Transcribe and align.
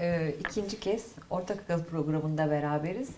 E, 0.00 0.34
ikinci 0.40 0.80
kez 0.80 1.14
Ortak 1.30 1.58
Akıl 1.70 1.84
programında 1.84 2.50
beraberiz. 2.50 3.10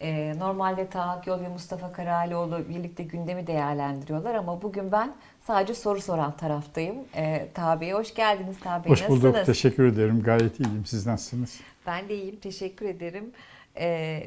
E, 0.00 0.38
normalde 0.38 0.88
Taha 0.88 1.22
Yol 1.26 1.40
ve 1.40 1.48
Mustafa 1.48 1.92
Karalioğlu 1.92 2.68
birlikte 2.68 3.02
gündemi 3.02 3.46
değerlendiriyorlar 3.46 4.34
ama 4.34 4.62
bugün 4.62 4.92
ben 4.92 5.12
sadece 5.46 5.74
soru 5.74 6.00
soran 6.00 6.36
taraftayım. 6.36 6.96
E, 7.16 7.48
Taha 7.54 7.80
Bey 7.80 7.92
hoş 7.92 8.14
geldiniz. 8.14 8.60
Taha 8.60 8.84
Bey 8.84 8.92
Hoş 8.92 9.08
bulduk. 9.08 9.24
nasılsınız? 9.24 9.46
Teşekkür 9.46 9.84
ederim. 9.84 10.22
Gayet 10.22 10.60
iyiyim. 10.60 10.86
Siz 10.86 11.06
nasılsınız? 11.06 11.60
Ben 11.86 12.08
de 12.08 12.14
iyiyim. 12.14 12.36
Teşekkür 12.36 12.86
ederim. 12.86 13.32
E, 13.76 14.26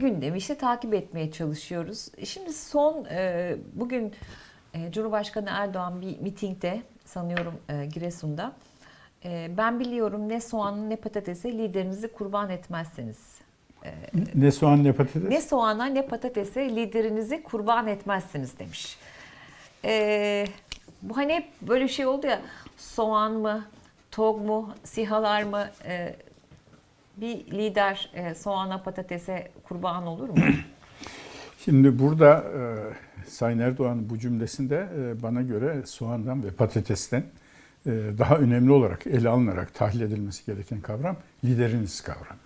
gündemi 0.00 0.38
işte 0.38 0.54
takip 0.54 0.94
etmeye 0.94 1.32
çalışıyoruz. 1.32 2.08
Şimdi 2.24 2.52
son 2.52 3.04
e, 3.04 3.56
bugün 3.72 4.12
e, 4.74 4.92
Cumhurbaşkanı 4.92 5.48
Erdoğan 5.50 6.00
bir 6.00 6.20
mitingde 6.20 6.82
sanıyorum 7.04 7.54
e, 7.68 7.86
Giresun'da 7.86 8.52
e, 9.24 9.50
ben 9.56 9.80
biliyorum 9.80 10.28
ne 10.28 10.40
soğanı 10.40 10.90
ne 10.90 10.96
patatese 10.96 11.52
liderinizi 11.52 12.08
kurban 12.08 12.50
etmezseniz. 12.50 13.40
Ne 14.34 14.52
soğan 14.52 14.84
ne 14.84 14.92
patates? 14.92 15.22
Ne 15.30 15.40
soğana 15.40 15.84
ne 15.86 16.06
patatese 16.06 16.68
liderinizi 16.68 17.42
kurban 17.42 17.86
etmezsiniz 17.86 18.58
demiş. 18.58 18.96
E, 19.84 20.46
bu 21.02 21.16
hani 21.16 21.32
hep 21.32 21.46
böyle 21.62 21.88
şey 21.88 22.06
oldu 22.06 22.26
ya 22.26 22.40
soğan 22.76 23.32
mı, 23.32 23.64
tog 24.10 24.46
mu, 24.46 24.74
sihalar 24.84 25.42
mı 25.42 25.66
e, 25.84 26.16
bir 27.16 27.36
lider 27.36 28.10
e, 28.14 28.34
soğana 28.34 28.82
patatese 28.82 29.50
kurban 29.62 30.06
olur 30.06 30.28
mu? 30.28 30.36
Şimdi 31.64 31.98
burada 31.98 32.44
e, 32.56 32.60
Sayın 33.26 33.58
Erdoğan 33.58 34.10
bu 34.10 34.18
cümlesinde 34.18 34.88
e, 34.98 35.22
bana 35.22 35.42
göre 35.42 35.86
soğandan 35.86 36.44
ve 36.44 36.50
patatesten 36.50 37.20
e, 37.20 37.39
daha 37.86 38.36
önemli 38.36 38.72
olarak 38.72 39.06
ele 39.06 39.28
alınarak 39.28 39.74
tahlil 39.74 40.00
edilmesi 40.00 40.46
gereken 40.46 40.80
kavram 40.80 41.16
lideriniz 41.44 42.00
kavramı. 42.00 42.40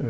E, 0.00 0.06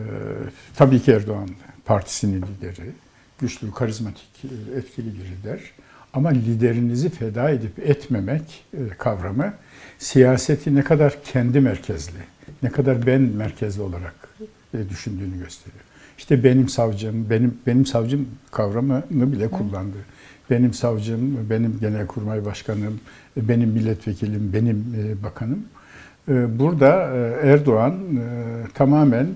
tabii 0.77 1.03
ki 1.03 1.13
Erdoğan 1.13 1.49
partisinin 1.85 2.43
lideri, 2.43 2.93
güçlü, 3.39 3.71
karizmatik, 3.71 4.45
e, 4.45 4.79
etkili 4.79 5.07
bir 5.07 5.25
lider. 5.25 5.61
Ama 6.13 6.29
liderinizi 6.29 7.11
feda 7.11 7.51
edip 7.51 7.79
etmemek 7.79 8.65
e, 8.75 8.89
kavramı 8.89 9.55
siyaseti 9.99 10.75
ne 10.75 10.83
kadar 10.83 11.23
kendi 11.25 11.61
merkezli, 11.61 12.19
ne 12.63 12.71
kadar 12.71 13.07
ben 13.07 13.21
merkezli 13.21 13.83
olarak 13.83 14.29
e, 14.75 14.89
düşündüğünü 14.89 15.39
gösteriyor. 15.39 15.85
İşte 16.19 16.45
benim 16.45 16.69
savcım, 16.69 17.31
benim 17.31 17.59
benim 17.67 17.87
savcım 17.87 18.29
kavramını 18.51 19.33
bile 19.33 19.49
kullandı. 19.49 19.97
Benim 20.51 20.75
savcım, 20.75 21.51
benim 21.51 21.79
genelkurmay 21.81 22.45
başkanım, 22.45 23.01
benim 23.37 23.69
milletvekilim, 23.69 24.53
benim 24.53 24.95
e, 24.99 25.23
bakanım. 25.23 25.65
E, 26.29 26.59
Burada 26.59 27.17
e, 27.17 27.49
Erdoğan 27.49 27.95
tamamen 28.75 29.27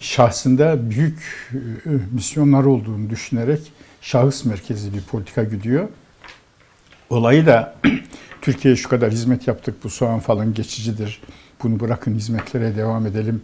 şahsında 0.00 0.90
büyük 0.90 1.50
misyonlar 2.12 2.64
olduğunu 2.64 3.10
düşünerek 3.10 3.72
şahıs 4.00 4.44
merkezli 4.44 4.94
bir 4.96 5.02
politika 5.02 5.44
gidiyor. 5.44 5.88
Olayı 7.10 7.46
da 7.46 7.74
Türkiye'ye 8.42 8.76
şu 8.76 8.88
kadar 8.88 9.12
hizmet 9.12 9.46
yaptık, 9.46 9.74
bu 9.84 9.90
soğan 9.90 10.20
falan 10.20 10.54
geçicidir, 10.54 11.22
bunu 11.62 11.80
bırakın 11.80 12.14
hizmetlere 12.14 12.76
devam 12.76 13.06
edelim 13.06 13.42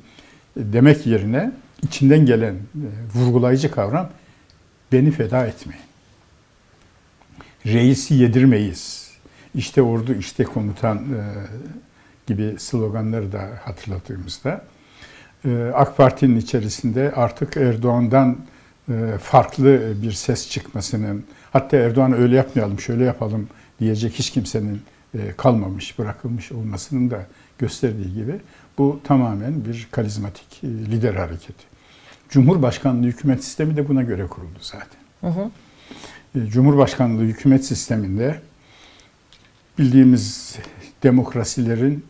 demek 0.57 1.07
yerine 1.07 1.53
içinden 1.83 2.27
gelen 2.27 2.55
vurgulayıcı 3.15 3.71
kavram 3.71 4.11
beni 4.93 5.11
feda 5.11 5.47
etmeyin. 5.47 5.88
Reisi 7.67 8.15
yedirmeyiz. 8.15 9.11
İşte 9.55 9.83
ordu, 9.83 10.15
işte 10.15 10.45
komutan 10.45 10.97
e, 10.97 11.21
gibi 12.27 12.55
sloganları 12.59 13.33
da 13.33 13.49
hatırladığımızda 13.65 14.65
e, 15.45 15.71
AK 15.75 15.97
Parti'nin 15.97 16.37
içerisinde 16.37 17.13
artık 17.17 17.57
Erdoğan'dan 17.57 18.39
e, 18.89 19.19
farklı 19.23 19.93
bir 20.03 20.13
ses 20.13 20.51
çıkmasının, 20.51 21.25
hatta 21.53 21.77
Erdoğan 21.77 22.13
öyle 22.13 22.37
yapmayalım, 22.37 22.81
şöyle 22.81 23.05
yapalım 23.05 23.49
diyecek 23.81 24.13
hiç 24.13 24.31
kimsenin 24.31 24.83
kalmamış, 25.37 25.99
bırakılmış 25.99 26.53
olmasının 26.53 27.11
da 27.11 27.27
gösterdiği 27.59 28.15
gibi 28.15 28.41
bu 28.79 29.01
tamamen 29.05 29.65
bir 29.65 29.89
karizmatik 29.91 30.65
lider 30.65 31.15
hareketi. 31.15 31.65
Cumhurbaşkanlığı 32.29 33.07
hükümet 33.07 33.45
sistemi 33.45 33.77
de 33.77 33.89
buna 33.89 34.03
göre 34.03 34.27
kuruldu 34.27 34.59
zaten. 34.61 35.01
Hı 35.21 35.27
hı. 35.27 35.51
Cumhurbaşkanlığı 36.49 37.23
hükümet 37.23 37.65
sisteminde 37.65 38.41
bildiğimiz 39.79 40.57
demokrasilerin 41.03 42.05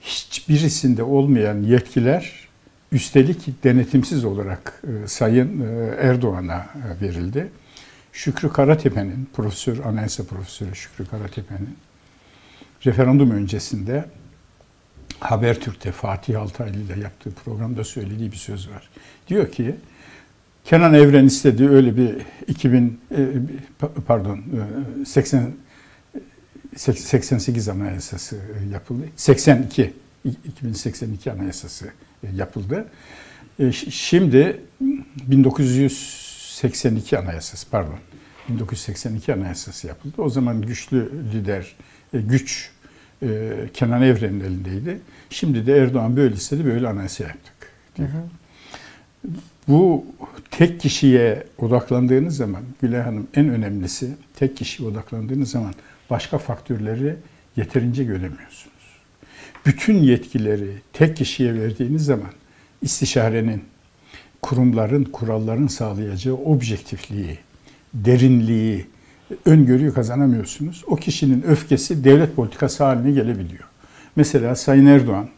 hiçbirisinde 0.00 1.02
olmayan 1.02 1.62
yetkiler 1.62 2.48
üstelik 2.92 3.64
denetimsiz 3.64 4.24
olarak 4.24 4.82
Sayın 5.06 5.60
Erdoğan'a 5.98 6.66
verildi. 7.02 7.50
Şükrü 8.12 8.52
Karatepe'nin, 8.52 9.28
profesör, 9.34 9.84
anayasa 9.84 10.24
profesörü 10.24 10.74
Şükrü 10.74 11.06
Karatepe'nin 11.06 11.76
referandum 12.86 13.30
öncesinde 13.30 14.04
Habertürk'te 15.20 15.92
Fatih 15.92 16.40
Altaylı 16.40 16.78
ile 16.78 17.00
yaptığı 17.00 17.30
programda 17.30 17.84
söylediği 17.84 18.32
bir 18.32 18.36
söz 18.36 18.70
var. 18.70 18.88
Diyor 19.28 19.52
ki 19.52 19.74
Kenan 20.66 20.94
Evren 20.94 21.26
istedi 21.26 21.68
öyle 21.68 21.96
bir 21.96 22.16
2000 22.46 23.00
pardon 24.06 24.40
80 25.06 25.52
88 26.76 27.68
anayasası 27.68 28.40
yapıldı. 28.72 29.04
82 29.16 29.92
2082 30.44 31.32
anayasası 31.32 31.86
yapıldı. 32.34 32.86
Şimdi 33.90 34.60
1982 34.80 37.18
anayasası 37.18 37.70
pardon 37.70 37.98
1982 38.48 39.34
anayasası 39.34 39.86
yapıldı. 39.86 40.14
O 40.18 40.28
zaman 40.28 40.62
güçlü 40.62 41.10
lider 41.32 41.76
güç 42.12 42.70
Kenan 43.74 44.02
Evren'in 44.02 44.40
elindeydi. 44.40 45.00
Şimdi 45.30 45.66
de 45.66 45.78
Erdoğan 45.78 46.16
böyle 46.16 46.34
istedi, 46.34 46.64
böyle 46.64 46.88
anayasa 46.88 47.24
yaptık. 47.24 47.54
Hı 47.96 48.02
hı. 48.02 48.22
Bu 49.68 50.04
tek 50.50 50.80
kişiye 50.80 51.44
odaklandığınız 51.58 52.36
zaman, 52.36 52.62
Gülay 52.82 53.00
Hanım 53.00 53.26
en 53.34 53.48
önemlisi 53.48 54.10
tek 54.36 54.56
kişiye 54.56 54.88
odaklandığınız 54.88 55.50
zaman 55.50 55.74
başka 56.10 56.38
faktörleri 56.38 57.16
yeterince 57.56 58.04
göremiyorsunuz. 58.04 58.76
Bütün 59.66 59.94
yetkileri 59.94 60.70
tek 60.92 61.16
kişiye 61.16 61.54
verdiğiniz 61.54 62.04
zaman 62.04 62.30
istişarenin, 62.82 63.64
kurumların, 64.42 65.04
kuralların 65.04 65.66
sağlayacağı 65.66 66.34
objektifliği, 66.34 67.38
derinliği, 67.94 68.86
öngörüyü 69.44 69.94
kazanamıyorsunuz. 69.94 70.84
O 70.86 70.96
kişinin 70.96 71.42
öfkesi 71.42 72.04
devlet 72.04 72.36
politikası 72.36 72.84
haline 72.84 73.10
gelebiliyor. 73.10 73.64
Mesela 74.16 74.56
Sayın 74.56 74.86
Erdoğan 74.86 75.28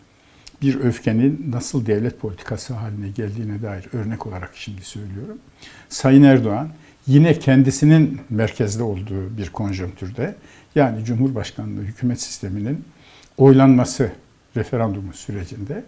bir 0.62 0.80
öfkenin 0.80 1.46
nasıl 1.50 1.86
devlet 1.86 2.20
politikası 2.20 2.74
haline 2.74 3.08
geldiğine 3.08 3.62
dair 3.62 3.86
örnek 3.92 4.26
olarak 4.26 4.50
şimdi 4.54 4.82
söylüyorum. 4.82 5.38
Sayın 5.88 6.22
Erdoğan 6.22 6.68
yine 7.06 7.38
kendisinin 7.38 8.20
merkezde 8.30 8.82
olduğu 8.82 9.38
bir 9.38 9.50
konjonktürde 9.50 10.34
yani 10.74 11.04
Cumhurbaşkanlığı 11.04 11.82
hükümet 11.82 12.20
sisteminin 12.20 12.84
oylanması 13.36 14.12
referandumu 14.56 15.12
sürecinde 15.12 15.84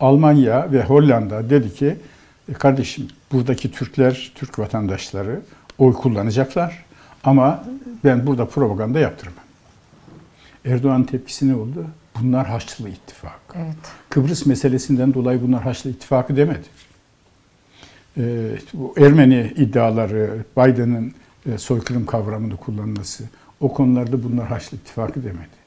Almanya 0.00 0.72
ve 0.72 0.84
Hollanda 0.84 1.50
dedi 1.50 1.74
ki 1.74 1.96
kardeşim 2.58 3.08
buradaki 3.32 3.70
Türkler, 3.70 4.32
Türk 4.34 4.58
vatandaşları 4.58 5.40
oy 5.78 5.92
kullanacaklar 5.92 6.84
ama 7.24 7.64
ben 8.04 8.26
burada 8.26 8.46
propaganda 8.46 8.98
yaptırmam. 8.98 9.44
Erdoğan'ın 10.64 11.04
tepkisi 11.04 11.48
ne 11.48 11.54
oldu? 11.54 11.86
Bunlar 12.20 12.46
Haçlı 12.46 12.88
İttifak. 12.88 13.40
Evet. 13.54 13.76
Kıbrıs 14.10 14.46
meselesinden 14.46 15.14
dolayı 15.14 15.42
bunlar 15.42 15.62
Haçlı 15.62 15.90
İttifakı 15.90 16.36
demedi. 16.36 16.66
Ee, 18.18 18.50
bu 18.74 18.94
Ermeni 18.98 19.52
iddiaları, 19.56 20.44
Biden'ın 20.56 21.12
e, 21.46 21.58
soykırım 21.58 22.06
kavramını 22.06 22.56
kullanması, 22.56 23.24
o 23.60 23.72
konularda 23.72 24.22
bunlar 24.22 24.46
Haçlı 24.46 24.76
İttifakı 24.76 25.24
demedi. 25.24 25.64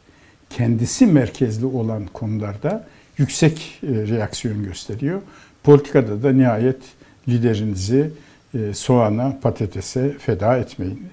Kendisi 0.50 1.06
merkezli 1.08 1.66
olan 1.66 2.06
konularda 2.06 2.88
yüksek 3.18 3.80
e, 3.84 3.88
reaksiyon 3.88 4.64
gösteriyor. 4.64 5.22
Politikada 5.64 6.24
da 6.24 6.32
nihayet 6.32 6.82
liderinizi 7.28 8.12
e, 8.54 8.74
soğana, 8.74 9.40
patatese 9.42 10.18
feda 10.18 10.58
etmeyin. 10.58 11.08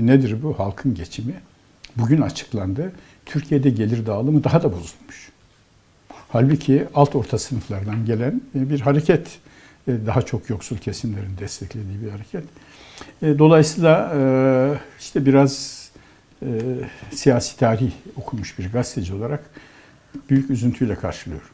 Nedir 0.00 0.42
bu? 0.42 0.58
Halkın 0.58 0.94
geçimi. 0.94 1.34
Bugün 1.96 2.20
açıklandı. 2.20 2.92
Türkiye'de 3.26 3.70
gelir 3.70 4.06
dağılımı 4.06 4.44
daha 4.44 4.62
da 4.62 4.72
bozulmuş. 4.72 5.32
Halbuki 6.28 6.86
alt 6.94 7.16
orta 7.16 7.38
sınıflardan 7.38 8.06
gelen 8.06 8.40
bir 8.54 8.80
hareket, 8.80 9.38
daha 9.88 10.22
çok 10.22 10.50
yoksul 10.50 10.76
kesimlerin 10.76 11.38
desteklediği 11.38 12.02
bir 12.02 12.10
hareket. 12.10 12.44
Dolayısıyla 13.38 14.14
işte 15.00 15.26
biraz 15.26 15.82
siyasi 17.10 17.56
tarih 17.56 17.92
okumuş 18.16 18.58
bir 18.58 18.72
gazeteci 18.72 19.14
olarak 19.14 19.50
büyük 20.30 20.50
üzüntüyle 20.50 20.94
karşılıyorum. 20.94 21.48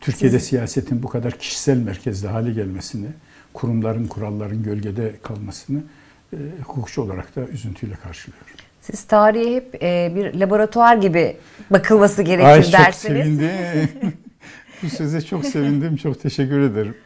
Türkiye'de 0.00 0.38
Siz- 0.40 0.48
siyasetin 0.48 1.02
bu 1.02 1.08
kadar 1.08 1.38
kişisel 1.38 1.76
merkezli 1.76 2.28
hale 2.28 2.52
gelmesini, 2.52 3.06
kurumların, 3.52 4.06
kuralların 4.06 4.62
gölgede 4.62 5.14
kalmasını 5.22 5.82
e, 6.32 6.36
hukukçu 6.64 7.02
olarak 7.02 7.36
da 7.36 7.48
üzüntüyle 7.48 7.94
karşılıyorum. 7.94 8.46
Siz 8.84 9.04
tarihe 9.04 9.56
hep 9.56 9.82
e, 9.82 10.12
bir 10.14 10.34
laboratuvar 10.34 10.96
gibi 10.96 11.36
bakılması 11.70 12.22
gerekir 12.22 12.48
Ay 12.48 12.62
çok 12.62 12.72
dersiniz. 12.72 13.24
sevindim. 13.24 14.12
bu 14.82 14.88
söze 14.88 15.20
çok 15.20 15.44
sevindim. 15.44 15.96
Çok 15.96 16.20
teşekkür 16.20 16.60
ederim. 16.60 16.96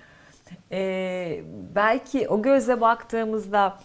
Ee, 0.73 1.41
belki 1.75 2.29
o 2.29 2.43
gözle 2.43 2.81
baktığımızda 2.81 3.79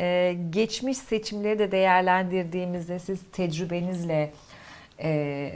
e, 0.00 0.36
geçmiş 0.50 0.98
seçimleri 0.98 1.58
de 1.58 1.72
değerlendirdiğimizde 1.72 2.98
siz 2.98 3.18
tecrübenizle 3.32 4.32
e, 4.98 5.10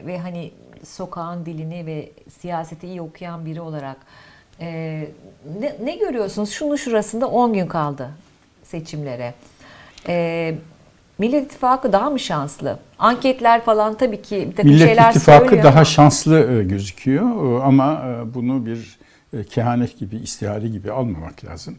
ve 0.07 0.19
hani 0.19 0.53
sokağın 0.85 1.47
dilini 1.47 1.87
ve 1.87 2.11
siyaseti 2.41 2.87
iyi 2.87 3.03
okuyan 3.03 3.47
biri 3.47 3.61
olarak 3.61 3.97
e, 4.61 4.67
ne, 5.61 5.77
ne 5.85 5.97
görüyorsunuz? 5.97 6.51
Şunu 6.51 6.79
şurasında 6.79 7.27
10 7.29 7.53
gün 7.53 7.67
kaldı 7.67 8.11
seçimlere. 8.63 9.35
E, 10.09 10.55
Millet 11.19 11.47
İttifakı 11.47 11.93
daha 11.93 12.11
mı 12.11 12.19
şanslı? 12.21 12.79
Anketler 12.99 13.65
falan 13.65 13.97
tabii 13.97 14.23
ki 14.23 14.47
bir 14.51 14.57
takım 14.57 14.71
Millet 14.71 14.87
şeyler 14.89 15.11
İttifakı 15.11 15.45
söylüyor 15.45 15.65
daha 15.65 15.85
şanslı 15.85 16.53
e, 16.53 16.63
gözüküyor 16.65 17.25
E, 17.61 17.63
ama 17.63 18.05
e, 18.07 18.35
bunu 18.35 18.67
bir 18.67 18.99
kehanet 19.51 19.99
gibi, 19.99 20.17
istihare 20.17 20.69
gibi 20.69 20.93
almamak 20.93 21.45
lazım. 21.45 21.77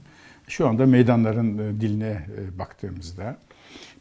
Şu 0.47 0.67
anda 0.67 0.85
meydanların 0.85 1.81
diline 1.81 2.25
baktığımızda 2.59 3.37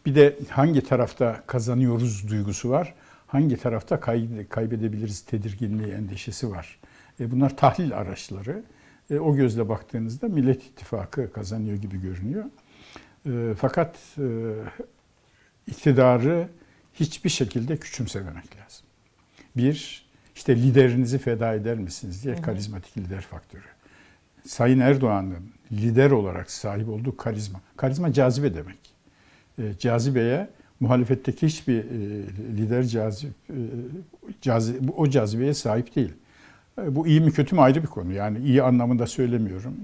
bir 0.07 0.15
de 0.15 0.37
hangi 0.51 0.81
tarafta 0.81 1.43
kazanıyoruz 1.47 2.31
duygusu 2.31 2.71
var, 2.71 2.95
hangi 3.27 3.57
tarafta 3.57 4.01
kay- 4.01 4.47
kaybedebiliriz 4.49 5.21
tedirginliği, 5.21 5.93
endişesi 5.93 6.51
var. 6.51 6.79
Bunlar 7.21 7.57
tahlil 7.57 7.97
araçları. 7.97 8.63
O 9.21 9.37
gözle 9.37 9.69
baktığınızda 9.69 10.29
Millet 10.29 10.63
İttifakı 10.63 11.33
kazanıyor 11.33 11.77
gibi 11.77 12.01
görünüyor. 12.01 12.45
Fakat 13.59 13.97
iktidarı 15.67 16.49
hiçbir 16.95 17.31
şekilde 17.31 17.77
küçümsememek 17.77 18.45
lazım. 18.57 18.87
Bir, 19.57 20.07
işte 20.37 20.57
liderinizi 20.57 21.19
feda 21.19 21.55
eder 21.55 21.79
misiniz 21.79 22.25
diye 22.25 22.35
karizmatik 22.43 22.99
lider 22.99 23.21
faktörü. 23.21 23.63
Sayın 24.47 24.81
Erdoğan'ın 24.81 25.51
lider 25.73 26.11
olarak 26.11 26.51
sahip 26.51 26.89
olduğu 26.89 27.17
karizma. 27.17 27.61
Karizma 27.77 28.13
cazibe 28.13 28.55
demek. 28.55 28.79
E, 29.59 29.63
cazibeye 29.79 30.49
muhalefetteki 30.81 31.47
hiçbir 31.47 31.79
e, 31.79 31.85
lider 32.57 32.83
cazip, 32.83 33.33
e, 33.51 33.55
cazi, 34.43 34.89
bu- 34.89 34.93
o 34.97 35.09
cazibeye 35.11 35.55
sahip 35.55 35.97
değil. 35.97 36.13
E, 36.83 36.95
bu 36.95 37.07
iyi 37.07 37.21
mi 37.21 37.33
kötü 37.33 37.55
mü 37.55 37.61
ayrı 37.61 37.83
bir 37.83 37.87
konu. 37.89 38.13
Yani 38.13 38.39
iyi 38.39 38.63
anlamında 38.63 39.07
söylemiyorum. 39.07 39.75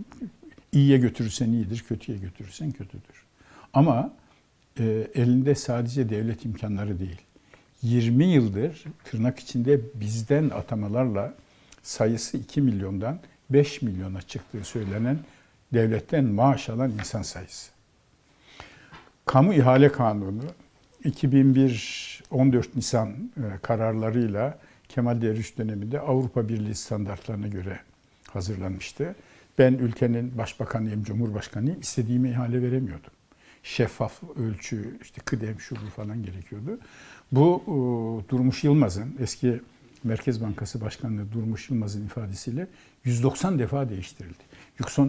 İyiye 0.73 0.99
götürürsen 0.99 1.49
iyidir, 1.53 1.85
kötüye 1.89 2.19
götürürsen 2.19 2.71
kötüdür. 2.73 3.25
Ama 3.73 4.13
elinde 5.15 5.55
sadece 5.55 6.09
devlet 6.09 6.45
imkanları 6.45 6.99
değil. 6.99 7.21
20 7.83 8.25
yıldır 8.25 8.85
tırnak 9.05 9.39
içinde 9.39 9.81
bizden 9.95 10.51
atamalarla 10.51 11.35
sayısı 11.83 12.37
2 12.37 12.61
milyondan 12.61 13.19
5 13.51 13.83
milyona 13.83 14.23
çıktığı 14.23 14.65
söylenen 14.65 15.19
devletten 15.73 16.25
maaş 16.25 16.69
alan 16.69 16.91
insan 16.91 17.23
sayısı. 17.23 17.71
Kamu 19.27 19.55
İhale 19.55 19.93
Kanunu 19.93 20.43
2001 21.05 22.23
14 22.31 22.77
Nisan 22.77 23.11
e, 23.11 23.59
kararlarıyla 23.63 24.59
Kemal 24.89 25.23
Derviş 25.23 25.59
döneminde 25.59 26.01
Avrupa 26.01 26.49
Birliği 26.49 26.75
standartlarına 26.75 27.49
göre 27.49 27.81
hazırlanmıştı. 28.31 29.15
Ben 29.59 29.73
ülkenin 29.73 30.39
başbakanıyım, 30.39 31.05
cumhurbaşkanıyım, 31.05 31.81
istediğime 31.81 32.31
ihale 32.31 32.63
veremiyordum. 32.63 33.11
Şeffaf 33.63 34.23
ölçü, 34.37 34.99
işte 35.03 35.21
kıdem, 35.25 35.61
şu 35.61 35.77
bu 35.77 35.91
falan 35.97 36.23
gerekiyordu. 36.23 36.79
Bu 37.33 37.63
e, 37.67 38.31
Durmuş 38.31 38.65
Yılmaz'ın, 38.65 39.17
eski 39.21 39.61
Merkez 40.05 40.43
Bankası 40.43 40.81
Başkanı 40.81 41.33
Durmuş 41.33 41.71
Yılmaz'ın 41.71 42.07
ifadesiyle 42.07 42.67
190 43.05 43.59
defa 43.59 43.89
değiştirildi. 43.89 44.43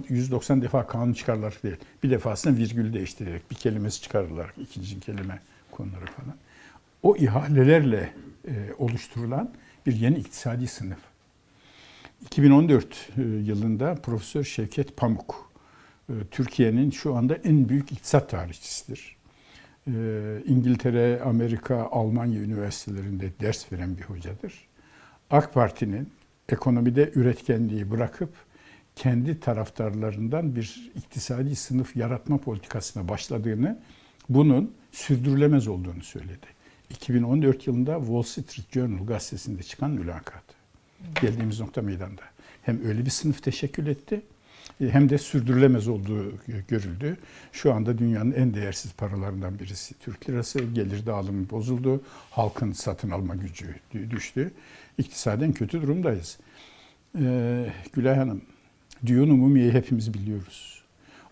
190 0.10 0.62
defa 0.62 0.88
kanun 0.88 1.14
çıkarılarak 1.14 1.64
değil, 1.64 1.76
bir 2.04 2.10
defasında 2.10 2.58
virgül 2.58 2.94
değiştirerek, 2.94 3.52
bir 3.52 3.56
kelimesi 3.56 4.02
çıkarılarak, 4.02 4.54
ikinci 4.58 5.00
kelime 5.00 5.40
konularak 5.72 6.10
falan. 6.10 6.36
O 7.04 7.16
ihalelerle 7.16 8.14
e, 8.48 8.52
oluşturulan 8.78 9.52
bir 9.86 9.96
yeni 9.96 10.18
iktisadi 10.18 10.68
sınıf. 10.68 11.00
2014 12.26 13.10
e, 13.18 13.22
yılında 13.22 13.96
Profesör 13.96 14.44
Şevket 14.44 14.98
Pamuk, 14.98 15.52
Türkiye'nin 16.32 16.92
şu 16.92 17.16
anda 17.16 17.36
en 17.36 17.70
büyük 17.70 17.92
iktisat 17.92 18.30
tarihçisidir. 18.30 19.16
E, 19.88 19.92
İngiltere, 20.46 21.22
Amerika, 21.22 21.88
Almanya 21.92 22.42
üniversitelerinde 22.42 23.30
ders 23.42 23.72
veren 23.74 23.98
bir 23.98 24.04
hocadır. 24.04 24.68
AK 25.30 25.54
Parti'nin 25.54 26.10
ekonomide 26.50 27.12
üretkenliği 27.16 27.92
bırakıp 27.92 28.30
kendi 28.96 29.40
taraftarlarından 29.40 30.56
bir 30.56 30.92
iktisadi 30.96 31.56
sınıf 31.56 31.96
yaratma 31.96 32.38
politikasına 32.38 33.08
başladığını, 33.08 33.80
bunun 34.30 34.74
sürdürülemez 34.92 35.68
olduğunu 35.68 36.04
söyledi. 36.04 36.48
2014 36.90 37.68
yılında 37.68 38.00
Wall 38.00 38.24
Street 38.24 38.74
Journal 38.74 39.06
gazetesinde 39.06 39.64
çıkan 39.64 39.92
mülakat. 39.92 40.44
Geldiğimiz 41.22 41.60
nokta 41.60 41.82
meydanda. 41.82 42.22
Hem 42.62 42.86
öyle 42.88 43.06
bir 43.06 43.10
sınıf 43.10 43.44
teşekkül 43.44 43.88
etti 43.88 44.16
e, 44.16 44.33
hem 44.80 45.10
de 45.10 45.18
sürdürülemez 45.18 45.88
olduğu 45.88 46.34
görüldü. 46.68 47.18
Şu 47.52 47.74
anda 47.74 47.98
dünyanın 47.98 48.32
en 48.32 48.54
değersiz 48.54 48.94
paralarından 48.94 49.60
birisi 49.60 49.94
Türk 50.00 50.30
lirası. 50.30 50.60
Gelir 50.60 51.06
dağılımı 51.06 51.50
bozuldu. 51.50 52.02
Halkın 52.32 52.72
satın 52.72 53.10
alma 53.10 53.36
gücü 53.36 53.76
düştü. 54.10 54.52
İktisaden 54.98 55.54
kötü 55.54 55.82
durumdayız. 55.82 56.38
Ee, 57.20 57.66
Gülay 57.94 58.16
Hanım, 58.16 58.42
Düğün 59.06 59.30
Umumiye'yi 59.30 59.72
hepimiz 59.72 60.14
biliyoruz. 60.14 60.84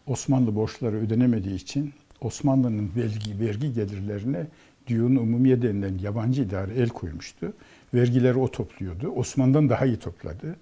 Osmanlı 0.08 0.56
borçları 0.56 0.96
ödenemediği 0.96 1.56
için 1.56 1.94
Osmanlı'nın 2.22 2.92
vergi, 2.96 3.40
vergi 3.40 3.74
gelirlerine 3.74 4.48
Düğün 4.88 5.16
Umumiye 5.16 5.62
denilen 5.62 5.98
yabancı 5.98 6.42
idare 6.42 6.74
el 6.74 6.90
koymuştu. 6.90 7.54
Vergileri 7.94 8.38
o 8.38 8.52
topluyordu. 8.52 9.10
Osmanlı'dan 9.10 9.70
daha 9.70 9.86
iyi 9.86 9.98
topladı. 9.98 10.56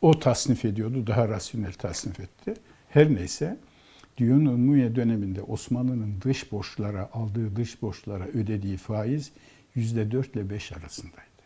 O 0.00 0.18
tasnif 0.18 0.64
ediyordu, 0.64 1.06
daha 1.06 1.28
rasyonel 1.28 1.72
tasnif 1.72 2.20
etti. 2.20 2.54
Her 2.88 3.14
neyse, 3.14 3.56
Düğün 4.16 4.46
Umumiye 4.46 4.96
döneminde 4.96 5.42
Osmanlı'nın 5.42 6.14
dış 6.22 6.52
borçlara, 6.52 7.10
aldığı 7.12 7.56
dış 7.56 7.82
borçlara 7.82 8.26
ödediği 8.26 8.76
faiz 8.76 9.32
%4 9.76 10.32
ile 10.32 10.50
5 10.50 10.72
arasındaydı. 10.72 11.42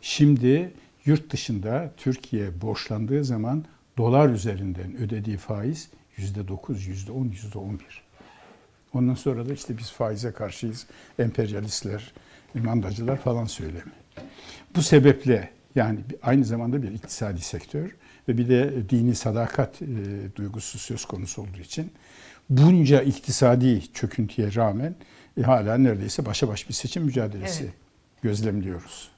Şimdi 0.00 0.72
yurt 1.04 1.32
dışında 1.32 1.92
Türkiye 1.96 2.60
borçlandığı 2.60 3.24
zaman 3.24 3.64
dolar 3.98 4.28
üzerinden 4.28 4.96
ödediği 4.96 5.36
faiz 5.36 5.90
yüzde 6.16 6.48
dokuz, 6.48 6.86
yüzde 6.86 7.12
on, 7.12 7.24
yüzde 7.24 7.58
on 7.58 7.78
bir. 7.78 8.02
Ondan 8.94 9.14
sonra 9.14 9.48
da 9.48 9.52
işte 9.52 9.78
biz 9.78 9.92
faize 9.92 10.32
karşıyız, 10.32 10.86
emperyalistler, 11.18 12.12
mandacılar 12.54 13.16
falan 13.16 13.44
söylemi. 13.44 13.92
Bu 14.76 14.82
sebeple 14.82 15.50
yani 15.74 16.00
aynı 16.22 16.44
zamanda 16.44 16.82
bir 16.82 16.90
iktisadi 16.92 17.40
sektör 17.40 17.96
ve 18.28 18.38
bir 18.38 18.48
de 18.48 18.88
dini 18.90 19.14
sadakat 19.14 19.82
e, 19.82 19.86
duygusu 20.36 20.78
söz 20.78 21.04
konusu 21.04 21.42
olduğu 21.42 21.60
için 21.60 21.92
bunca 22.50 23.02
iktisadi 23.02 23.92
çöküntüye 23.92 24.54
rağmen 24.54 24.94
e, 25.40 25.42
hala 25.42 25.78
neredeyse 25.78 26.26
başa 26.26 26.48
baş 26.48 26.68
bir 26.68 26.74
seçim 26.74 27.02
mücadelesi 27.04 27.64
Evet. 27.64 27.74
gözlemliyoruz. 28.22 29.10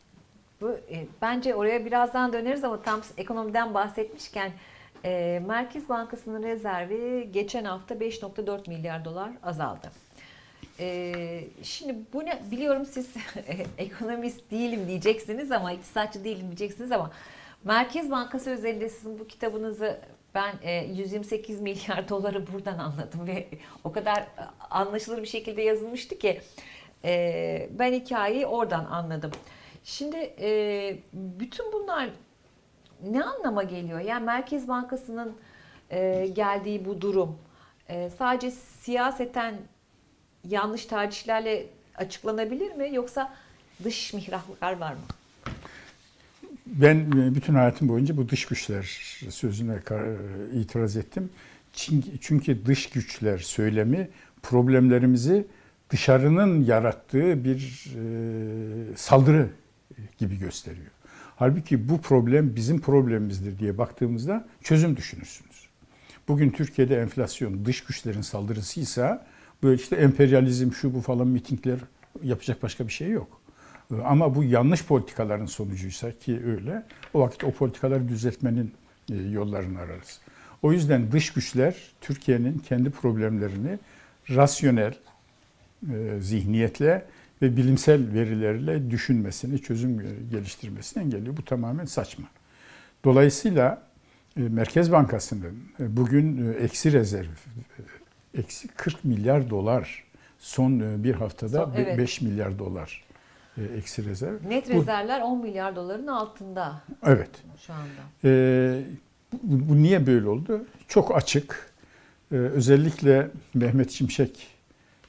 Bu, 0.60 0.70
e, 0.70 1.06
bence 1.22 1.54
oraya 1.54 1.84
birazdan 1.84 2.32
döneriz 2.32 2.64
ama 2.64 2.82
tam 2.82 3.00
ekonomiden 3.16 3.74
bahsetmişken 3.74 4.52
e, 5.04 5.42
Merkez 5.46 5.88
Bankası'nın 5.88 6.42
rezervi 6.42 7.28
geçen 7.32 7.64
hafta 7.64 7.94
5.4 7.94 8.68
milyar 8.68 9.04
dolar 9.04 9.30
azaldı. 9.42 9.90
E, 10.80 11.44
şimdi 11.62 11.96
bu 12.12 12.24
ne 12.24 12.42
biliyorum 12.50 12.86
siz 12.86 13.10
ekonomist 13.78 14.50
değilim 14.50 14.88
diyeceksiniz 14.88 15.52
ama 15.52 15.72
iktisatçı 15.72 16.24
değilim 16.24 16.46
diyeceksiniz 16.46 16.92
ama 16.92 17.10
Merkez 17.64 18.10
Bankası 18.10 18.50
özelinde 18.50 18.88
sizin 18.88 19.18
bu 19.18 19.26
kitabınızı 19.26 20.00
ben 20.34 20.54
e, 20.62 20.84
128 20.84 21.60
milyar 21.60 22.08
doları 22.08 22.52
buradan 22.52 22.78
anladım 22.78 23.26
ve 23.26 23.48
o 23.84 23.92
kadar 23.92 24.26
anlaşılır 24.70 25.22
bir 25.22 25.28
şekilde 25.28 25.62
yazılmıştı 25.62 26.18
ki 26.18 26.40
e, 27.04 27.68
ben 27.78 27.92
hikayeyi 27.92 28.46
oradan 28.46 28.84
anladım. 28.84 29.30
Şimdi 29.84 30.16
e, 30.40 30.96
bütün 31.12 31.72
bunlar 31.72 32.10
ne 33.02 33.24
anlama 33.24 33.62
geliyor? 33.62 34.00
Yani 34.00 34.24
Merkez 34.24 34.68
Bankası'nın 34.68 35.36
e, 35.90 36.26
geldiği 36.26 36.84
bu 36.84 37.00
durum 37.00 37.38
e, 37.88 38.10
sadece 38.10 38.50
siyaseten 38.50 39.54
yanlış 40.48 40.86
tercihlerle 40.86 41.66
açıklanabilir 41.94 42.72
mi? 42.72 42.94
Yoksa 42.94 43.34
dış 43.84 44.14
mihraklar 44.14 44.76
var 44.76 44.92
mı? 44.92 45.02
ben 46.66 46.96
e, 46.96 47.34
bütün 47.34 47.54
hayatım 47.54 47.88
boyunca 47.88 48.16
bu 48.16 48.28
dış 48.28 48.46
güçler 48.46 48.82
sözüne 49.30 49.76
itiraz 50.54 50.96
ettim. 50.96 51.30
Çünkü 52.20 52.66
dış 52.66 52.90
güçler 52.90 53.38
söylemi 53.38 54.08
problemlerimizi 54.42 55.46
dışarının 55.90 56.64
yarattığı 56.64 57.44
bir 57.44 57.86
e, 57.96 58.96
saldırı 58.96 59.48
gibi 60.18 60.38
gösteriyor. 60.38 60.90
Halbuki 61.36 61.88
bu 61.88 62.00
problem 62.00 62.56
bizim 62.56 62.80
problemimizdir 62.80 63.58
diye 63.58 63.78
baktığımızda 63.78 64.48
çözüm 64.62 64.96
düşünürsünüz. 64.96 65.68
Bugün 66.28 66.50
Türkiye'de 66.50 67.00
enflasyon 67.00 67.64
dış 67.64 67.84
güçlerin 67.84 68.20
saldırısıysa 68.20 69.26
böyle 69.62 69.82
işte 69.82 69.96
emperyalizm 69.96 70.72
şu 70.72 70.94
bu 70.94 71.00
falan 71.00 71.28
mitingler 71.28 71.78
yapacak 72.22 72.62
başka 72.62 72.86
bir 72.86 72.92
şey 72.92 73.10
yok. 73.10 73.42
Ama 74.04 74.34
bu 74.34 74.44
yanlış 74.44 74.84
politikaların 74.84 75.46
sonucuysa 75.46 76.12
ki 76.12 76.40
öyle 76.46 76.82
o 77.14 77.20
vakit 77.20 77.44
o 77.44 77.52
politikaları 77.52 78.08
düzeltmenin 78.08 78.72
e, 79.12 79.14
yollarını 79.14 79.78
ararız. 79.78 80.20
O 80.62 80.72
yüzden 80.72 81.12
dış 81.12 81.32
güçler 81.32 81.76
Türkiye'nin 82.00 82.58
kendi 82.58 82.90
problemlerini 82.90 83.78
rasyonel 84.30 84.94
e, 85.92 86.20
zihniyetle 86.20 87.04
ve 87.42 87.56
bilimsel 87.56 88.14
verilerle 88.14 88.90
düşünmesini, 88.90 89.58
çözüm 89.58 89.98
geliştirmesini 90.30 91.02
engelliyor. 91.02 91.36
Bu 91.36 91.44
tamamen 91.44 91.84
saçma. 91.84 92.28
Dolayısıyla 93.04 93.82
e, 94.36 94.40
Merkez 94.40 94.92
Bankası'nın 94.92 95.58
bugün 95.78 96.54
eksi 96.54 96.92
rezerv, 96.92 97.28
eksi 98.38 98.68
40 98.68 99.04
milyar 99.04 99.50
dolar 99.50 100.04
son 100.38 101.04
bir 101.04 101.14
haftada 101.14 101.64
son, 101.64 101.72
evet. 101.76 101.98
5 101.98 102.20
milyar 102.20 102.58
dolar 102.58 103.04
e, 103.58 103.62
eksi 103.64 104.04
rezerv. 104.04 104.36
Net 104.48 104.68
bu, 104.68 104.72
rezervler 104.72 105.20
10 105.20 105.42
milyar 105.42 105.76
doların 105.76 106.06
altında. 106.06 106.82
Evet. 107.02 107.30
Şu 107.66 107.72
anda. 107.72 108.02
E, 108.24 108.82
bu, 109.32 109.68
bu 109.68 109.82
niye 109.82 110.06
böyle 110.06 110.28
oldu? 110.28 110.64
Çok 110.88 111.16
açık. 111.16 111.72
E, 112.32 112.34
özellikle 112.34 113.30
Mehmet 113.54 113.90
Şimşek 113.90 114.48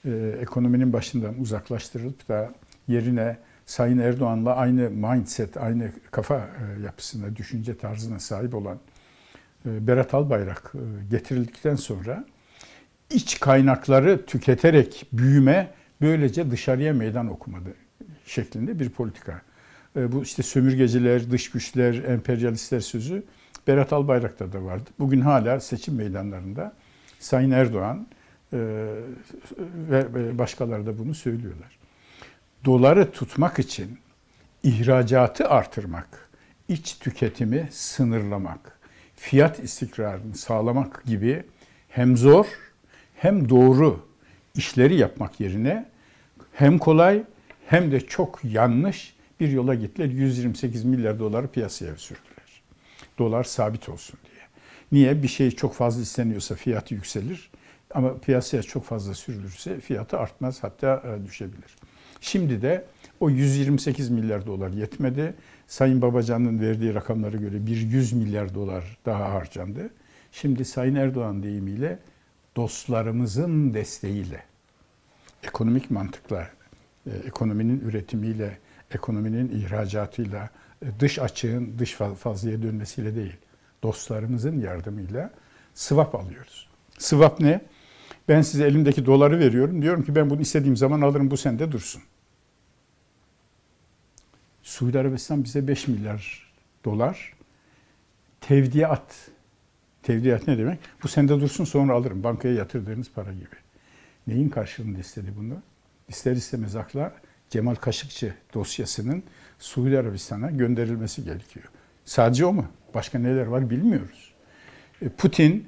e, 0.06 0.36
ekonominin 0.42 0.94
başından 0.94 1.39
uzaklaştırılıp 1.39 2.30
da 2.30 2.53
yerine 2.88 3.38
Sayın 3.65 3.98
Erdoğan'la 3.98 4.56
aynı 4.56 4.89
mindset, 4.89 5.58
aynı 5.58 5.92
kafa 6.12 6.38
e, 6.38 6.84
yapısına, 6.84 7.36
düşünce 7.36 7.77
tarzına 7.77 8.20
sahip 8.20 8.56
olan 8.56 8.80
e, 9.65 9.88
Berat 9.88 10.13
Albayrak 10.13 10.74
e, 10.75 11.06
getirildikten 11.10 11.75
sonra 11.75 12.25
iç 13.10 13.39
kaynakları 13.39 14.25
tüketerek 14.25 15.05
büyüme 15.13 15.69
böylece 16.01 16.51
dışarıya 16.51 16.93
meydan 16.93 17.27
okumadı 17.27 17.74
şeklinde 18.25 18.79
bir 18.79 18.89
politika. 18.89 19.41
E, 19.95 20.12
bu 20.12 20.24
işte 20.24 20.43
sömürgeciler, 20.43 21.31
dış 21.31 21.51
güçler, 21.51 22.03
emperyalistler 22.03 22.79
sözü 22.79 23.24
Berat 23.67 23.93
Albayrak'ta 23.93 24.53
da 24.53 24.63
vardı. 24.63 24.89
Bugün 25.00 25.22
hala 25.22 25.60
seçim 25.60 25.95
meydanlarında 25.95 26.74
Sayın 27.19 27.51
Erdoğan 27.51 28.07
e, 28.53 28.57
ve 29.89 30.38
başkaları 30.38 30.86
da 30.86 31.00
bunu 31.00 31.15
söylüyorlar. 31.15 31.77
Doları 32.65 33.12
tutmak 33.12 33.60
için 33.60 34.00
ihracatı 34.63 35.50
artırmak, 35.50 36.29
iç 36.67 37.00
tüketimi 37.00 37.69
sınırlamak, 37.72 38.79
fiyat 39.15 39.60
istikrarını 39.60 40.36
sağlamak 40.36 41.03
gibi 41.05 41.43
hem 41.89 42.17
zor 42.17 42.45
hem 43.24 43.50
doğru 43.50 44.00
işleri 44.56 44.96
yapmak 44.96 45.39
yerine 45.39 45.86
hem 46.53 46.77
kolay 46.77 47.24
hem 47.68 47.92
de 47.92 48.00
çok 48.00 48.39
yanlış 48.44 49.15
bir 49.39 49.50
yola 49.50 49.75
gittiler. 49.75 50.06
128 50.06 50.84
milyar 50.84 51.20
doları 51.20 51.48
piyasaya 51.48 51.96
sürdüler. 51.96 52.62
Dolar 53.20 53.44
sabit 53.44 53.89
olsun 53.89 54.20
diye. 54.25 54.44
Niye? 54.92 55.24
Bir 55.24 55.27
şey 55.27 55.51
çok 55.51 55.74
fazla 55.74 56.01
isteniyorsa 56.01 56.56
fiyatı 56.56 56.94
yükselir. 56.94 57.51
Ama 57.94 58.18
piyasaya 58.18 58.63
çok 58.63 58.84
fazla 58.84 59.13
sürülürse 59.13 59.80
fiyatı 59.80 60.18
artmaz 60.18 60.63
hatta 60.63 61.03
e, 61.06 61.25
düşebilir. 61.25 61.75
Şimdi 62.22 62.62
de 62.62 62.86
o 63.20 63.30
128 63.30 64.10
milyar 64.10 64.46
dolar 64.46 64.70
yetmedi. 64.70 65.34
Sayın 65.68 66.01
Babacan'ın 66.01 66.62
verdiği 66.62 66.94
rakamlara 66.94 67.38
göre 67.38 67.65
bir 67.68 67.77
100 67.77 68.13
milyar 68.13 68.56
dolar 68.56 68.98
daha 69.06 69.34
harcandı. 69.34 69.89
Şimdi 70.32 70.65
Sayın 70.65 70.96
Erdoğan 70.96 71.44
deyimiyle 71.44 72.00
dostlarımızın 72.55 73.74
desteğiyle 73.74 74.43
ekonomik 75.43 75.91
mantıkla 75.91 76.50
e, 77.07 77.12
ekonominin 77.25 77.79
üretimiyle, 77.79 78.57
ekonominin 78.91 79.50
ihracatıyla, 79.50 80.50
e, 80.86 81.00
dış 81.00 81.19
açığın 81.19 81.79
dış 81.79 81.93
fazlaya 81.93 82.62
dönmesiyle 82.62 83.15
değil, 83.15 83.38
dostlarımızın 83.83 84.60
yardımıyla 84.60 85.31
swap 85.74 86.15
alıyoruz. 86.15 86.67
Swap 86.98 87.39
ne? 87.39 87.62
Ben 88.27 88.41
size 88.41 88.67
elimdeki 88.67 89.05
doları 89.05 89.39
veriyorum. 89.39 89.81
Diyorum 89.81 90.03
ki 90.03 90.15
ben 90.15 90.29
bunu 90.29 90.41
istediğim 90.41 90.77
zaman 90.77 91.01
alırım 91.01 91.31
bu 91.31 91.38
sende 91.38 91.72
dursun. 91.72 92.01
Suudi 94.63 95.00
Arabistan 95.00 95.43
bize 95.43 95.67
5 95.67 95.88
milyar 95.88 96.51
dolar 96.86 97.33
tevdiat. 98.41 99.29
Tevdiat 100.03 100.48
ne 100.48 100.57
demek? 100.57 100.79
Bu 101.03 101.07
sende 101.07 101.39
dursun 101.39 101.63
sonra 101.63 101.93
alırım. 101.93 102.24
Bankaya 102.24 102.53
yatırdığınız 102.53 103.12
para 103.15 103.33
gibi. 103.33 103.55
Neyin 104.27 104.50
karşılığında 104.50 105.00
istedi 105.00 105.33
bunu? 105.38 105.57
ister 106.07 106.31
istemez 106.31 106.75
akla 106.75 107.13
Cemal 107.50 107.75
Kaşıkçı 107.75 108.33
dosyasının 108.53 109.24
Suudi 109.60 110.00
Arabistan'a 110.00 110.51
gönderilmesi 110.51 111.24
gerekiyor. 111.24 111.65
Sadece 112.05 112.45
o 112.45 112.53
mu? 112.53 112.65
Başka 112.93 113.19
neler 113.19 113.45
var 113.45 113.69
bilmiyoruz. 113.69 114.33
E, 115.01 115.10
Putin 115.10 115.67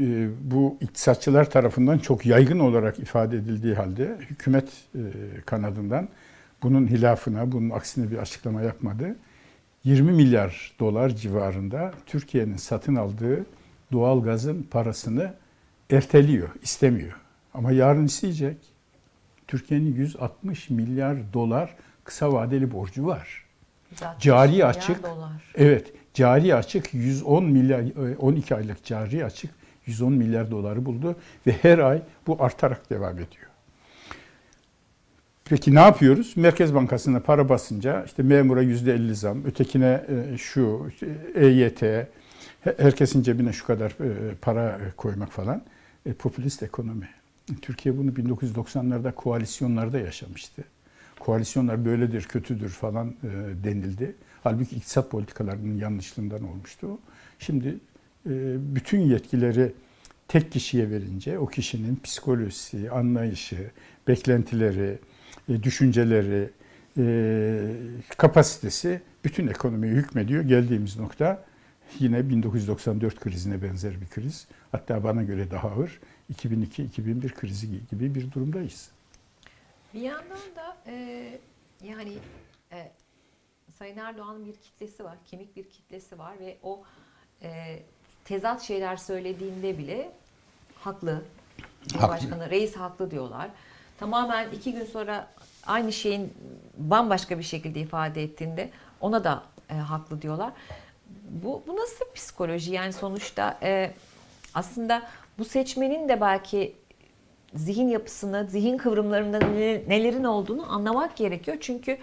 e, 0.00 0.28
bu 0.42 0.78
iktisatçılar 0.80 1.50
tarafından 1.50 1.98
çok 1.98 2.26
yaygın 2.26 2.58
olarak 2.58 2.98
ifade 2.98 3.36
edildiği 3.36 3.74
halde 3.74 4.16
hükümet 4.30 4.68
e, 4.94 5.00
kanadından 5.46 6.08
bunun 6.62 6.86
hilafına, 6.86 7.52
bunun 7.52 7.70
aksine 7.70 8.10
bir 8.10 8.18
açıklama 8.18 8.62
yapmadı. 8.62 9.16
20 9.84 10.12
milyar 10.12 10.72
dolar 10.80 11.08
civarında 11.08 11.92
Türkiye'nin 12.06 12.56
satın 12.56 12.94
aldığı 12.94 13.46
doğal 13.92 14.22
gazın 14.22 14.62
parasını 14.62 15.34
erteliyor, 15.90 16.48
istemiyor. 16.62 17.16
Ama 17.54 17.72
yarın 17.72 18.06
isteyecek. 18.06 18.56
Türkiye'nin 19.46 19.94
160 19.94 20.70
milyar 20.70 21.32
dolar 21.32 21.74
kısa 22.04 22.32
vadeli 22.32 22.72
borcu 22.72 23.06
var. 23.06 23.44
Cari 24.20 24.64
açık. 24.64 25.02
Dolar. 25.02 25.42
Evet, 25.54 25.92
cari 26.14 26.54
açık 26.54 26.94
110 26.94 27.44
milyar 27.44 27.84
12 28.18 28.54
aylık 28.54 28.84
cari 28.84 29.24
açık 29.24 29.50
110 29.86 30.12
milyar 30.12 30.50
doları 30.50 30.84
buldu 30.84 31.16
ve 31.46 31.52
her 31.52 31.78
ay 31.78 32.02
bu 32.26 32.42
artarak 32.42 32.90
devam 32.90 33.14
ediyor. 33.14 33.47
Peki 35.48 35.74
ne 35.74 35.80
yapıyoruz? 35.80 36.36
Merkez 36.36 36.74
Bankası'na 36.74 37.20
para 37.20 37.48
basınca 37.48 38.04
işte 38.04 38.22
memura 38.22 38.62
yüzde 38.62 38.94
50 38.94 39.14
zam, 39.14 39.44
ötekine 39.44 40.04
e, 40.08 40.38
şu, 40.38 40.90
EYT, 41.34 41.82
herkesin 42.76 43.22
cebine 43.22 43.52
şu 43.52 43.66
kadar 43.66 43.90
e, 43.90 44.34
para 44.34 44.78
koymak 44.96 45.32
falan. 45.32 45.62
E, 46.06 46.12
popülist 46.12 46.62
ekonomi. 46.62 47.08
Türkiye 47.62 47.98
bunu 47.98 48.10
1990'larda 48.10 49.14
koalisyonlarda 49.14 49.98
yaşamıştı. 49.98 50.64
Koalisyonlar 51.18 51.84
böyledir, 51.84 52.22
kötüdür 52.22 52.68
falan 52.68 53.08
e, 53.08 53.28
denildi. 53.64 54.14
Halbuki 54.44 54.76
iktisat 54.76 55.10
politikalarının 55.10 55.78
yanlışlığından 55.78 56.48
olmuştu. 56.48 56.98
Şimdi 57.38 57.68
e, 57.68 57.74
bütün 58.74 59.00
yetkileri 59.00 59.72
tek 60.28 60.52
kişiye 60.52 60.90
verince 60.90 61.38
o 61.38 61.46
kişinin 61.46 62.00
psikolojisi, 62.04 62.90
anlayışı, 62.90 63.70
beklentileri, 64.08 64.90
e, 64.90 65.17
düşünceleri, 65.48 66.50
e, 66.98 67.04
kapasitesi 68.16 69.02
bütün 69.24 69.46
ekonomiye 69.46 69.92
hükmediyor. 69.92 70.42
Geldiğimiz 70.42 70.98
nokta 70.98 71.44
yine 71.98 72.28
1994 72.28 73.20
krizine 73.20 73.62
benzer 73.62 74.00
bir 74.00 74.06
kriz. 74.06 74.46
Hatta 74.72 75.04
bana 75.04 75.22
göre 75.22 75.50
daha 75.50 75.68
ağır. 75.68 76.00
2002-2001 76.34 77.34
krizi 77.34 77.68
gibi 77.90 78.14
bir 78.14 78.32
durumdayız. 78.32 78.90
Bir 79.94 80.00
yandan 80.00 80.38
da 80.56 80.76
e, 80.86 81.38
yani 81.84 82.12
e, 82.72 82.90
Sayın 83.78 83.96
Erdoğan'ın 83.96 84.46
bir 84.46 84.56
kitlesi 84.56 85.04
var, 85.04 85.18
kemik 85.26 85.56
bir 85.56 85.64
kitlesi 85.70 86.18
var 86.18 86.40
ve 86.40 86.56
o 86.62 86.82
e, 87.42 87.78
tezat 88.24 88.62
şeyler 88.62 88.96
söylediğinde 88.96 89.78
bile 89.78 90.12
haklı. 90.74 91.22
Cumhurbaşkanı 91.88 92.50
reis 92.50 92.76
haklı 92.76 93.10
diyorlar. 93.10 93.50
Tamamen 93.98 94.50
iki 94.50 94.72
gün 94.72 94.84
sonra 94.84 95.28
aynı 95.66 95.92
şeyin 95.92 96.32
bambaşka 96.76 97.38
bir 97.38 97.42
şekilde 97.42 97.80
ifade 97.80 98.22
ettiğinde 98.22 98.70
ona 99.00 99.24
da 99.24 99.42
e, 99.70 99.74
haklı 99.74 100.22
diyorlar. 100.22 100.52
Bu, 101.30 101.62
bu 101.66 101.76
nasıl 101.76 102.04
psikoloji? 102.14 102.72
Yani 102.72 102.92
sonuçta 102.92 103.58
e, 103.62 103.92
aslında 104.54 105.02
bu 105.38 105.44
seçmenin 105.44 106.08
de 106.08 106.20
belki 106.20 106.76
zihin 107.54 107.88
yapısını, 107.88 108.46
zihin 108.50 108.78
kıvrımlarında 108.78 109.38
nelerin 109.88 110.24
olduğunu 110.24 110.72
anlamak 110.72 111.16
gerekiyor. 111.16 111.56
Çünkü 111.60 111.98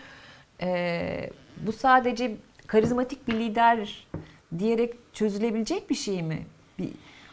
e, 0.61 1.29
bu 1.57 1.71
sadece 1.71 2.35
karizmatik 2.67 3.27
bir 3.27 3.33
lider 3.33 4.07
diyerek 4.59 4.93
çözülebilecek 5.13 5.89
bir 5.89 5.95
şey 5.95 6.23
mi? 6.23 6.45
Bir, 6.79 6.89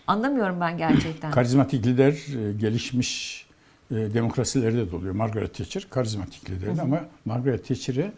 anlamıyorum 0.06 0.60
ben 0.60 0.78
gerçekten. 0.78 1.30
Karizmatik 1.30 1.86
lider 1.86 2.12
e, 2.12 2.52
gelişmiş 2.52 3.46
demokrasilerde 3.92 4.90
de 4.90 4.96
oluyor. 4.96 5.14
Margaret 5.14 5.54
Thatcher 5.54 5.86
karizmatik 5.90 6.50
liderdi 6.50 6.82
ama 6.82 7.04
Margaret 7.24 7.68
Thatcher'e 7.68 8.12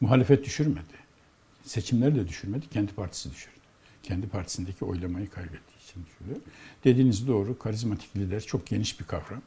muhalefet 0.00 0.44
düşürmedi. 0.44 1.00
Seçimleri 1.64 2.14
de 2.14 2.28
düşürmedi, 2.28 2.68
kendi 2.68 2.92
partisi 2.92 3.30
düşürdü. 3.30 3.54
Kendi 4.02 4.28
partisindeki 4.28 4.84
oylamayı 4.84 5.30
kaybettiği 5.30 5.78
için 5.88 6.04
düşürdü. 6.06 6.40
Dediğiniz 6.84 7.28
doğru, 7.28 7.58
karizmatik 7.58 8.16
lider 8.16 8.40
çok 8.40 8.66
geniş 8.66 9.00
bir 9.00 9.04
kavram. 9.04 9.42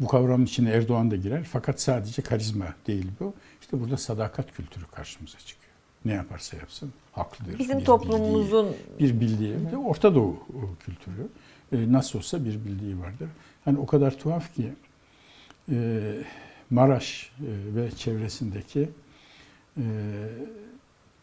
Bu 0.00 0.06
kavramın 0.06 0.44
içine 0.44 0.70
Erdoğan 0.70 1.10
da 1.10 1.16
girer 1.16 1.44
fakat 1.44 1.80
sadece 1.80 2.22
karizma 2.22 2.66
değil 2.86 3.06
bu. 3.20 3.34
İşte 3.60 3.80
burada 3.80 3.96
sadakat 3.96 4.52
kültürü 4.52 4.84
karşımıza 4.86 5.38
çıkıyor. 5.38 5.72
Ne 6.04 6.12
yaparsa 6.12 6.56
yapsın 6.56 6.92
haklıdır. 7.12 7.58
Bizim 7.58 7.78
bir 7.78 7.84
toplumumuzun 7.84 8.66
bildiği, 9.00 9.20
bir 9.20 9.20
bildiği, 9.20 9.70
de 9.70 9.76
Orta 9.76 10.14
Doğu 10.14 10.38
kültürü. 10.80 11.28
E, 11.72 11.92
nasıl 11.92 12.18
olsa 12.18 12.44
bir 12.44 12.64
bildiği 12.64 13.00
vardır. 13.00 13.28
Hani 13.64 13.78
o 13.78 13.86
kadar 13.86 14.18
tuhaf 14.18 14.54
ki 14.54 14.62
e, 14.62 14.72
Maraş 16.70 17.30
e, 17.40 17.76
ve 17.76 17.90
çevresindeki 17.90 18.88
e, 19.76 19.84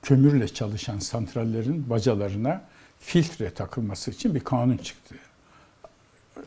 kömürle 0.01 0.47
çalışan 0.47 0.99
santrallerin 0.99 1.89
bacalarına 1.89 2.61
filtre 2.99 3.49
takılması 3.49 4.11
için 4.11 4.35
bir 4.35 4.39
kanun 4.39 4.77
çıktı. 4.77 5.15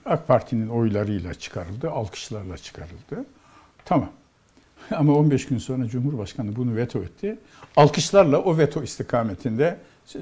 AK 0.04 0.28
Parti'nin 0.28 0.68
oylarıyla 0.68 1.34
çıkarıldı, 1.34 1.90
alkışlarla 1.90 2.58
çıkarıldı. 2.58 3.24
Tamam. 3.84 4.10
Ama 4.90 5.14
15 5.14 5.46
gün 5.46 5.58
sonra 5.58 5.86
Cumhurbaşkanı 5.86 6.56
bunu 6.56 6.76
veto 6.76 7.02
etti. 7.02 7.38
Alkışlarla 7.76 8.38
o 8.38 8.58
veto 8.58 8.82
istikametinde 8.82 9.78
e, 10.14 10.20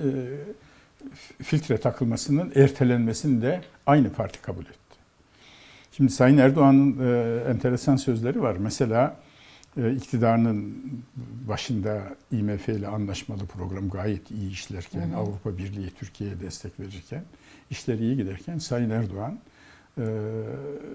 filtre 1.42 1.78
takılmasının 1.78 2.52
ertelenmesini 2.54 3.42
de 3.42 3.60
aynı 3.86 4.12
parti 4.12 4.42
kabul 4.42 4.62
etti. 4.62 4.83
Şimdi 5.96 6.12
Sayın 6.12 6.38
Erdoğan'ın 6.38 6.98
e, 6.98 7.40
enteresan 7.50 7.96
sözleri 7.96 8.42
var. 8.42 8.56
Mesela 8.56 9.16
e, 9.76 9.92
iktidarının 9.92 10.76
başında 11.48 12.02
IMF 12.32 12.68
ile 12.68 12.88
anlaşmalı 12.88 13.46
program 13.46 13.90
gayet 13.90 14.30
iyi 14.30 14.50
işlerken, 14.50 15.10
hı 15.10 15.14
hı. 15.14 15.16
Avrupa 15.16 15.58
Birliği 15.58 15.90
Türkiye'ye 15.90 16.40
destek 16.40 16.80
verirken, 16.80 17.24
işleri 17.70 18.02
iyi 18.02 18.16
giderken 18.16 18.58
Sayın 18.58 18.90
Erdoğan 18.90 19.38
e, 19.98 20.04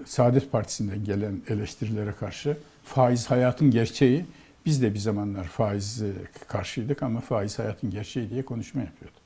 Saadet 0.05 0.51
Partisi'nden 0.51 1.03
gelen 1.03 1.41
eleştirilere 1.49 2.11
karşı 2.11 2.57
faiz 2.83 3.31
hayatın 3.31 3.71
gerçeği, 3.71 4.25
biz 4.65 4.81
de 4.81 4.93
bir 4.93 4.99
zamanlar 4.99 5.43
faiz 5.43 6.03
karşıydık 6.47 7.03
ama 7.03 7.21
faiz 7.21 7.59
hayatın 7.59 7.91
gerçeği 7.91 8.29
diye 8.29 8.45
konuşma 8.45 8.81
yapıyordu. 8.81 9.17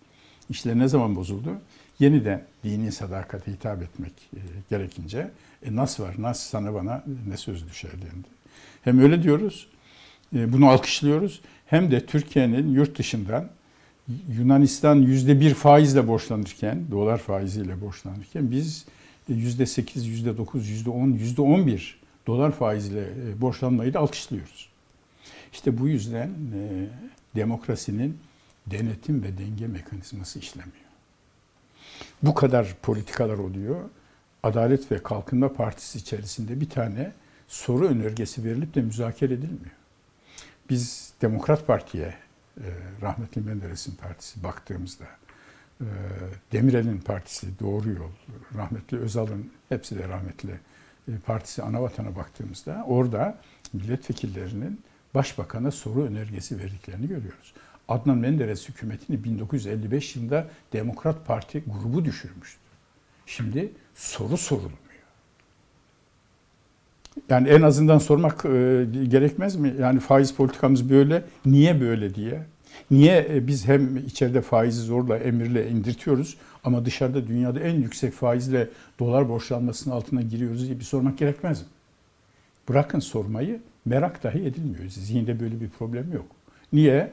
İşler 0.50 0.80
ne 0.80 0.88
zaman 0.88 1.16
bozuldu? 1.16 1.50
Yeniden 2.00 2.44
dini 2.64 2.92
sadakate 2.92 3.52
hitap 3.52 3.84
etmek 3.84 4.14
e, 4.36 4.40
gerekince 4.70 5.32
e, 5.66 5.76
nas 5.76 6.00
var, 6.00 6.16
nas 6.18 6.40
sana 6.40 6.74
bana 6.74 7.04
ne 7.28 7.38
söz 7.38 7.70
düşer 7.70 7.92
dendi. 7.92 8.28
Hem 8.84 9.00
öyle 9.00 9.24
diyoruz, 9.24 9.68
e, 10.36 10.54
bunu 10.54 10.70
alkışlıyoruz 10.70 11.42
hem 11.66 11.92
de 11.92 12.06
Türkiye'nin 12.06 12.74
yurt 12.74 12.98
dışından 12.98 13.50
Yunanistan 14.38 14.96
yüzde 14.96 15.40
bir 15.40 15.54
faizle 15.54 16.08
borçlanırken, 16.08 16.86
dolar 16.92 17.18
faiziyle 17.18 17.82
borçlanırken 17.82 18.52
biz 18.52 18.86
yüzde 19.28 19.66
sekiz, 19.66 20.08
yüzde 20.08 20.38
dokuz, 20.38 20.70
yüzde 20.70 20.90
on, 20.90 21.08
yüzde 21.08 21.42
on 21.42 21.68
bir 21.68 22.00
dolar 22.28 22.52
faizle 22.52 23.02
e, 23.02 23.42
borçlanmayı 23.42 23.94
da 23.94 24.00
alkışlıyoruz. 24.00 24.70
İşte 25.54 25.80
bu 25.80 25.88
yüzden 25.88 26.28
e, 26.28 26.88
demokrasinin 27.36 28.18
denetim 28.68 29.24
ve 29.24 29.38
denge 29.38 29.68
mekanizması 29.68 30.40
işlemiyor. 30.40 30.83
Bu 32.24 32.34
kadar 32.34 32.76
politikalar 32.82 33.38
oluyor. 33.38 33.82
Adalet 34.44 34.92
ve 34.92 35.04
Kalkınma 35.04 35.54
Partisi 35.54 35.98
içerisinde 35.98 36.62
bir 36.62 36.70
tane 36.70 37.12
soru 37.48 37.88
önergesi 37.88 38.44
verilip 38.44 38.76
de 38.76 38.82
müzakere 38.82 39.34
edilmiyor. 39.34 39.76
Biz 40.70 41.14
Demokrat 41.22 41.68
Parti'ye, 41.68 42.14
e, 42.58 42.68
rahmetli 43.02 43.42
Menderes'in 43.42 43.96
partisi 43.96 44.44
baktığımızda, 44.44 45.06
e, 45.82 45.86
Demirel'in 46.52 46.98
partisi 46.98 47.60
Doğru 47.60 47.90
Yol, 47.90 48.12
rahmetli 48.56 49.00
Özal'ın 49.00 49.52
hepsi 49.70 50.00
de 50.00 50.08
rahmetli 50.08 50.60
e, 51.08 51.12
partisi 51.26 51.64
Anavatan'a 51.64 52.16
baktığımızda 52.16 52.84
orada 52.88 53.38
milletvekillerinin 53.74 54.82
başbakana 55.16 55.72
soru 55.72 56.04
önergesi 56.04 56.60
verdiklerini 56.60 57.08
görüyoruz. 57.08 57.54
Adnan 57.88 58.18
Menderes 58.18 58.70
hükümetini 58.70 59.24
1955 59.24 60.16
yılında 60.16 60.48
Demokrat 60.74 61.28
Parti 61.28 61.64
grubu 61.68 62.06
düşürmüştü. 62.06 62.60
Şimdi 63.26 63.72
soru 63.96 64.38
sorulmuyor. 64.38 64.78
Yani 67.30 67.50
en 67.50 67.62
azından 67.62 67.98
sormak 67.98 68.46
e, 68.46 68.86
gerekmez 69.08 69.56
mi? 69.56 69.76
Yani 69.80 70.00
faiz 70.00 70.34
politikamız 70.34 70.90
böyle, 70.90 71.24
niye 71.46 71.82
böyle 71.82 72.16
diye. 72.16 72.44
Niye 72.92 73.28
e, 73.30 73.48
biz 73.48 73.68
hem 73.68 73.98
içeride 73.98 74.42
faizi 74.42 74.82
zorla, 74.82 75.18
emirle 75.18 75.70
indirtiyoruz 75.70 76.38
ama 76.64 76.86
dışarıda 76.86 77.28
dünyada 77.28 77.60
en 77.60 77.76
yüksek 77.76 78.14
faizle 78.14 78.70
dolar 79.00 79.30
borçlanmasının 79.30 79.96
altına 79.96 80.22
giriyoruz 80.22 80.68
diye 80.68 80.80
bir 80.80 80.84
sormak 80.84 81.18
gerekmez 81.18 81.62
mi? 81.62 81.68
Bırakın 82.70 83.00
sormayı, 83.00 83.60
merak 83.86 84.24
dahi 84.24 84.40
edilmiyor. 84.40 84.90
Zihinde 84.90 85.40
böyle 85.40 85.62
bir 85.62 85.70
problem 85.70 86.14
yok. 86.14 86.26
Niye? 86.74 87.12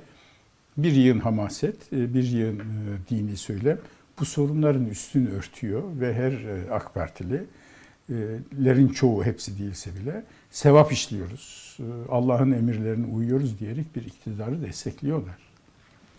Bir 0.77 0.93
yığın 0.93 1.21
hamaset, 1.21 1.93
e, 1.93 2.15
bir 2.15 2.25
yığın 2.25 2.59
e, 2.59 2.63
dini 3.11 3.37
söylem 3.37 3.79
bu 4.21 4.25
sorunların 4.25 4.87
üstünü 4.87 5.31
örtüyor 5.31 5.83
ve 6.01 6.15
her 6.15 6.33
AK 6.71 6.95
Partililerin 6.95 8.89
çoğu 8.89 9.25
hepsi 9.25 9.59
değilse 9.59 9.91
bile 10.01 10.25
sevap 10.51 10.93
işliyoruz. 10.93 11.79
Allah'ın 12.09 12.53
emirlerine 12.53 13.07
uyuyoruz 13.07 13.59
diyerek 13.59 13.97
bir 13.97 14.03
iktidarı 14.03 14.63
destekliyorlar. 14.63 15.39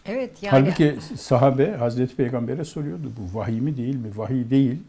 Evet 0.05 0.43
yani. 0.43 0.51
Halbuki 0.51 0.95
sahabe 1.17 1.71
Hazreti 1.71 2.15
Peygamber'e 2.15 2.65
soruyordu 2.65 3.11
bu 3.17 3.39
vahiy 3.39 3.59
mi 3.59 3.77
değil 3.77 3.95
mi? 3.95 4.17
Vahiy 4.17 4.49
değil. 4.49 4.79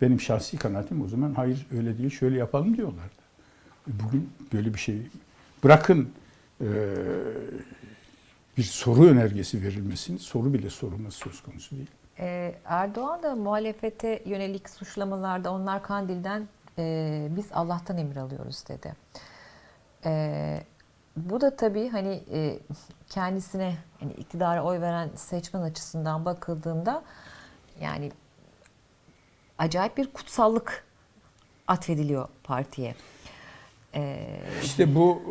Benim 0.00 0.20
şahsi 0.20 0.56
kanaatim 0.56 1.02
o 1.02 1.08
zaman 1.08 1.34
hayır 1.34 1.66
öyle 1.78 1.98
değil 1.98 2.10
şöyle 2.10 2.38
yapalım 2.38 2.76
diyorlardı. 2.76 3.22
Bugün 3.86 4.30
böyle 4.52 4.74
bir 4.74 4.78
şey 4.78 4.98
bırakın 5.64 6.08
e, 6.60 6.66
bir 8.56 8.62
soru 8.62 9.06
önergesi 9.06 9.62
verilmesini 9.62 10.18
soru 10.18 10.54
bile 10.54 10.70
sorulması 10.70 11.18
söz 11.18 11.42
konusu 11.42 11.76
değil. 11.76 11.90
Ee, 12.18 12.54
Erdoğan 12.64 13.22
da 13.22 13.34
muhalefete 13.34 14.22
yönelik 14.26 14.70
suçlamalarda 14.70 15.52
onlar 15.52 15.82
Kandil'den 15.82 16.48
e, 16.78 17.26
biz 17.30 17.46
Allah'tan 17.52 17.98
emir 17.98 18.16
alıyoruz 18.16 18.68
dedi. 18.68 18.96
E, 20.04 20.62
bu 21.16 21.40
da 21.40 21.56
tabii 21.56 21.88
hani 21.88 22.22
e, 22.32 22.58
kendisine 23.08 23.76
hani 24.00 24.12
iktidara 24.12 24.64
oy 24.64 24.80
veren 24.80 25.10
seçmen 25.14 25.60
açısından 25.60 26.24
bakıldığında 26.24 27.02
yani 27.80 28.12
acayip 29.58 29.96
bir 29.96 30.12
kutsallık 30.12 30.84
atfediliyor 31.68 32.28
partiye. 32.44 32.94
Ee, 33.96 34.40
işte 34.64 34.94
bu 34.94 35.22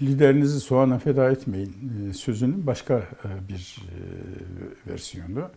e, 0.00 0.04
liderinizi 0.04 0.60
soğana 0.60 0.98
feda 0.98 1.30
etmeyin 1.30 1.92
e, 2.10 2.14
sözünün 2.14 2.66
başka 2.66 2.94
e, 2.98 3.48
bir 3.48 3.76
e, 3.88 4.92
versiyonu. 4.92 5.50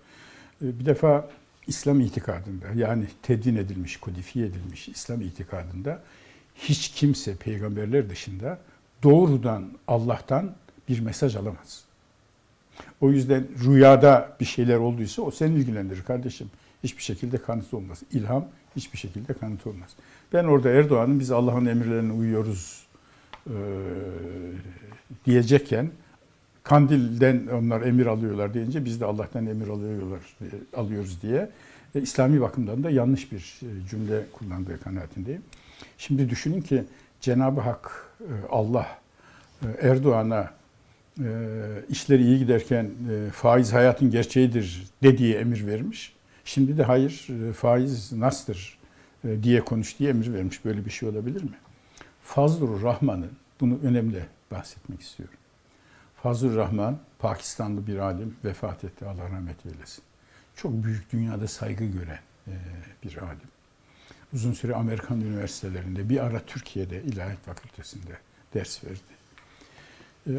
E, 0.62 0.80
bir 0.80 0.86
defa 0.86 1.30
İslam 1.68 2.02
itikadında 2.02 2.66
yani 2.76 3.06
tedvin 3.22 3.56
edilmiş, 3.56 3.98
kodifiye 3.98 4.46
edilmiş 4.46 4.90
İslam 4.90 5.22
itikadında 5.22 6.04
hiç 6.56 6.90
kimse 6.90 7.36
peygamberler 7.36 8.10
dışında 8.10 8.60
doğrudan 9.04 9.72
Allah'tan 9.88 10.56
bir 10.90 11.00
mesaj 11.00 11.36
alamaz. 11.36 11.84
O 13.02 13.12
yüzden 13.12 13.48
rüyada 13.66 14.38
bir 14.40 14.46
şeyler 14.46 14.78
olduysa 14.78 15.22
o 15.22 15.32
seni 15.32 15.56
ilgilendirir 15.56 16.04
kardeşim. 16.04 16.52
Hiçbir 16.84 17.04
şekilde 17.04 17.38
kanıt 17.38 17.74
olmaz. 17.74 18.04
İlham 18.12 18.48
hiçbir 18.76 18.98
şekilde 18.98 19.34
kanıt 19.34 19.68
olmaz. 19.68 19.90
Ben 20.34 20.44
orada 20.44 20.70
Erdoğan'ın 20.70 21.20
biz 21.20 21.32
Allah'ın 21.32 21.66
emirlerine 21.66 22.14
uyuyoruz 22.14 22.84
e, 23.48 23.58
diyecekken 25.26 25.92
Kandil'den 26.64 27.48
onlar 27.54 27.82
emir 27.82 28.06
alıyorlar 28.06 28.54
deyince 28.54 28.86
biz 28.86 29.02
de 29.02 29.06
Allah'tan 29.06 29.46
emir 29.46 29.68
alıyorlar 29.68 30.20
alıyoruz 30.76 31.22
diye 31.22 31.50
e, 31.96 32.02
İslami 32.02 32.42
bakımdan 32.42 32.84
da 32.84 32.90
yanlış 32.90 33.32
bir 33.32 33.60
e, 33.62 33.88
cümle 33.90 34.24
kullandığı 34.34 34.80
kanaatindeyim. 34.80 35.42
Şimdi 35.98 36.30
düşünün 36.30 36.62
ki 36.62 36.84
Cenab-ı 37.22 37.62
Hak 37.62 38.10
e, 38.20 38.32
Allah 38.50 38.88
e, 39.62 39.88
Erdoğan'a 39.88 40.54
e, 41.20 41.28
işleri 41.90 42.24
iyi 42.24 42.40
giderken 42.40 42.92
faiz 43.34 43.74
hayatın 43.74 44.12
gerçeğidir 44.12 44.84
dediği 45.04 45.36
emir 45.36 45.68
vermiş. 45.68 46.14
Şimdi 46.46 46.78
de 46.78 46.84
hayır 46.84 47.28
faiz 47.56 48.12
nastır 48.14 48.78
diye 49.44 49.66
konuş 49.66 50.00
diye 50.00 50.10
emir 50.10 50.34
vermiş. 50.34 50.66
Böyle 50.66 50.86
bir 50.86 50.92
şey 50.92 51.10
olabilir 51.10 51.44
mi? 51.44 51.58
Fazlur 52.24 52.82
Rahman'ın 52.82 53.32
bunu 53.60 53.80
önemli 53.84 54.26
bahsetmek 54.52 55.02
istiyorum. 55.02 55.38
Fazıl 56.24 56.56
Rahman, 56.56 57.00
Pakistanlı 57.20 57.88
bir 57.88 57.98
alim 57.98 58.36
vefat 58.46 58.84
etti. 58.84 59.06
Allah 59.06 59.24
rahmet 59.24 59.66
eylesin. 59.66 60.04
Çok 60.56 60.84
büyük 60.84 61.12
dünyada 61.12 61.48
saygı 61.48 61.86
gören 61.86 62.20
e, 62.48 62.54
bir 63.04 63.18
alim. 63.18 63.48
Uzun 64.34 64.54
süre 64.54 64.76
Amerikan 64.76 65.22
üniversitelerinde, 65.22 66.10
bir 66.10 66.26
ara 66.26 66.40
Türkiye'de 66.40 67.04
İlahiyat 67.04 67.46
Fakültesi'nde 67.46 68.18
ders 68.54 68.84
verdi. 68.84 69.00
E, 70.28 70.32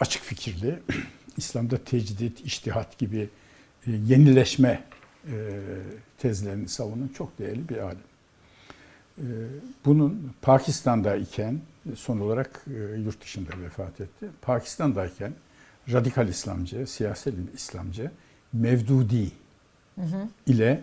açık 0.00 0.22
fikirli, 0.22 0.82
İslam'da 1.36 1.84
tecdit, 1.84 2.40
iştihat 2.40 2.98
gibi 2.98 3.28
e, 3.86 3.90
yenileşme 3.90 4.84
tezlerini 6.18 6.68
savunan 6.68 7.08
çok 7.08 7.38
değerli 7.38 7.68
bir 7.68 7.76
alim. 7.76 8.11
Bunun 9.84 10.32
Pakistan'da 10.42 11.16
iken 11.16 11.60
son 11.94 12.20
olarak 12.20 12.64
yurt 13.04 13.22
dışında 13.22 13.50
vefat 13.62 14.00
etti. 14.00 14.26
Pakistan'dayken 14.42 15.32
radikal 15.92 16.28
İslamcı, 16.28 16.86
siyasal 16.86 17.32
İslamcı 17.54 18.10
Mevdudi 18.52 19.30
hı 19.94 20.02
hı. 20.02 20.28
ile 20.46 20.82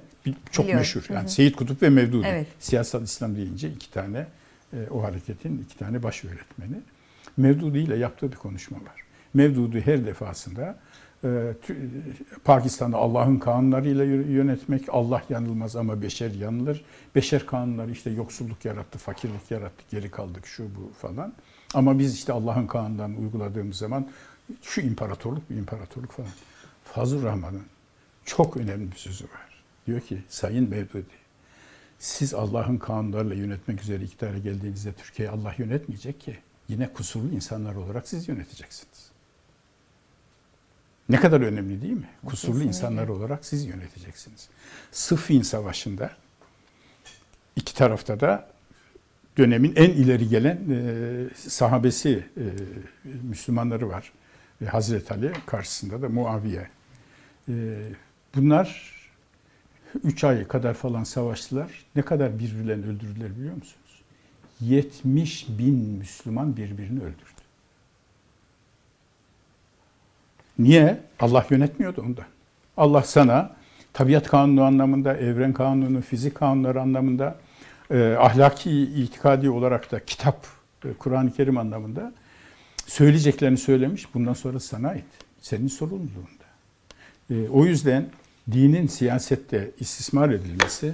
çok 0.52 0.66
Biliyorum. 0.66 0.80
meşhur. 0.80 1.06
Yani 1.10 1.20
hı 1.20 1.26
hı. 1.26 1.30
Seyit 1.30 1.56
Kutup 1.56 1.82
ve 1.82 1.90
Mevdudi. 1.90 2.28
Evet. 2.28 2.48
Siyasal 2.60 3.04
İslam 3.04 3.36
deyince 3.36 3.70
iki 3.70 3.92
tane 3.92 4.28
e, 4.74 4.88
o 4.92 5.04
hareketin 5.04 5.66
iki 5.66 5.78
tane 5.78 6.04
baş 6.04 6.26
öğretmeni. 6.26 6.76
Mevdudi 7.38 7.78
ile 7.78 7.98
yaptığı 7.98 8.32
bir 8.32 8.38
konuşma 8.38 8.78
var. 8.78 9.04
Mevdudi 9.34 9.82
her 9.86 10.06
defasında 10.06 10.80
e, 11.24 11.54
Pakistan'da 12.44 12.98
Allah'ın 12.98 13.38
kanunlarıyla 13.38 14.04
yönetmek, 14.04 14.86
Allah 14.90 15.24
yanılmaz 15.30 15.76
ama 15.76 16.02
beşer 16.02 16.32
yanılır. 16.32 16.86
Beşer 17.16 17.46
kanunları 17.46 17.92
işte 17.92 18.10
yoksulluk 18.10 18.66
yarattı, 18.66 18.98
fakirlik 18.98 19.52
yarattı, 19.52 19.84
geri 19.92 20.12
kaldık 20.12 20.48
şu 20.48 20.64
bu 20.64 20.92
falan. 21.02 21.34
Ama 21.74 22.00
biz 22.00 22.16
işte 22.16 22.34
Allah'ın 22.34 22.68
kanunlarını 22.68 23.18
uyguladığımız 23.20 23.78
zaman 23.78 24.08
şu 24.62 24.82
imparatorluk 24.82 25.50
bir 25.50 25.56
imparatorluk 25.56 26.12
falan. 26.12 26.32
Fazıl 26.84 27.24
Rahman'ın 27.24 27.64
çok 28.26 28.58
önemli 28.58 28.92
bir 28.92 28.98
sözü 28.98 29.24
var. 29.24 29.64
Diyor 29.88 30.02
ki 30.02 30.24
Sayın 30.30 30.70
Mevdudi 30.70 31.20
siz 32.00 32.34
Allah'ın 32.34 32.78
kanunlarıyla 32.78 33.36
yönetmek 33.36 33.82
üzere 33.82 34.04
iktidara 34.04 34.38
geldiğinizde 34.38 34.94
Türkiye'yi 34.94 35.32
Allah 35.32 35.56
yönetmeyecek 35.58 36.22
ki. 36.22 36.38
Yine 36.68 36.94
kusurlu 36.94 37.30
insanlar 37.30 37.76
olarak 37.76 38.08
siz 38.08 38.28
yöneteceksiniz. 38.28 39.09
Ne 41.10 41.20
kadar 41.20 41.42
önemli 41.42 41.82
değil 41.82 41.94
mi? 41.94 42.10
Kusurlu 42.26 42.54
Kesinlikle. 42.54 42.68
insanlar 42.68 43.08
olarak 43.08 43.46
siz 43.46 43.66
yöneteceksiniz. 43.66 44.50
Sıffin 44.92 45.42
Savaşı'nda 45.42 46.12
iki 47.56 47.76
tarafta 47.76 48.20
da 48.20 48.48
dönemin 49.38 49.74
en 49.76 49.90
ileri 49.90 50.30
gelen 50.30 50.60
e, 50.70 51.50
sahabesi 51.50 52.26
e, 52.38 52.44
Müslümanları 53.24 53.90
var. 53.90 54.12
E, 54.62 54.66
Hazreti 54.66 55.14
Ali 55.14 55.32
karşısında 55.46 56.02
da 56.02 56.10
Muaviye. 56.10 56.70
E, 57.50 57.54
bunlar 58.36 58.96
üç 60.04 60.24
ay 60.24 60.48
kadar 60.48 60.74
falan 60.74 61.04
savaştılar. 61.04 61.86
Ne 61.96 62.02
kadar 62.02 62.40
birbirlerini 62.40 62.86
öldürdüler 62.86 63.36
biliyor 63.38 63.56
musunuz? 63.56 64.02
70 64.62 65.48
bin 65.50 65.76
Müslüman 65.76 66.58
birbirini 66.58 67.00
öldürdü. 67.00 67.39
Niye? 70.60 70.98
Allah 71.20 71.46
yönetmiyordu 71.50 72.02
onda. 72.02 72.22
Allah 72.78 73.04
sana 73.04 73.56
tabiat 73.94 74.28
kanunu 74.28 74.64
anlamında, 74.64 75.18
evren 75.18 75.54
kanunu, 75.54 76.02
fizik 76.02 76.36
kanunları 76.36 76.82
anlamında, 76.82 77.40
e, 77.92 78.16
ahlaki, 78.20 78.82
itikadi 78.82 79.50
olarak 79.50 79.92
da 79.92 80.06
kitap, 80.06 80.48
e, 80.86 80.94
Kur'an-ı 80.94 81.34
Kerim 81.34 81.58
anlamında 81.58 82.14
söyleyeceklerini 82.88 83.58
söylemiş. 83.58 84.14
Bundan 84.14 84.34
sonra 84.34 84.60
sana 84.60 84.90
ait. 84.90 85.06
Senin 85.42 85.68
sorumluluğunda. 85.68 86.50
E, 87.30 87.50
o 87.50 87.66
yüzden 87.66 88.06
dinin 88.52 88.88
siyasette 88.88 89.72
istismar 89.80 90.30
edilmesi 90.30 90.94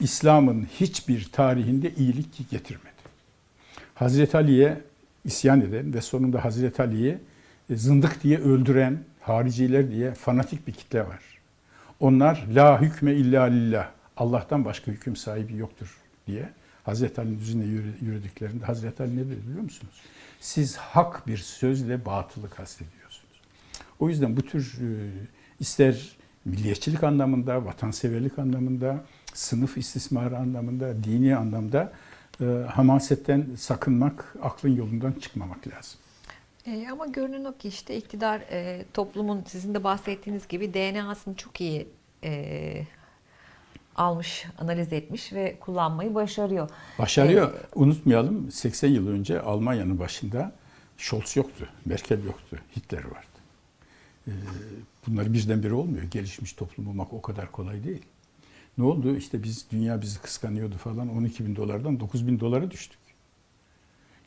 İslam'ın 0.00 0.68
hiçbir 0.80 1.28
tarihinde 1.32 1.92
iyilik 1.94 2.50
getirmedi. 2.50 2.92
Hazreti 3.94 4.36
Ali'ye 4.36 4.80
isyan 5.24 5.60
eden 5.60 5.94
ve 5.94 6.00
sonunda 6.00 6.44
Hazreti 6.44 6.82
Ali'yi 6.82 7.18
zındık 7.70 8.22
diye 8.22 8.38
öldüren 8.38 8.98
hariciler 9.20 9.90
diye 9.90 10.14
fanatik 10.14 10.66
bir 10.66 10.72
kitle 10.72 11.00
var. 11.06 11.20
Onlar 12.00 12.46
la 12.54 12.80
hükme 12.80 13.14
illa 13.14 13.42
lillah. 13.42 13.90
Allah'tan 14.16 14.64
başka 14.64 14.92
hüküm 14.92 15.16
sahibi 15.16 15.56
yoktur 15.56 15.96
diye 16.26 16.48
Hazreti 16.84 17.20
Ali'nin 17.20 17.38
yüzüne 17.38 17.64
yürüdüklerinde 18.00 18.64
Hazreti 18.64 19.02
Ali 19.02 19.16
ne 19.16 19.20
dedi 19.20 19.40
biliyor 19.48 19.62
musunuz? 19.62 19.94
Siz 20.40 20.76
hak 20.76 21.26
bir 21.26 21.36
sözle 21.36 22.04
batılı 22.06 22.50
kastediyorsunuz. 22.50 23.40
O 23.98 24.08
yüzden 24.08 24.36
bu 24.36 24.42
tür 24.42 24.78
e, 24.80 25.10
ister 25.60 26.16
milliyetçilik 26.44 27.04
anlamında, 27.04 27.64
vatanseverlik 27.64 28.38
anlamında, 28.38 29.04
sınıf 29.34 29.78
istismarı 29.78 30.38
anlamında, 30.38 31.04
dini 31.04 31.36
anlamda 31.36 31.92
e, 32.40 32.44
hamasetten 32.70 33.46
sakınmak, 33.58 34.34
aklın 34.42 34.76
yolundan 34.76 35.12
çıkmamak 35.12 35.68
lazım. 35.68 36.00
E, 36.66 36.88
ama 36.92 37.06
görünen 37.06 37.44
o 37.44 37.56
ki 37.56 37.68
işte 37.68 37.96
iktidar 37.96 38.40
e, 38.40 38.84
toplumun 38.94 39.44
sizin 39.46 39.74
de 39.74 39.84
bahsettiğiniz 39.84 40.48
gibi 40.48 40.74
DNA'sını 40.74 41.34
çok 41.34 41.60
iyi 41.60 41.88
e, 42.24 42.82
almış, 43.96 44.44
analiz 44.58 44.92
etmiş 44.92 45.32
ve 45.32 45.56
kullanmayı 45.60 46.14
başarıyor. 46.14 46.70
Başarıyor. 46.98 47.54
Ee, 47.54 47.66
Unutmayalım 47.74 48.50
80 48.50 48.88
yıl 48.88 49.08
önce 49.08 49.40
Almanya'nın 49.40 49.98
başında 49.98 50.52
Scholz 50.98 51.36
yoktu, 51.36 51.68
Merkel 51.84 52.24
yoktu, 52.24 52.58
Hitler 52.76 53.04
vardı. 53.04 53.26
Ee, 54.28 54.30
bunları 55.06 55.32
birdenbire 55.32 55.74
olmuyor. 55.74 56.04
Gelişmiş 56.04 56.52
toplum 56.52 56.88
olmak 56.88 57.12
o 57.12 57.22
kadar 57.22 57.52
kolay 57.52 57.84
değil. 57.84 58.02
Ne 58.78 58.84
oldu? 58.84 59.16
İşte 59.16 59.42
biz 59.42 59.66
dünya 59.70 60.00
bizi 60.02 60.20
kıskanıyordu 60.20 60.76
falan 60.76 61.16
12 61.16 61.46
bin 61.46 61.56
dolardan 61.56 62.00
9 62.00 62.26
bin 62.26 62.40
dolara 62.40 62.70
düştük. 62.70 62.98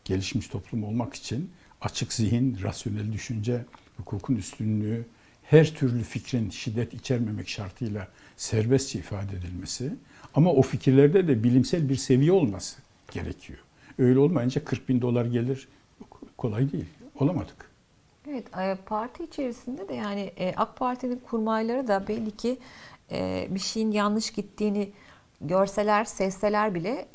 Gelişmiş 0.06 0.48
toplum 0.48 0.84
olmak 0.84 1.14
için 1.14 1.52
açık 1.86 2.14
zihin, 2.14 2.58
rasyonel 2.64 3.14
düşünce, 3.14 3.66
hukukun 3.98 4.36
üstünlüğü, 4.36 5.06
her 5.44 5.74
türlü 5.74 6.04
fikrin 6.04 6.50
şiddet 6.50 6.94
içermemek 6.94 7.50
şartıyla 7.50 8.08
serbestçe 8.38 9.00
ifade 9.00 9.38
edilmesi 9.38 9.94
ama 10.34 10.52
o 10.52 10.62
fikirlerde 10.62 11.28
de 11.28 11.44
bilimsel 11.44 11.90
bir 11.90 11.96
seviye 11.96 12.32
olması 12.32 12.78
gerekiyor. 13.12 13.60
Öyle 14.00 14.20
olmayınca 14.20 14.66
40 14.66 14.90
bin 14.90 15.02
dolar 15.02 15.26
gelir 15.26 15.68
kolay 16.38 16.72
değil. 16.72 16.86
Olamadık. 17.20 17.72
Evet, 18.30 18.58
e, 18.58 18.78
parti 18.86 19.24
içerisinde 19.24 19.90
de 19.90 19.94
yani 19.94 20.32
e, 20.38 20.54
AK 20.58 20.78
Parti'nin 20.78 21.20
kurmayları 21.20 21.88
da 21.88 22.08
belli 22.08 22.32
ki 22.32 22.58
e, 23.12 23.48
bir 23.50 23.60
şeyin 23.60 23.92
yanlış 23.92 24.32
gittiğini 24.32 24.92
görseler, 25.42 26.06
sesseler 26.06 26.76
bile 26.76 27.08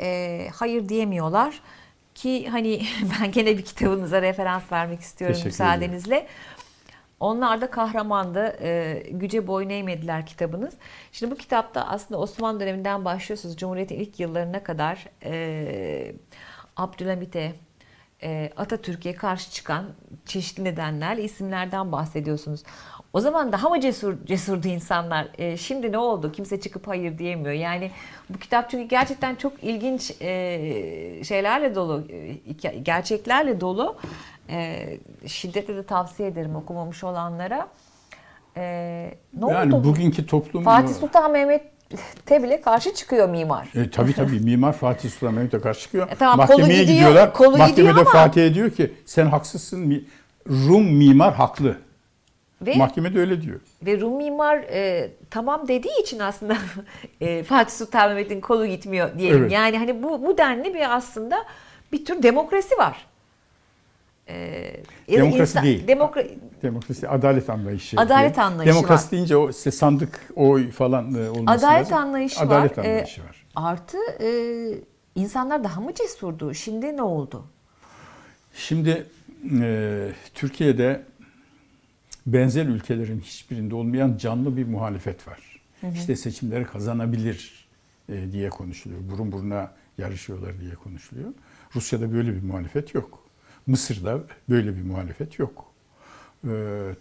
hayır 0.54 0.88
diyemiyorlar. 0.88 1.60
Ki 2.20 2.48
hani 2.48 2.82
ben 3.20 3.32
gene 3.32 3.58
bir 3.58 3.64
kitabınıza 3.64 4.22
referans 4.22 4.72
vermek 4.72 5.00
istiyorum 5.00 5.34
Teşekkür 5.34 5.50
müsaadenizle. 5.50 6.16
Ederim. 6.16 6.30
Onlar 7.20 7.60
da 7.60 7.70
kahramandı. 7.70 8.56
E, 8.62 9.02
güce 9.10 9.46
boyun 9.46 9.68
eğmediler 9.68 10.26
kitabınız. 10.26 10.74
Şimdi 11.12 11.32
bu 11.32 11.36
kitapta 11.36 11.88
aslında 11.88 12.20
Osmanlı 12.20 12.60
döneminden 12.60 13.04
başlıyorsunuz. 13.04 13.56
Cumhuriyet'in 13.56 13.98
ilk 13.98 14.20
yıllarına 14.20 14.62
kadar 14.62 15.06
e, 15.24 16.14
Abdülhamit'e, 16.76 17.52
e, 18.22 18.50
Atatürk'e 18.56 19.12
karşı 19.12 19.50
çıkan 19.50 19.84
çeşitli 20.26 20.64
nedenlerle 20.64 21.22
isimlerden 21.22 21.92
bahsediyorsunuz. 21.92 22.62
O 23.12 23.20
zaman 23.20 23.52
daha 23.52 23.68
mı 23.68 23.80
cesur 23.80 24.14
cesurdu 24.26 24.68
insanlar? 24.68 25.28
E, 25.38 25.56
şimdi 25.56 25.92
ne 25.92 25.98
oldu? 25.98 26.32
Kimse 26.32 26.60
çıkıp 26.60 26.88
hayır 26.88 27.18
diyemiyor. 27.18 27.54
Yani 27.54 27.90
bu 28.30 28.38
kitap 28.38 28.70
çünkü 28.70 28.88
gerçekten 28.88 29.34
çok 29.34 29.64
ilginç 29.64 30.10
e, 30.20 31.24
şeylerle 31.24 31.74
dolu, 31.74 32.04
e, 32.62 32.70
gerçeklerle 32.78 33.60
dolu. 33.60 33.96
E, 34.48 34.86
şiddetle 35.26 35.76
de 35.76 35.82
tavsiye 35.82 36.28
ederim 36.28 36.56
okumamış 36.56 37.04
olanlara. 37.04 37.68
E, 38.56 38.62
ne 39.34 39.52
yani 39.52 39.74
oldu? 39.74 39.84
bugünkü 39.84 40.26
toplum... 40.26 40.64
Fatih 40.64 40.94
Sultan 40.94 41.34
Mehmet'e 41.92 42.42
bile 42.42 42.60
karşı 42.60 42.94
çıkıyor 42.94 43.28
mimar. 43.28 43.68
E, 43.74 43.90
tabii 43.90 44.14
tabii 44.14 44.40
mimar 44.40 44.72
Fatih 44.72 45.10
Sultan 45.10 45.34
Mehmet'e 45.34 45.60
karşı 45.60 45.80
çıkıyor. 45.80 46.08
E, 46.10 46.14
tamam, 46.14 46.36
Mahkemeye 46.36 46.62
kolu 46.62 46.72
gidiyor, 46.72 46.88
gidiyorlar. 46.88 47.32
Kolu 47.32 47.58
Mahkemede 47.58 47.80
gidiyor 47.80 47.96
ama... 47.96 48.10
Fatih'e 48.10 48.54
diyor 48.54 48.70
ki 48.70 48.92
sen 49.06 49.26
haksızsın. 49.26 50.06
Rum 50.48 50.84
mimar 50.84 51.34
haklı. 51.34 51.76
Ve, 52.62 52.76
Mahkemede 52.76 53.20
öyle 53.20 53.42
diyor. 53.42 53.60
Ve 53.82 54.00
Rum 54.00 54.16
mimar 54.16 54.56
e, 54.56 55.10
tamam 55.30 55.68
dediği 55.68 56.02
için 56.02 56.18
aslında 56.18 56.56
e, 57.20 57.42
Fatih 57.42 57.72
Sultan 57.72 58.08
Mehmet'in 58.08 58.40
kolu 58.40 58.66
gitmiyor 58.66 59.18
diyelim. 59.18 59.42
Evet. 59.42 59.52
Yani 59.52 59.78
hani 59.78 60.02
bu 60.02 60.24
bu 60.24 60.38
denli 60.38 60.74
bir 60.74 60.96
aslında 60.96 61.44
bir 61.92 62.04
tür 62.04 62.22
demokrasi 62.22 62.78
var. 62.78 63.06
Ee, 64.30 64.82
Demokrasi 65.08 65.40
insan, 65.40 65.64
değil. 65.64 65.88
Demokra 65.88 66.24
Demokrasi 66.62 67.08
adalet 67.08 67.50
anlayışı. 67.50 67.96
Adalet 68.00 68.34
diye. 68.34 68.44
anlayışı 68.44 68.74
Demokrasi 68.74 69.06
var. 69.06 69.12
deyince 69.12 69.36
o 69.36 69.50
işte 69.50 69.70
sandık 69.70 70.32
oy 70.36 70.70
falan 70.70 71.14
e, 71.14 71.30
olması 71.30 71.66
adalet 71.66 71.80
lazım. 71.80 71.98
Anlayışı 71.98 72.40
adalet 72.40 72.78
var. 72.78 72.84
anlayışı 72.84 73.20
ee, 73.20 73.24
var. 73.24 73.46
Artı 73.54 73.96
e, 74.20 74.28
insanlar 75.14 75.64
daha 75.64 75.80
mı 75.80 75.94
cesurdu? 75.94 76.54
Şimdi 76.54 76.96
ne 76.96 77.02
oldu? 77.02 77.44
Şimdi 78.54 79.06
e, 79.60 80.08
Türkiye'de 80.34 81.02
benzer 82.26 82.66
ülkelerin 82.66 83.20
hiçbirinde 83.20 83.74
olmayan 83.74 84.16
canlı 84.16 84.56
bir 84.56 84.66
muhalefet 84.66 85.28
var. 85.28 85.60
Hı 85.80 85.86
hı. 85.86 85.92
İşte 85.94 86.16
seçimleri 86.16 86.64
kazanabilir 86.64 87.68
e, 88.08 88.32
diye 88.32 88.50
konuşuluyor. 88.50 89.00
Burun 89.10 89.32
buruna 89.32 89.70
yarışıyorlar 89.98 90.60
diye 90.60 90.74
konuşuluyor. 90.74 91.28
Rusya'da 91.76 92.12
böyle 92.12 92.34
bir 92.34 92.42
muhalefet 92.42 92.94
yok. 92.94 93.29
Mısır'da 93.66 94.20
böyle 94.48 94.76
bir 94.76 94.82
muhalefet 94.82 95.38
yok. 95.38 95.64
E, 96.44 96.50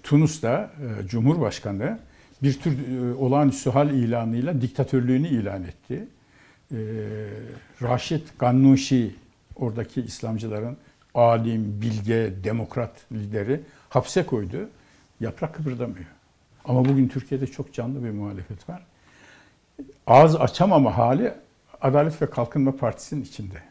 Tunus'ta 0.03 0.71
e, 1.03 1.07
Cumhurbaşkanı 1.07 1.99
bir 2.43 2.59
tür 2.59 2.71
e, 2.71 3.13
olağanüstü 3.13 3.69
hal 3.69 3.89
ilanıyla 3.89 4.61
diktatörlüğünü 4.61 5.27
ilan 5.27 5.63
etti. 5.63 6.07
E, 6.71 6.77
Raşid 7.81 8.27
Gannuşi 8.39 9.15
oradaki 9.55 10.01
İslamcıların 10.01 10.77
alim, 11.13 11.81
bilge, 11.81 12.33
demokrat 12.43 12.91
lideri 13.11 13.61
hapse 13.89 14.25
koydu. 14.25 14.69
Yaprak 15.19 15.55
kıpırdamıyor. 15.55 16.05
Ama 16.65 16.85
bugün 16.85 17.07
Türkiye'de 17.07 17.47
çok 17.47 17.73
canlı 17.73 18.03
bir 18.03 18.09
muhalefet 18.09 18.69
var. 18.69 18.85
Ağız 20.07 20.35
açamama 20.35 20.97
hali 20.97 21.33
Adalet 21.81 22.21
ve 22.21 22.29
Kalkınma 22.29 22.75
Partisi'nin 22.75 23.21
içinde. 23.21 23.68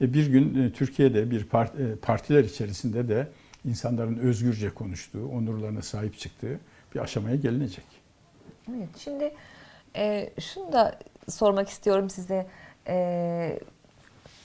E 0.00 0.14
bir 0.14 0.26
gün 0.26 0.62
e, 0.62 0.72
Türkiye'de 0.72 1.30
bir 1.30 1.40
e, 1.40 1.96
partiler 1.96 2.44
içerisinde 2.44 3.08
de 3.08 3.28
insanların 3.64 4.16
özgürce 4.16 4.70
konuştuğu, 4.70 5.28
onurlarına 5.28 5.82
sahip 5.82 6.18
çıktığı 6.18 6.60
bir 6.94 7.00
aşamaya 7.00 7.36
gelinecek. 7.36 7.84
Evet, 8.70 8.88
şimdi 8.98 9.34
e, 9.96 10.30
şunu 10.40 10.72
da 10.72 10.98
sormak 11.28 11.68
istiyorum 11.68 12.10
size. 12.10 12.46
E, 12.88 13.58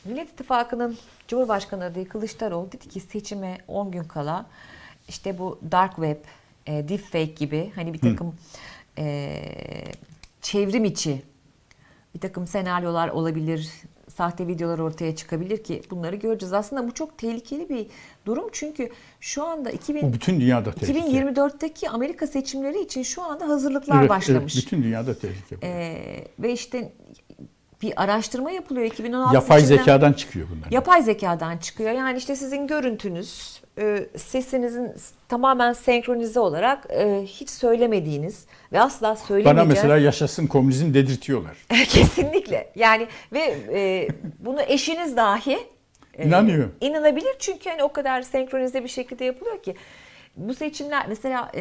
Millet 0.05 0.29
İttifakı'nın 0.29 0.97
Cumhurbaşkanı 1.27 1.83
adayı 1.83 2.09
Kılıçdaroğlu 2.09 2.71
dedi 2.71 2.89
ki 2.89 2.99
seçime 2.99 3.57
10 3.67 3.91
gün 3.91 4.03
kala 4.03 4.45
işte 5.07 5.37
bu 5.37 5.59
dark 5.71 5.95
web, 5.95 6.17
e, 6.65 6.89
deepfake 6.89 7.25
gibi 7.25 7.71
hani 7.75 7.93
bir 7.93 7.99
takım 7.99 8.35
e, 8.97 9.43
çevrim 10.41 10.85
içi 10.85 11.21
bir 12.15 12.19
takım 12.19 12.47
senaryolar 12.47 13.09
olabilir, 13.09 13.71
sahte 14.21 14.47
videolar 14.47 14.79
ortaya 14.79 15.15
çıkabilir 15.15 15.63
ki 15.63 15.81
bunları 15.91 16.15
göreceğiz. 16.15 16.53
Aslında 16.53 16.87
bu 16.87 16.93
çok 16.93 17.17
tehlikeli 17.17 17.69
bir 17.69 17.87
durum 18.25 18.49
çünkü 18.51 18.89
şu 19.19 19.43
anda 19.43 19.69
2000, 19.71 20.01
bu 20.01 20.13
bütün 20.13 20.41
dünyada 20.41 20.71
tehlike. 20.71 20.99
2024'teki 20.99 21.89
Amerika 21.89 22.27
seçimleri 22.27 22.81
için 22.81 23.03
şu 23.03 23.23
anda 23.23 23.47
hazırlıklar 23.47 23.99
evet, 23.99 24.09
başlamış. 24.09 24.55
Evet, 24.55 24.65
bütün 24.65 24.83
dünyada 24.83 25.13
tehlike. 25.13 25.57
Ee, 25.63 26.27
ve 26.39 26.53
işte 26.53 26.91
bir 27.81 28.03
araştırma 28.03 28.51
yapılıyor 28.51 28.85
2016 28.85 29.35
Yapay 29.35 29.59
seçimden. 29.61 29.83
zekadan 29.83 30.13
çıkıyor 30.13 30.47
bunlar. 30.55 30.71
Yapay 30.71 31.01
zekadan 31.01 31.57
çıkıyor. 31.57 31.91
Yani 31.91 32.17
işte 32.17 32.35
sizin 32.35 32.67
görüntünüz, 32.67 33.61
e, 33.79 34.07
sesinizin 34.17 34.93
tamamen 35.27 35.73
senkronize 35.73 36.39
olarak 36.39 36.87
e, 36.89 37.23
hiç 37.25 37.49
söylemediğiniz 37.49 38.45
ve 38.73 38.81
asla 38.81 39.15
söylemeyeceğiniz. 39.15 39.61
Bana 39.61 39.73
mesela 39.73 39.97
yaşasın 39.97 40.47
komünizm 40.47 40.93
dedirtiyorlar. 40.93 41.57
Kesinlikle. 41.69 42.71
Yani 42.75 43.07
ve 43.33 43.55
e, 43.73 44.07
bunu 44.39 44.61
eşiniz 44.61 45.17
dahi 45.17 45.57
İnanıyor. 46.17 46.69
İnanabilir 46.81 47.35
çünkü 47.39 47.69
hani 47.69 47.83
o 47.83 47.93
kadar 47.93 48.21
senkronize 48.21 48.83
bir 48.83 48.89
şekilde 48.89 49.25
yapılıyor 49.25 49.63
ki. 49.63 49.75
Bu 50.37 50.53
seçimler 50.53 51.05
mesela 51.07 51.51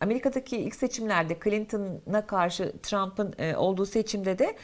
Amerika'daki 0.00 0.56
ilk 0.56 0.74
seçimlerde 0.74 1.36
Clinton'a 1.44 2.26
karşı 2.26 2.72
Trump'ın 2.82 3.54
olduğu 3.54 3.86
seçimde 3.86 4.38
de 4.38 4.56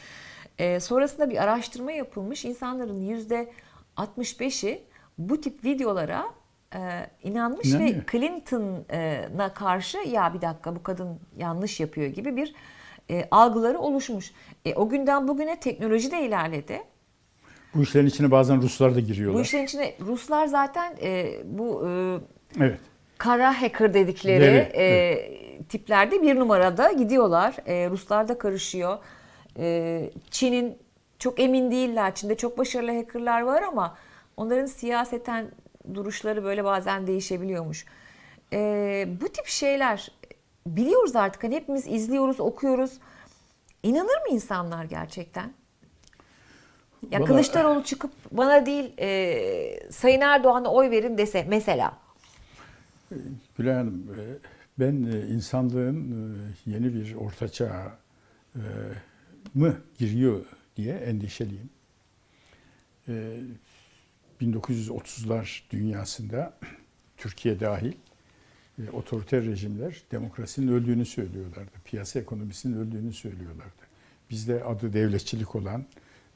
e, 0.59 0.81
sonrasında 0.81 1.31
bir 1.31 1.43
araştırma 1.43 1.93
yapılmış. 1.93 2.45
İnsanların 2.45 3.01
yüzde 3.01 3.53
65'i 3.97 4.83
bu 5.19 5.41
tip 5.41 5.65
videolara 5.65 6.25
e, 6.75 6.79
inanmış 7.23 7.69
İnanıyor. 7.69 7.97
ve 7.97 8.03
Clinton'a 8.13 9.55
karşı 9.55 9.99
ya 9.99 10.35
bir 10.35 10.41
dakika 10.41 10.77
bu 10.77 10.83
kadın 10.83 11.21
yanlış 11.37 11.81
yapıyor 11.81 12.07
gibi 12.07 12.37
bir 12.37 12.55
e, 13.11 13.29
algıları 13.31 13.79
oluşmuş. 13.79 14.33
E, 14.65 14.75
o 14.75 14.89
günden 14.89 15.29
bugüne 15.29 15.61
teknoloji 15.61 16.11
de 16.11 16.23
ilerledi. 16.23 16.83
Bu 17.75 17.83
işlerin 17.83 18.07
içine 18.07 18.31
bazen 18.31 18.63
Ruslar 18.63 18.95
da 18.95 19.01
giriyorlar. 19.01 19.39
Bu 19.39 19.43
işlerin 19.43 19.65
içine 19.65 19.95
Ruslar 20.01 20.47
zaten 20.47 20.97
e, 21.03 21.41
bu 21.45 21.89
e, 21.89 22.19
evet. 22.61 22.79
kara 23.19 23.63
hacker 23.63 23.95
dedikleri 23.95 24.45
evet, 24.45 24.75
e, 24.75 24.83
evet. 24.83 25.69
tiplerde 25.69 26.23
bir 26.23 26.37
numarada 26.37 26.93
gidiyorlar. 26.93 27.57
E, 27.67 27.91
Ruslar 27.91 28.29
da 28.29 28.39
karışıyor. 28.39 28.99
Ee, 29.59 30.11
Çin'in 30.31 30.79
çok 31.19 31.41
emin 31.41 31.71
değiller. 31.71 32.15
Çin'de 32.15 32.37
çok 32.37 32.59
başarılı 32.59 32.97
hackerlar 32.97 33.41
var 33.41 33.63
ama 33.63 33.97
onların 34.37 34.67
siyaseten 34.67 35.51
duruşları 35.95 36.45
böyle 36.45 36.65
bazen 36.65 37.07
değişebiliyormuş. 37.07 37.85
Ee, 38.53 39.09
bu 39.21 39.29
tip 39.29 39.47
şeyler 39.47 40.13
biliyoruz 40.67 41.17
artık. 41.17 41.45
Hani 41.45 41.55
hepimiz 41.55 41.87
izliyoruz, 41.87 42.41
okuyoruz. 42.41 42.93
İnanır 43.83 44.21
mı 44.29 44.29
insanlar 44.31 44.85
gerçekten? 44.85 45.53
Ya 47.11 47.21
bana... 47.21 47.27
Kılıçdaroğlu 47.27 47.85
çıkıp 47.85 48.11
bana 48.31 48.67
değil 48.67 48.95
e, 48.99 49.91
Sayın 49.91 50.21
Erdoğan'a 50.21 50.69
oy 50.69 50.91
verin 50.91 51.19
dese 51.19 51.47
mesela. 51.49 51.99
Gülay 53.59 53.75
Hanım 53.75 54.15
e, 54.19 54.23
ben 54.79 55.03
e, 55.13 55.27
insanlığın 55.27 56.11
e, 56.67 56.71
yeni 56.71 56.95
bir 56.95 57.15
ortaçağ 57.15 57.99
mı 59.57 59.77
giriyor 59.99 60.45
diye 60.77 60.95
endişeliyim. 60.95 61.71
Ee, 63.09 63.41
1930'lar 64.41 65.61
dünyasında 65.71 66.59
Türkiye 67.17 67.61
dahil 67.61 67.93
e, 68.79 68.91
otoriter 68.91 69.45
rejimler 69.45 70.03
demokrasinin 70.13 70.73
öldüğünü 70.73 71.07
söylüyorlardı. 71.07 71.71
Piyasa 71.85 72.19
ekonomisinin 72.19 72.77
öldüğünü 72.77 73.13
söylüyorlardı. 73.13 73.87
Bizde 74.31 74.65
adı 74.65 74.93
devletçilik 74.93 75.55
olan 75.55 75.85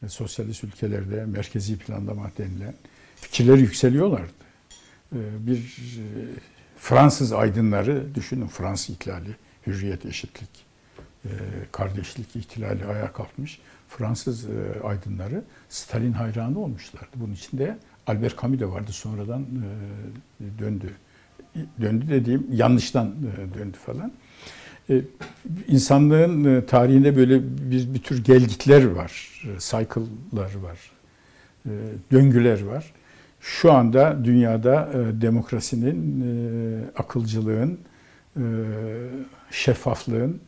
e, 0.02 0.09
sosyalist 0.09 0.64
ülkelerde 0.64 1.24
merkezi 1.24 1.78
planlama 1.78 2.30
denilen 2.38 2.74
fikirler 3.16 3.56
yükseliyorlardı. 3.56 4.33
E, 5.12 5.18
bir 5.46 5.59
e, 5.59 6.04
Fransız 6.78 7.33
aydınları 7.33 8.14
düşünün 8.14 8.46
Fransız 8.46 8.96
ihlali, 8.96 9.37
hürriyet, 9.66 10.06
eşitlik 10.06 10.69
kardeşlik 11.72 12.37
ihtilali 12.37 12.85
ayağa 12.85 13.12
kalkmış 13.12 13.61
Fransız 13.90 14.44
e, 14.44 14.80
aydınları 14.85 15.42
Stalin 15.68 16.12
hayranı 16.12 16.59
olmuşlardı. 16.59 17.11
Bunun 17.14 17.33
içinde 17.33 17.78
Albert 18.06 18.42
Camus 18.42 18.61
de 18.61 18.70
vardı 18.70 18.92
sonradan 18.92 19.42
e, 19.42 20.59
döndü. 20.59 20.90
Döndü 21.80 22.09
dediğim 22.09 22.46
yanlıştan 22.52 23.14
döndü 23.59 23.76
falan. 23.87 24.12
İnsanlığın 25.68 26.62
tarihinde 26.62 27.16
böyle 27.16 27.42
bir, 27.70 27.94
bir 27.94 27.98
tür 27.98 28.24
gelgitler 28.24 28.85
var, 28.85 29.42
cycle'lar 29.59 30.54
var, 30.54 30.92
döngüler 32.12 32.62
var. 32.62 32.92
Şu 33.40 33.72
anda 33.72 34.24
dünyada 34.24 34.90
demokrasinin, 35.20 36.24
akılcılığın, 36.96 37.78
şeffaflığın, 39.50 40.40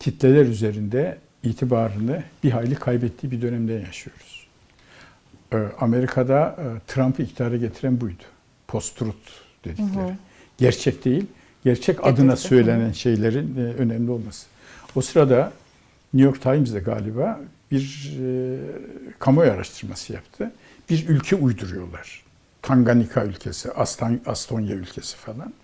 kitleler 0.00 0.46
üzerinde 0.46 1.18
itibarını 1.42 2.22
bir 2.44 2.50
hayli 2.50 2.74
kaybettiği 2.74 3.32
bir 3.32 3.42
dönemde 3.42 3.72
yaşıyoruz. 3.72 4.46
Ee, 5.52 5.56
Amerika'da 5.80 6.56
e, 6.58 6.64
Trump'ı 6.86 7.22
iktidara 7.22 7.56
getiren 7.56 8.00
buydu. 8.00 8.22
Post-truth 8.68 9.30
dedikleri. 9.64 9.88
Hı 9.88 10.00
hı. 10.00 10.14
Gerçek 10.58 11.04
değil, 11.04 11.26
gerçek 11.64 12.06
adına 12.06 12.36
söylenen 12.36 12.92
şeylerin 12.92 13.56
e, 13.56 13.60
önemli 13.60 14.10
olması. 14.10 14.46
O 14.94 15.00
sırada 15.00 15.52
New 16.14 16.26
York 16.30 16.42
Times'de 16.42 16.80
galiba 16.80 17.40
bir 17.70 18.16
e, 18.22 18.58
kamuoyu 19.18 19.50
araştırması 19.52 20.12
yaptı. 20.12 20.52
Bir 20.90 21.08
ülke 21.08 21.36
uyduruyorlar. 21.36 22.22
Tanganyika 22.62 23.24
ülkesi, 23.24 23.72
Aston, 23.72 24.20
Astonya 24.26 24.74
ülkesi 24.74 25.16
falan. 25.16 25.54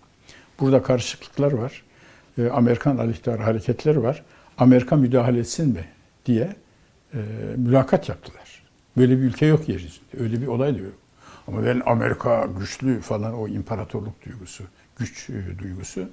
Burada 0.61 0.83
karışıklıklar 0.83 1.53
var. 1.53 1.83
E, 2.39 2.49
Amerikan 2.49 2.97
aleyhtarı 2.97 3.43
hareketleri 3.43 4.03
var. 4.03 4.25
Amerika 4.59 4.97
müdahale 4.97 5.39
etsin 5.39 5.69
mi 5.69 5.85
diye 6.27 6.57
e, 7.15 7.19
mülakat 7.57 8.09
yaptılar. 8.09 8.63
Böyle 8.97 9.19
bir 9.19 9.23
ülke 9.23 9.47
yok 9.47 9.69
yeryüzünde. 9.69 10.21
Öyle 10.21 10.43
bir 10.43 10.47
olay 10.47 10.75
da 10.75 10.79
yok. 10.79 10.95
Ama 11.49 11.65
ben 11.65 11.83
Amerika 11.87 12.49
güçlü 12.59 13.01
falan 13.01 13.35
o 13.35 13.49
imparatorluk 13.49 14.25
duygusu, 14.27 14.65
güç 14.99 15.31
e, 15.31 15.59
duygusu 15.59 16.09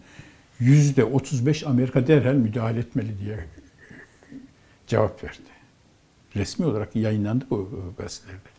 yüzde 0.60 1.04
35 1.04 1.64
Amerika 1.64 2.08
derhal 2.08 2.34
müdahale 2.34 2.80
etmeli 2.80 3.20
diye 3.20 3.34
e, 3.34 3.46
cevap 4.88 5.24
verdi. 5.24 5.52
Resmi 6.36 6.66
olarak 6.66 6.96
yayınlandı 6.96 7.46
bu 7.50 7.70
e, 7.74 8.02
gazetelerde. 8.02 8.50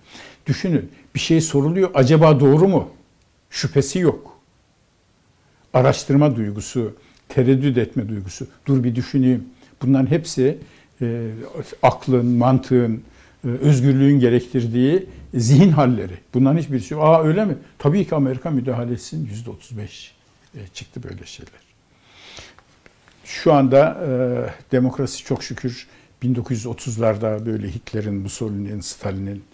Düşünün 0.47 0.91
bir 1.15 1.21
şey 1.21 1.41
soruluyor 1.41 1.91
acaba 1.95 2.41
doğru 2.41 2.69
mu? 2.69 2.89
Şüphesi 3.51 3.99
yok. 3.99 4.39
Araştırma 5.75 6.37
duygusu, 6.37 6.97
tereddüt 7.35 7.79
etme 7.79 8.09
duygusu. 8.09 8.47
Dur 8.67 8.85
bir 8.85 8.95
düşüneyim. 8.95 9.45
Bunların 9.83 10.07
hepsi 10.11 10.59
e, 11.01 11.31
aklın, 11.83 12.27
mantığın, 12.27 13.03
e, 13.45 13.49
özgürlüğün 13.49 14.21
gerektirdiği 14.21 15.07
zihin 15.35 15.71
halleri. 15.71 16.15
Bunların 16.35 16.59
hiçbirisi 16.59 16.95
yok. 16.95 17.03
Aa 17.03 17.23
öyle 17.23 17.45
mi? 17.45 17.57
Tabii 17.79 18.07
ki 18.07 18.15
Amerika 18.15 18.51
müdahalesinin 18.51 19.27
yüzde 19.27 19.51
35. 19.51 20.15
e, 20.55 20.59
çıktı 20.75 21.03
böyle 21.03 21.27
şeyler. 21.27 21.63
Şu 23.25 23.53
anda 23.53 23.99
e, 24.07 24.11
demokrasi 24.73 25.25
çok 25.25 25.45
şükür 25.45 25.87
1930'larda 26.23 27.47
böyle 27.47 27.69
Hitler'in, 27.69 28.15
Mussolini'nin, 28.15 28.81
Stalin'in 28.81 29.45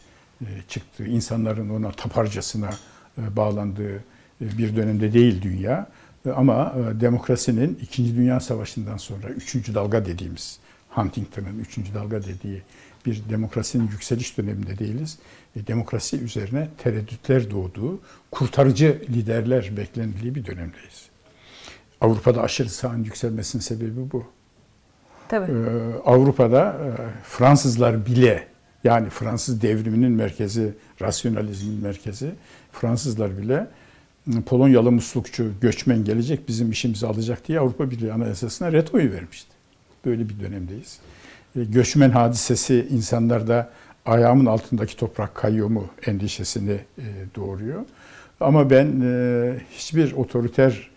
e, 0.40 0.46
çıktığı, 0.68 1.06
insanların 1.06 1.68
ona 1.68 1.90
taparcasına 1.90 2.70
e, 3.18 3.36
bağlandığı 3.36 3.96
e, 4.40 4.58
bir 4.58 4.76
dönemde 4.76 5.12
değil 5.12 5.42
dünya. 5.42 5.86
E, 6.28 6.32
ama 6.32 6.74
e, 6.76 7.00
demokrasinin 7.00 7.78
İkinci 7.82 8.16
Dünya 8.16 8.40
Savaşı'ndan 8.40 8.96
sonra 8.96 9.28
üçüncü 9.28 9.74
dalga 9.74 10.06
dediğimiz, 10.06 10.58
Huntington'ın 10.90 11.58
üçüncü 11.58 11.94
dalga 11.94 12.22
dediği 12.22 12.62
bir 13.06 13.22
demokrasinin 13.30 13.88
yükseliş 13.88 14.38
döneminde 14.38 14.78
değiliz. 14.78 15.18
E, 15.56 15.66
demokrasi 15.66 16.16
üzerine 16.20 16.68
tereddütler 16.78 17.50
doğduğu, 17.50 18.00
kurtarıcı 18.30 19.02
liderler 19.08 19.76
beklendiği 19.76 20.34
bir 20.34 20.46
dönemdeyiz. 20.46 21.08
Avrupa'da 22.00 22.42
aşırı 22.42 22.68
sağın 22.68 23.04
yükselmesinin 23.04 23.62
sebebi 23.62 24.10
bu. 24.12 24.24
Tabii. 25.28 25.52
Ee, 25.52 26.00
Avrupa'da 26.04 26.76
Fransızlar 27.24 28.06
bile 28.06 28.46
yani 28.84 29.10
Fransız 29.10 29.62
devriminin 29.62 30.12
merkezi, 30.12 30.74
rasyonalizmin 31.02 31.82
merkezi 31.82 32.30
Fransızlar 32.72 33.38
bile 33.38 33.66
Polonyalı 34.46 34.92
muslukçu 34.92 35.52
göçmen 35.60 36.04
gelecek 36.04 36.48
bizim 36.48 36.70
işimizi 36.70 37.06
alacak 37.06 37.48
diye 37.48 37.60
Avrupa 37.60 37.90
Birliği 37.90 38.12
Anayasası'na 38.12 38.72
retoyu 38.72 39.12
vermişti. 39.12 39.50
Böyle 40.04 40.28
bir 40.28 40.40
dönemdeyiz. 40.40 40.98
E, 41.56 41.64
göçmen 41.64 42.10
hadisesi 42.10 42.86
insanlarda 42.90 43.70
ayağımın 44.06 44.46
altındaki 44.46 44.96
toprak 44.96 45.34
kayıyor 45.34 45.68
mu 45.68 45.86
endişesini 46.06 46.78
e, 46.98 47.04
doğuruyor. 47.36 47.84
Ama 48.40 48.70
ben 48.70 48.86
hiçbir 49.72 50.12
otoriter 50.12 50.90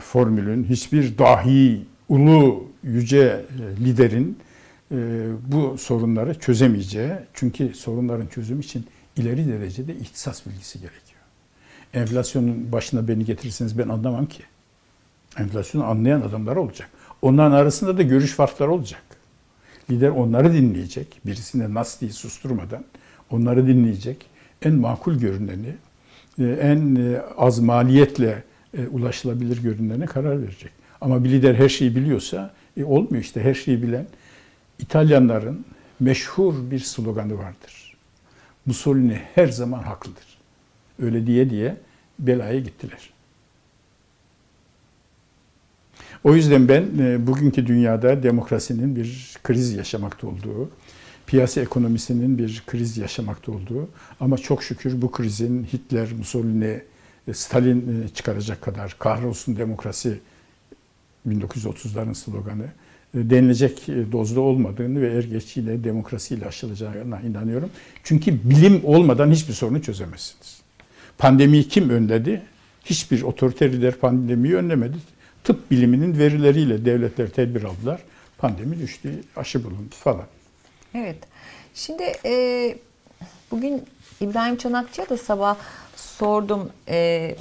formülün, 0.00 0.64
hiçbir 0.64 1.18
dahi 1.18 1.80
ulu 2.08 2.64
yüce 2.82 3.44
liderin 3.80 4.38
bu 5.46 5.78
sorunları 5.78 6.38
çözemeyeceği, 6.38 7.12
çünkü 7.34 7.74
sorunların 7.74 8.26
çözümü 8.26 8.60
için 8.60 8.86
ileri 9.16 9.48
derecede 9.48 9.94
ihtisas 9.96 10.46
bilgisi 10.46 10.80
gerekiyor. 10.80 11.07
Enflasyonun 11.94 12.72
başına 12.72 13.08
beni 13.08 13.24
getirirseniz 13.24 13.78
ben 13.78 13.88
anlamam 13.88 14.26
ki. 14.26 14.42
Enflasyonu 15.38 15.84
anlayan 15.84 16.20
adamlar 16.20 16.56
olacak. 16.56 16.88
Onların 17.22 17.52
arasında 17.52 17.98
da 17.98 18.02
görüş 18.02 18.32
farkları 18.32 18.72
olacak. 18.72 19.02
Lider 19.90 20.08
onları 20.08 20.52
dinleyecek. 20.54 21.20
Birisine 21.26 21.74
nas 21.74 22.00
diye 22.00 22.10
susturmadan 22.10 22.84
onları 23.30 23.66
dinleyecek. 23.66 24.26
En 24.62 24.74
makul 24.74 25.14
görüneni, 25.14 25.74
en 26.38 26.98
az 27.36 27.58
maliyetle 27.58 28.44
ulaşılabilir 28.90 29.62
görünene 29.62 30.06
karar 30.06 30.42
verecek. 30.42 30.72
Ama 31.00 31.24
bir 31.24 31.30
lider 31.30 31.54
her 31.54 31.68
şeyi 31.68 31.96
biliyorsa 31.96 32.54
e, 32.76 32.84
olmuyor 32.84 33.24
işte 33.24 33.44
her 33.44 33.54
şeyi 33.54 33.82
bilen. 33.82 34.06
İtalyanların 34.78 35.64
meşhur 36.00 36.70
bir 36.70 36.78
sloganı 36.78 37.38
vardır. 37.38 37.96
Mussolini 38.66 39.20
her 39.34 39.46
zaman 39.46 39.82
haklıdır. 39.82 40.37
Öyle 41.02 41.26
diye 41.26 41.50
diye 41.50 41.76
belaya 42.18 42.60
gittiler. 42.60 43.10
O 46.24 46.34
yüzden 46.34 46.68
ben 46.68 46.88
e, 46.98 47.26
bugünkü 47.26 47.66
dünyada 47.66 48.22
demokrasinin 48.22 48.96
bir 48.96 49.36
kriz 49.42 49.72
yaşamakta 49.72 50.26
olduğu, 50.26 50.70
piyasa 51.26 51.60
ekonomisinin 51.60 52.38
bir 52.38 52.62
kriz 52.66 52.98
yaşamakta 52.98 53.52
olduğu 53.52 53.88
ama 54.20 54.38
çok 54.38 54.62
şükür 54.62 55.02
bu 55.02 55.10
krizin 55.10 55.64
Hitler, 55.64 56.12
Mussolini, 56.12 56.80
e, 57.28 57.34
Stalin 57.34 58.08
çıkaracak 58.14 58.62
kadar 58.62 58.96
kahrolsun 58.98 59.56
demokrasi 59.56 60.18
1930'ların 61.28 62.14
sloganı 62.14 62.64
e, 63.14 63.30
denilecek 63.30 63.88
e, 63.88 64.12
dozda 64.12 64.40
olmadığını 64.40 65.00
ve 65.00 65.12
er 65.12 65.24
geçiyle 65.24 65.84
demokrasiyle 65.84 66.46
aşılacağına 66.46 67.20
inanıyorum. 67.20 67.70
Çünkü 68.04 68.50
bilim 68.50 68.80
olmadan 68.84 69.30
hiçbir 69.30 69.52
sorunu 69.52 69.82
çözemezsiniz. 69.82 70.67
Pandemiyi 71.18 71.68
kim 71.68 71.90
önledi? 71.90 72.42
Hiçbir 72.84 73.22
otoriter 73.22 73.72
lider 73.72 73.94
pandemiyi 73.94 74.56
önlemedi. 74.56 74.96
Tıp 75.44 75.70
biliminin 75.70 76.18
verileriyle 76.18 76.84
devletler 76.84 77.28
tedbir 77.28 77.64
aldılar. 77.64 78.00
Pandemi 78.38 78.78
düştü, 78.78 79.22
aşı 79.36 79.64
bulundu 79.64 79.94
falan. 79.94 80.24
Evet. 80.94 81.16
Şimdi 81.74 82.02
e, 82.24 82.74
bugün 83.50 83.84
İbrahim 84.20 84.56
Çanakçı'ya 84.56 85.08
da 85.08 85.16
sabah 85.16 85.56
sordum. 85.96 86.70
E, 86.88 87.36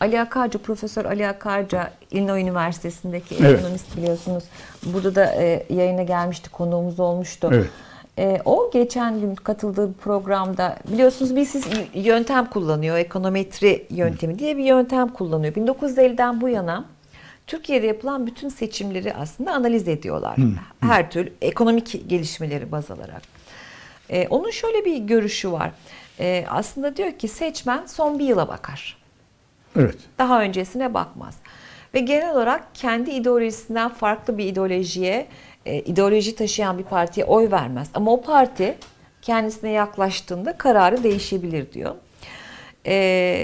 Ali 0.00 0.20
Akarca, 0.20 0.58
Profesör 0.58 1.04
Ali 1.04 1.28
Akarca 1.28 1.92
Illinois 2.10 2.42
Üniversitesi'ndeki 2.42 3.36
evet. 3.40 3.58
ekonomist 3.58 3.96
biliyorsunuz. 3.96 4.44
Burada 4.82 5.14
da 5.14 5.34
e, 5.34 5.66
yayına 5.70 6.02
gelmişti, 6.02 6.50
konuğumuz 6.50 7.00
olmuştu. 7.00 7.50
Evet. 7.52 7.70
E, 8.18 8.40
o 8.44 8.70
geçen 8.72 9.20
gün 9.20 9.34
katıldığı 9.34 9.92
programda 9.92 10.78
biliyorsunuz 10.92 11.36
bir 11.36 11.44
siz 11.44 11.66
yöntem 11.94 12.46
kullanıyor, 12.46 12.98
ekonometri 12.98 13.86
yöntemi 13.90 14.38
diye 14.38 14.56
bir 14.56 14.64
yöntem 14.64 15.08
kullanıyor. 15.08 15.54
1950'den 15.54 16.40
bu 16.40 16.48
yana 16.48 16.84
Türkiye'de 17.46 17.86
yapılan 17.86 18.26
bütün 18.26 18.48
seçimleri 18.48 19.14
aslında 19.14 19.52
analiz 19.52 19.88
ediyorlar. 19.88 20.36
Hı. 20.36 20.50
Her 20.80 21.10
türlü 21.10 21.32
ekonomik 21.42 22.08
gelişmeleri 22.08 22.72
baz 22.72 22.90
alarak. 22.90 23.22
E, 24.10 24.28
onun 24.28 24.50
şöyle 24.50 24.84
bir 24.84 24.96
görüşü 24.96 25.52
var. 25.52 25.70
E, 26.20 26.44
aslında 26.48 26.96
diyor 26.96 27.12
ki 27.12 27.28
seçmen 27.28 27.86
son 27.86 28.18
bir 28.18 28.24
yıla 28.24 28.48
bakar. 28.48 28.96
Evet. 29.76 29.96
Daha 30.18 30.42
öncesine 30.42 30.94
bakmaz. 30.94 31.34
Ve 31.94 32.00
genel 32.00 32.32
olarak 32.32 32.74
kendi 32.74 33.10
ideolojisinden 33.10 33.88
farklı 33.88 34.38
bir 34.38 34.44
ideolojiye, 34.44 35.26
e, 35.68 35.80
ideoloji 35.80 36.34
taşıyan 36.36 36.78
bir 36.78 36.84
partiye 36.84 37.26
oy 37.26 37.50
vermez. 37.50 37.88
Ama 37.94 38.12
o 38.12 38.20
parti 38.20 38.78
kendisine 39.22 39.70
yaklaştığında 39.70 40.58
kararı 40.58 41.02
değişebilir 41.02 41.72
diyor. 41.72 41.94
E, 42.86 42.94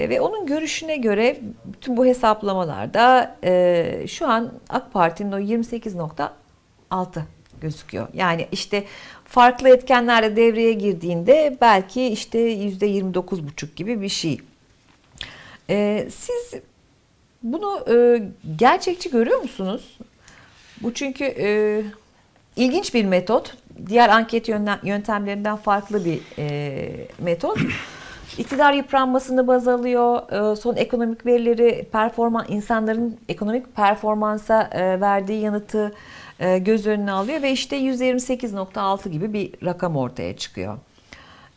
ve 0.09 0.21
onun 0.21 0.45
görüşüne 0.45 0.97
göre 0.97 1.39
bütün 1.65 1.97
bu 1.97 2.05
hesaplamalarda 2.05 3.35
e, 3.43 4.05
şu 4.07 4.27
an 4.27 4.51
AK 4.69 4.93
Parti'nin 4.93 5.31
o 5.31 5.39
28.6 5.39 7.21
gözüküyor. 7.61 8.07
Yani 8.13 8.47
işte 8.51 8.83
farklı 9.25 9.69
etkenlerle 9.69 10.35
devreye 10.35 10.73
girdiğinde 10.73 11.57
belki 11.61 12.07
işte 12.07 12.53
%29,5 12.53 13.75
gibi 13.75 14.01
bir 14.01 14.09
şey. 14.09 14.37
E, 15.69 16.07
siz 16.11 16.61
bunu 17.43 17.85
e, 17.89 18.23
gerçekçi 18.55 19.11
görüyor 19.11 19.41
musunuz? 19.41 19.97
Bu 20.81 20.93
çünkü 20.93 21.23
e, 21.23 21.81
ilginç 22.55 22.93
bir 22.93 23.05
metot. 23.05 23.53
Diğer 23.87 24.09
anket 24.09 24.49
yöntemlerinden 24.83 25.55
farklı 25.55 26.05
bir 26.05 26.19
e, 26.37 27.07
metot. 27.19 27.57
İktidar 28.37 28.73
yıpranmasını 28.73 29.47
baz 29.47 29.67
alıyor. 29.67 30.31
E, 30.51 30.55
son 30.55 30.75
ekonomik 30.75 31.25
verileri, 31.25 31.87
performan 31.91 32.45
insanların 32.49 33.17
ekonomik 33.29 33.75
performansa 33.75 34.69
e, 34.71 35.01
verdiği 35.01 35.41
yanıtı 35.41 35.93
e, 36.39 36.57
göz 36.57 36.87
önüne 36.87 37.11
alıyor 37.11 37.41
ve 37.41 37.51
işte 37.51 37.79
%28.6 37.79 39.09
gibi 39.09 39.33
bir 39.33 39.51
rakam 39.65 39.97
ortaya 39.97 40.37
çıkıyor. 40.37 40.77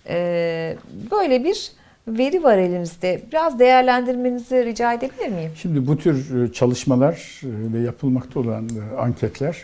E, 0.08 0.76
böyle 1.10 1.44
bir 1.44 1.72
veri 2.08 2.42
var 2.42 2.58
elimizde. 2.58 3.22
Biraz 3.32 3.58
değerlendirmenizi 3.58 4.64
rica 4.64 4.92
edebilir 4.92 5.28
miyim? 5.28 5.50
Şimdi 5.56 5.86
bu 5.86 5.98
tür 5.98 6.42
e, 6.42 6.52
çalışmalar 6.52 7.40
e, 7.42 7.72
ve 7.72 7.78
yapılmakta 7.78 8.40
olan 8.40 8.68
e, 8.68 8.96
anketler 8.96 9.56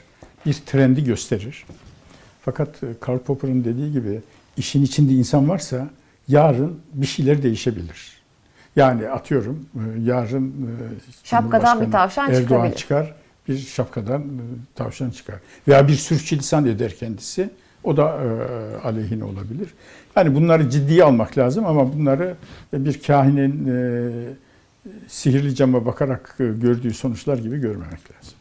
bir 0.47 0.55
trendi 0.67 1.05
gösterir. 1.05 1.65
Fakat 2.45 2.69
Karl 3.01 3.19
Popper'ın 3.19 3.65
dediği 3.65 3.93
gibi 3.93 4.21
işin 4.57 4.83
içinde 4.83 5.13
insan 5.13 5.49
varsa 5.49 5.89
yarın 6.29 6.81
bir 6.93 7.07
şeyler 7.07 7.43
değişebilir. 7.43 8.15
Yani 8.77 9.09
atıyorum 9.09 9.67
yarın 10.05 10.55
şapkadan 11.25 11.81
bir 11.81 11.93
tavşan 11.93 12.31
Erdoğan 12.31 12.43
çıkabilir. 12.43 12.77
çıkar, 12.77 13.15
bir 13.49 13.59
şapkadan 13.59 14.25
tavşan 14.75 15.11
çıkar. 15.11 15.37
Veya 15.69 15.89
bir 15.89 15.95
sürçülisan 15.95 16.67
eder 16.67 16.95
kendisi. 16.97 17.51
O 17.85 17.97
da 17.97 18.21
aleyhine 18.85 19.25
olabilir. 19.25 19.69
Yani 20.17 20.35
bunları 20.35 20.71
ciddiye 20.71 21.05
almak 21.05 21.39
lazım 21.39 21.67
ama 21.67 21.93
bunları 21.93 22.37
bir 22.73 23.03
kahinin 23.03 23.69
e, 23.69 24.11
sihirli 25.09 25.55
cama 25.55 25.87
bakarak 25.87 26.37
e, 26.41 26.45
gördüğü 26.45 26.95
sonuçlar 26.95 27.39
gibi 27.39 27.61
görmemek 27.61 28.01
lazım. 28.11 28.34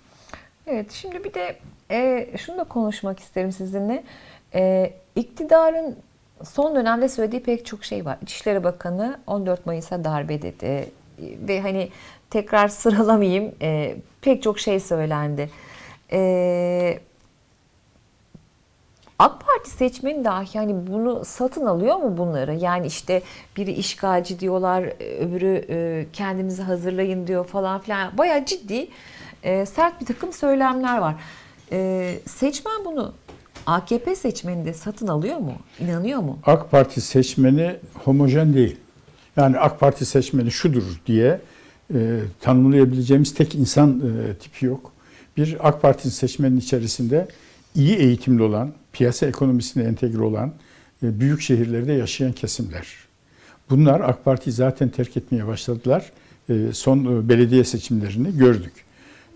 Evet, 0.68 0.92
şimdi 0.92 1.24
bir 1.24 1.34
de 1.34 1.56
e, 1.92 2.30
şunu 2.38 2.58
da 2.58 2.64
konuşmak 2.64 3.20
isterim 3.20 3.52
sizinle. 3.52 4.04
E, 4.56 4.94
iktidarın 5.16 5.96
son 6.44 6.76
dönemde 6.76 7.10
söylediği 7.10 7.44
pek 7.44 7.66
çok 7.66 7.86
şey 7.86 8.06
var. 8.06 8.18
İçişleri 8.22 8.64
Bakanı 8.64 9.20
14 9.28 9.66
Mayıs'a 9.66 10.04
darbe 10.04 10.42
dedi 10.42 10.90
ve 11.20 11.62
hani 11.62 11.90
tekrar 12.30 12.68
sıralamayayım 12.68 13.56
e, 13.62 13.96
pek 14.22 14.44
çok 14.44 14.60
şey 14.60 14.80
söylendi. 14.80 15.50
E, 16.12 17.00
AK 19.20 19.46
Parti 19.46 19.70
seçmeni 19.70 20.26
dahi 20.26 20.58
yani 20.58 20.88
bunu 20.88 21.26
satın 21.26 21.66
alıyor 21.66 21.96
mu 21.96 22.18
bunları? 22.18 22.54
Yani 22.54 22.88
işte 22.88 23.22
biri 23.58 23.72
işgalci 23.72 24.40
diyorlar, 24.40 24.84
öbürü 25.20 25.66
e, 25.70 26.06
kendinizi 26.14 26.62
hazırlayın 26.62 27.28
diyor 27.28 27.46
falan 27.46 27.80
filan. 27.80 28.18
Bayağı 28.18 28.46
ciddi 28.46 28.88
e, 29.44 29.66
sert 29.66 30.02
bir 30.02 30.06
takım 30.06 30.34
söylemler 30.34 30.98
var. 30.98 31.16
E, 31.72 32.20
seçmen 32.26 32.86
bunu 32.86 33.14
AKP 33.66 34.16
seçmeni 34.16 34.66
de 34.66 34.74
satın 34.74 35.08
alıyor 35.08 35.38
mu? 35.38 35.54
İnanıyor 35.80 36.20
mu? 36.20 36.40
AK 36.46 36.72
Parti 36.72 37.02
seçmeni 37.02 37.76
homojen 37.94 38.54
değil. 38.54 38.78
Yani 39.38 39.60
AK 39.60 39.80
Parti 39.80 40.06
seçmeni 40.06 40.52
şudur 40.52 41.02
diye 41.06 41.42
e, 41.94 42.20
tanımlayabileceğimiz 42.42 43.34
tek 43.34 43.56
insan 43.56 44.00
e, 44.00 44.34
tipi 44.34 44.66
yok. 44.66 44.92
Bir 45.38 45.68
AK 45.68 45.82
Parti 45.82 46.12
seçmenin 46.12 46.58
içerisinde 46.58 47.28
iyi 47.76 47.96
eğitimli 47.96 48.44
olan, 48.44 48.74
piyasa 48.94 49.26
ekonomisine 49.26 49.84
entegre 49.84 50.22
olan, 50.22 50.54
e, 51.04 51.20
büyük 51.20 51.42
şehirlerde 51.42 51.94
yaşayan 51.94 52.32
kesimler. 52.32 52.88
Bunlar 53.70 54.02
AK 54.02 54.26
Parti 54.26 54.52
zaten 54.52 54.90
terk 54.90 55.18
etmeye 55.18 55.48
başladılar. 55.48 56.12
E, 56.50 56.74
son 56.74 57.00
e, 57.06 57.30
belediye 57.30 57.64
seçimlerini 57.64 58.38
gördük. 58.38 58.74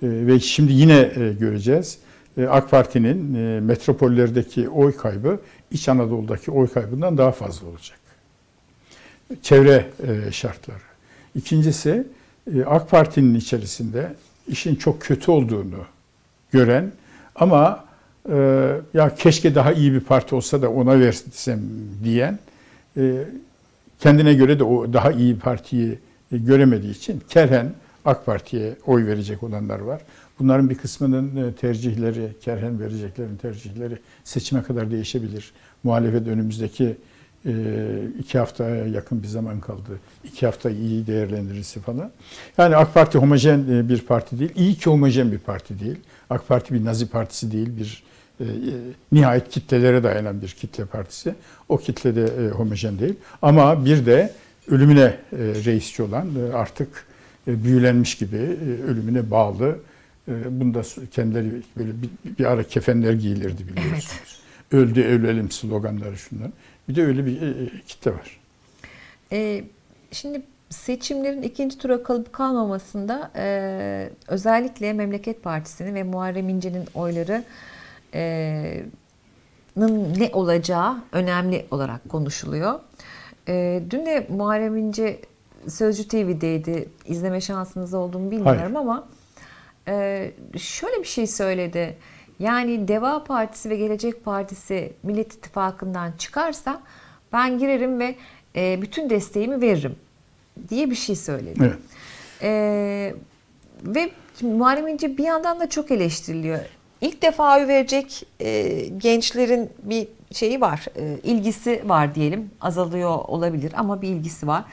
E, 0.03 0.07
ve 0.27 0.39
şimdi 0.39 0.73
yine 0.73 1.11
e, 1.15 1.33
göreceğiz. 1.39 1.97
E, 2.37 2.45
AK 2.45 2.71
Parti'nin 2.71 3.35
e, 3.35 3.59
metropollerdeki 3.59 4.69
oy 4.69 4.97
kaybı 4.97 5.39
İç 5.71 5.89
Anadolu'daki 5.89 6.51
oy 6.51 6.67
kaybından 6.67 7.17
daha 7.17 7.31
fazla 7.31 7.67
olacak. 7.67 7.99
Çevre 9.41 9.85
e, 10.07 10.31
şartları. 10.31 10.77
İkincisi 11.35 12.07
AK 12.65 12.89
Parti'nin 12.89 13.35
içerisinde 13.35 14.13
işin 14.47 14.75
çok 14.75 15.01
kötü 15.01 15.31
olduğunu 15.31 15.85
gören 16.51 16.91
ama 17.35 17.87
ya 18.93 19.15
keşke 19.15 19.55
daha 19.55 19.71
iyi 19.71 19.93
bir 19.93 19.99
parti 19.99 20.35
olsa 20.35 20.61
da 20.61 20.71
ona 20.71 20.99
versem 20.99 21.59
diyen 22.03 22.39
kendine 23.99 24.33
göre 24.33 24.59
de 24.59 24.63
o 24.63 24.93
daha 24.93 25.11
iyi 25.11 25.35
bir 25.35 25.39
partiyi 25.39 25.99
göremediği 26.31 26.91
için 26.91 27.21
kerhen 27.29 27.73
AK 28.07 28.25
Parti'ye 28.25 28.75
oy 28.85 29.05
verecek 29.05 29.43
olanlar 29.43 29.79
var. 29.79 30.01
Bunların 30.39 30.69
bir 30.69 30.75
kısmının 30.75 31.47
e, 31.47 31.53
tercihleri, 31.53 32.29
kerhen 32.41 32.79
vereceklerin 32.79 33.37
tercihleri 33.37 33.97
seçime 34.23 34.63
kadar 34.63 34.91
değişebilir. 34.91 35.51
Muhalefet 35.83 36.27
önümüzdeki 36.27 36.97
e, 37.45 37.53
iki 38.19 38.39
haftaya 38.39 38.87
yakın 38.87 39.23
bir 39.23 39.27
zaman 39.27 39.59
kaldı. 39.59 39.99
İki 40.23 40.45
hafta 40.45 40.69
iyi 40.69 41.07
değerlendirirse 41.07 41.79
falan. 41.79 42.11
Yani 42.57 42.75
AK 42.75 42.93
Parti 42.93 43.17
homojen 43.17 43.65
e, 43.71 43.89
bir 43.89 44.01
parti 44.01 44.39
değil. 44.39 44.51
İyi 44.55 44.75
ki 44.75 44.89
homojen 44.89 45.31
bir 45.31 45.39
parti 45.39 45.79
değil. 45.79 45.97
AK 46.29 46.47
Parti 46.47 46.73
bir 46.73 46.85
nazi 46.85 47.09
partisi 47.09 47.51
değil. 47.51 47.77
Bir 47.77 48.03
nihayet 49.11 49.49
kitlelere 49.49 50.03
dayanan 50.03 50.41
bir 50.41 50.47
kitle 50.47 50.85
partisi. 50.85 51.35
O 51.69 51.77
kitle 51.77 52.15
de 52.15 52.49
homojen 52.49 52.99
değil. 52.99 53.15
Ama 53.41 53.85
bir 53.85 54.05
de 54.05 54.33
ölümüne 54.67 55.17
reisçi 55.33 56.03
olan 56.03 56.29
artık 56.53 57.07
büyülenmiş 57.47 58.15
gibi 58.15 58.37
ölümüne 58.87 59.31
bağlı 59.31 59.79
ee, 60.27 60.59
bunda 60.59 60.81
kendileri 61.11 61.61
böyle 61.77 61.91
bir, 62.01 62.09
bir 62.39 62.45
ara 62.45 62.63
kefenler 62.63 63.13
giyilirdi 63.13 63.67
biliyorsunuz. 63.67 64.11
Evet. 64.11 64.73
Öldü 64.73 65.03
ölelim 65.03 65.51
sloganları 65.51 66.17
şunlar. 66.17 66.49
Bir 66.89 66.95
de 66.95 67.05
öyle 67.05 67.25
bir 67.25 67.41
e, 67.41 67.49
e, 67.49 67.81
kitle 67.87 68.11
var. 68.11 68.39
Ee, 69.31 69.63
şimdi 70.11 70.41
seçimlerin 70.69 71.41
ikinci 71.41 71.77
tura 71.77 72.03
kalıp 72.03 72.33
kalmamasında 72.33 73.31
e, 73.35 74.09
özellikle 74.27 74.93
Memleket 74.93 75.43
Partisi'nin 75.43 75.95
ve 75.95 76.03
Muharrem 76.03 76.49
İnce'nin 76.49 76.85
oyları 76.93 77.43
e, 78.13 78.83
ne 80.17 80.29
olacağı 80.33 81.03
önemli 81.11 81.65
olarak 81.71 82.09
konuşuluyor. 82.09 82.79
E, 83.47 83.83
dün 83.89 84.05
de 84.05 84.27
Muharrem 84.29 84.77
İnce 84.77 85.19
Sözcü 85.67 86.07
TV'deydi. 86.07 86.89
İzleme 87.05 87.41
şansınız 87.41 87.93
olduğunu 87.93 88.31
bilmiyorum 88.31 88.61
Hayır. 88.61 88.75
ama 88.75 89.07
ee, 89.87 90.31
şöyle 90.57 90.99
bir 90.99 91.07
şey 91.07 91.27
söyledi. 91.27 91.97
Yani 92.39 92.87
Deva 92.87 93.23
Partisi 93.23 93.69
ve 93.69 93.75
Gelecek 93.75 94.25
Partisi 94.25 94.93
Millet 95.03 95.33
İttifakı'ndan 95.33 96.11
çıkarsa 96.17 96.81
ben 97.33 97.59
girerim 97.59 97.99
ve 97.99 98.15
e, 98.55 98.81
bütün 98.81 99.09
desteğimi 99.09 99.61
veririm 99.61 99.95
diye 100.69 100.89
bir 100.89 100.95
şey 100.95 101.15
söyledi. 101.15 101.59
Evet. 101.61 101.77
Ee, 102.41 103.13
ve 103.83 104.09
Muharrem 104.41 104.87
İnce 104.87 105.17
bir 105.17 105.23
yandan 105.23 105.59
da 105.59 105.69
çok 105.69 105.91
eleştiriliyor. 105.91 106.59
İlk 107.01 107.21
defa 107.21 107.57
oy 107.57 107.67
verecek 107.67 108.27
e, 108.39 108.69
gençlerin 108.97 109.69
bir 109.83 110.07
şeyi 110.31 110.61
var, 110.61 110.85
e, 110.95 111.19
ilgisi 111.23 111.81
var 111.85 112.15
diyelim. 112.15 112.51
Azalıyor 112.61 113.19
olabilir 113.27 113.73
ama 113.77 114.01
bir 114.01 114.07
ilgisi 114.07 114.47
var. 114.47 114.63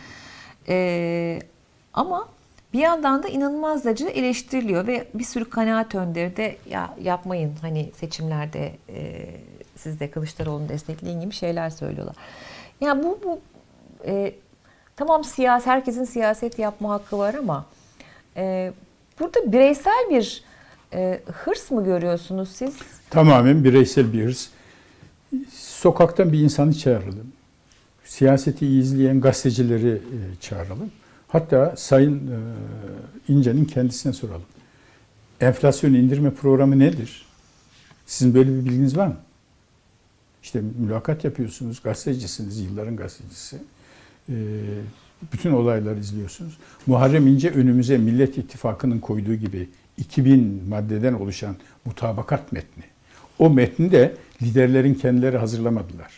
E, 0.68 1.38
ama 1.94 2.28
bir 2.72 2.78
yandan 2.78 3.22
da 3.22 3.28
inanılmaz 3.28 3.84
derecede 3.84 4.10
eleştiriliyor 4.10 4.86
ve 4.86 5.06
bir 5.14 5.24
sürü 5.24 5.50
kanaat 5.50 5.94
önderi 5.94 6.36
de 6.36 6.56
ya 6.70 6.94
yapmayın 7.02 7.52
hani 7.60 7.90
seçimlerde 7.96 8.72
e, 8.88 9.26
siz 9.76 10.00
de 10.00 10.10
Kılıçdaroğlu'nu 10.10 10.68
destekleyin 10.68 11.20
gibi 11.20 11.32
şeyler 11.32 11.70
söylüyorlar. 11.70 12.16
Ya 12.80 12.88
yani 12.88 13.04
bu, 13.04 13.18
bu 13.24 13.40
e, 14.06 14.34
tamam 14.96 15.24
siyasi 15.24 15.66
herkesin 15.66 16.04
siyaset 16.04 16.58
yapma 16.58 16.90
hakkı 16.90 17.18
var 17.18 17.34
ama 17.34 17.64
e, 18.36 18.72
burada 19.20 19.52
bireysel 19.52 20.10
bir 20.10 20.44
e, 20.92 21.20
hırs 21.32 21.70
mı 21.70 21.84
görüyorsunuz 21.84 22.48
siz? 22.48 22.76
Tamamen 23.10 23.64
bireysel 23.64 24.12
bir 24.12 24.24
hırs. 24.24 24.48
Sokaktan 25.52 26.32
bir 26.32 26.40
insanı 26.40 26.74
çağıralım. 26.74 27.32
Siyaseti 28.04 28.66
izleyen 28.66 29.20
gazetecileri 29.20 29.90
e, 29.90 30.18
çağıralım 30.40 30.90
Hatta 31.34 31.74
Sayın 31.76 32.16
e, 32.16 32.38
İnce'nin 33.32 33.64
kendisine 33.64 34.12
soralım. 34.12 34.46
Enflasyon 35.40 35.94
indirme 35.94 36.30
programı 36.30 36.78
nedir? 36.78 37.26
Sizin 38.06 38.34
böyle 38.34 38.50
bir 38.50 38.64
bilginiz 38.64 38.96
var 38.96 39.06
mı? 39.06 39.16
İşte 40.42 40.62
mülakat 40.78 41.24
yapıyorsunuz, 41.24 41.82
gazetecisiniz, 41.82 42.60
yılların 42.60 42.96
gazetecisi. 42.96 43.56
E, 44.28 44.34
bütün 45.32 45.52
olayları 45.52 46.00
izliyorsunuz. 46.00 46.58
Muharrem 46.86 47.26
İnce 47.26 47.50
önümüze 47.50 47.98
Millet 47.98 48.38
İttifakı'nın 48.38 48.98
koyduğu 48.98 49.34
gibi 49.34 49.68
2000 49.98 50.62
maddeden 50.68 51.12
oluşan 51.12 51.56
mutabakat 51.84 52.52
metni. 52.52 52.84
O 53.38 53.50
metni 53.50 53.92
de 53.92 54.14
liderlerin 54.42 54.94
kendileri 54.94 55.38
hazırlamadılar. 55.38 56.12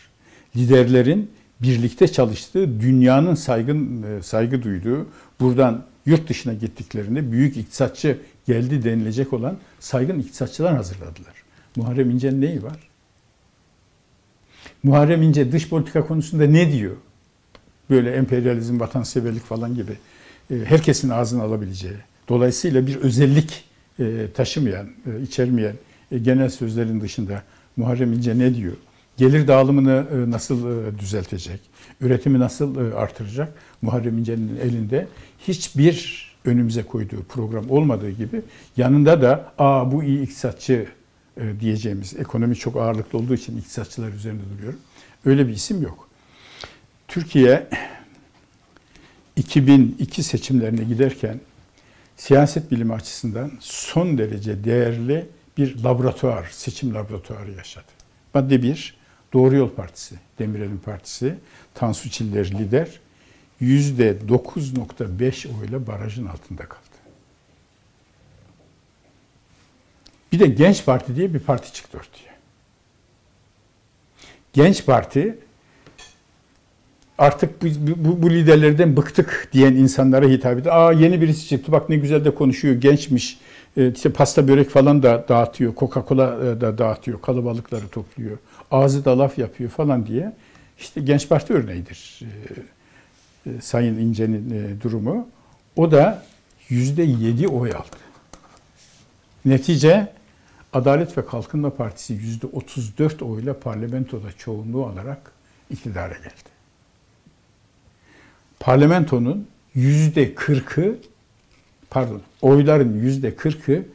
Liderlerin 0.55 1.31
birlikte 1.61 2.07
çalıştığı, 2.07 2.81
dünyanın 2.81 3.35
saygın 3.35 4.03
e, 4.03 4.21
saygı 4.23 4.63
duyduğu, 4.63 5.07
buradan 5.39 5.83
yurt 6.05 6.29
dışına 6.29 6.53
gittiklerinde 6.53 7.31
büyük 7.31 7.57
iktisatçı 7.57 8.17
geldi 8.47 8.83
denilecek 8.83 9.33
olan 9.33 9.57
saygın 9.79 10.19
iktisatçılar 10.19 10.75
hazırladılar. 10.75 11.33
Muharrem 11.75 12.09
İnce'nin 12.09 12.41
neyi 12.41 12.63
var? 12.63 12.89
Muharrem 14.83 15.21
İnce 15.21 15.51
dış 15.51 15.69
politika 15.69 16.07
konusunda 16.07 16.45
ne 16.47 16.71
diyor? 16.71 16.95
Böyle 17.89 18.11
emperyalizm, 18.11 18.79
vatanseverlik 18.79 19.43
falan 19.43 19.75
gibi 19.75 19.91
e, 20.51 20.55
herkesin 20.65 21.09
ağzını 21.09 21.43
alabileceği. 21.43 21.97
Dolayısıyla 22.29 22.87
bir 22.87 22.95
özellik 22.95 23.63
e, 23.99 24.27
taşımayan, 24.33 24.89
içermeyen 25.23 25.75
genel 26.21 26.49
sözlerin 26.49 27.01
dışında 27.01 27.43
Muharrem 27.77 28.13
İnce 28.13 28.39
ne 28.39 28.55
diyor? 28.55 28.73
Gelir 29.17 29.47
dağılımını 29.47 30.05
e, 30.11 30.31
nasıl 30.31 30.87
e, 30.87 30.99
düzeltecek? 30.99 31.59
Üretimi 32.01 32.39
nasıl 32.39 32.91
e, 32.91 32.95
artıracak? 32.95 33.53
Muharrem 33.81 34.17
İnce'nin 34.17 34.57
elinde 34.57 35.07
hiçbir 35.47 36.27
önümüze 36.45 36.83
koyduğu 36.83 37.23
program 37.23 37.69
olmadığı 37.69 38.09
gibi 38.09 38.41
yanında 38.77 39.21
da 39.21 39.53
aa 39.57 39.91
bu 39.91 40.03
iyi 40.03 40.21
iktisatçı 40.21 40.87
diyeceğimiz 41.59 42.15
ekonomi 42.19 42.55
çok 42.55 42.75
ağırlıklı 42.75 43.19
olduğu 43.19 43.33
için 43.33 43.57
iktisatçılar 43.57 44.11
üzerinde 44.11 44.43
duruyorum. 44.57 44.79
Öyle 45.25 45.47
bir 45.47 45.53
isim 45.53 45.81
yok. 45.81 46.09
Türkiye 47.07 47.67
2002 49.35 50.23
seçimlerine 50.23 50.83
giderken 50.83 51.39
siyaset 52.17 52.71
bilimi 52.71 52.93
açısından 52.93 53.51
son 53.59 54.17
derece 54.17 54.63
değerli 54.63 55.25
bir 55.57 55.83
laboratuvar, 55.83 56.49
seçim 56.51 56.93
laboratuvarı 56.93 57.51
yaşadı. 57.51 57.85
Madde 58.33 58.63
1, 58.63 58.97
Doğru 59.33 59.55
Yol 59.55 59.69
Partisi, 59.69 60.15
Demirel'in 60.39 60.77
partisi, 60.77 61.35
Tansu 61.73 62.09
Çiller 62.09 62.51
lider. 62.51 62.99
%9.5 63.61 65.47
oyla 65.61 65.87
barajın 65.87 66.25
altında 66.25 66.65
kaldı. 66.65 66.81
Bir 70.31 70.39
de 70.39 70.47
Genç 70.47 70.85
Parti 70.85 71.15
diye 71.15 71.33
bir 71.33 71.39
parti 71.39 71.73
çıktı 71.73 71.97
ortaya. 71.97 72.37
Genç 74.53 74.85
Parti 74.85 75.37
artık 77.17 77.61
bu, 77.61 77.65
bu, 77.97 78.21
bu 78.21 78.29
liderlerden 78.29 78.97
bıktık 78.97 79.49
diyen 79.53 79.73
insanlara 79.73 80.25
hitap 80.25 80.59
ediyor. 80.59 80.75
Aa 80.75 80.91
yeni 80.91 81.21
birisi 81.21 81.47
çıktı 81.47 81.71
bak 81.71 81.89
ne 81.89 81.95
güzel 81.95 82.25
de 82.25 82.35
konuşuyor 82.35 82.75
gençmiş. 82.75 83.39
E, 83.77 83.91
işte 83.91 84.09
pasta 84.09 84.47
börek 84.47 84.69
falan 84.69 85.03
da 85.03 85.25
dağıtıyor. 85.29 85.73
Coca-Cola 85.75 86.61
da 86.61 86.77
dağıtıyor. 86.77 87.21
Kalabalıkları 87.21 87.87
topluyor. 87.87 88.37
Ağzı 88.71 89.05
da 89.05 89.19
laf 89.19 89.37
yapıyor 89.37 89.69
falan 89.69 90.07
diye. 90.07 90.33
İşte 90.79 91.01
Genç 91.01 91.29
Parti 91.29 91.53
örneğidir. 91.53 92.19
E, 92.21 93.49
e, 93.49 93.61
Sayın 93.61 93.97
İnce'nin 93.97 94.49
e, 94.49 94.81
durumu. 94.81 95.27
O 95.75 95.91
da 95.91 96.23
yüzde 96.69 97.03
yedi 97.03 97.47
oy 97.47 97.71
aldı. 97.71 97.97
Netice 99.45 100.13
Adalet 100.73 101.17
ve 101.17 101.25
Kalkınma 101.25 101.69
Partisi 101.69 102.13
yüzde 102.13 102.47
otuz 102.47 102.97
dört 102.97 103.21
oyla 103.21 103.59
parlamentoda 103.59 104.31
çoğunluğu 104.37 104.85
alarak 104.85 105.31
iktidara 105.69 106.13
geldi. 106.13 106.49
Parlamentonun 108.59 109.47
yüzde 109.75 110.35
kırkı 110.35 110.97
pardon 111.89 112.21
oyların 112.41 112.99
yüzde 112.99 113.35
kırkı 113.35 113.85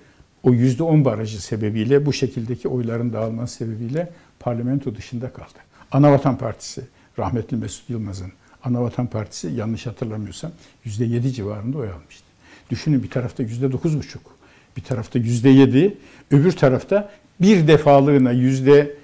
o 0.42 0.52
yüzde 0.52 0.82
on 0.82 1.04
barajı 1.04 1.42
sebebiyle 1.42 2.06
bu 2.06 2.12
şekildeki 2.12 2.68
oyların 2.68 3.12
dağılması 3.12 3.54
sebebiyle 3.54 4.12
parlamento 4.42 4.94
dışında 4.94 5.32
kaldı. 5.32 5.58
Anavatan 5.92 6.38
Partisi 6.38 6.82
rahmetli 7.18 7.56
Mesut 7.56 7.90
Yılmaz'ın 7.90 8.32
Anavatan 8.64 9.06
Partisi 9.06 9.48
yanlış 9.48 9.86
hatırlamıyorsam 9.86 10.52
yüzde 10.84 11.04
yedi 11.04 11.32
civarında 11.32 11.78
oy 11.78 11.90
almıştı. 11.90 12.24
Düşünün 12.70 13.02
bir 13.02 13.10
tarafta 13.10 13.42
yüzde 13.42 13.72
dokuz 13.72 13.98
buçuk, 13.98 14.22
bir 14.76 14.82
tarafta 14.82 15.18
yüzde 15.18 15.48
yedi, 15.48 15.96
öbür 16.30 16.52
tarafta 16.52 17.10
bir 17.40 17.68
defalığına 17.68 18.32
yüzde 18.32 18.96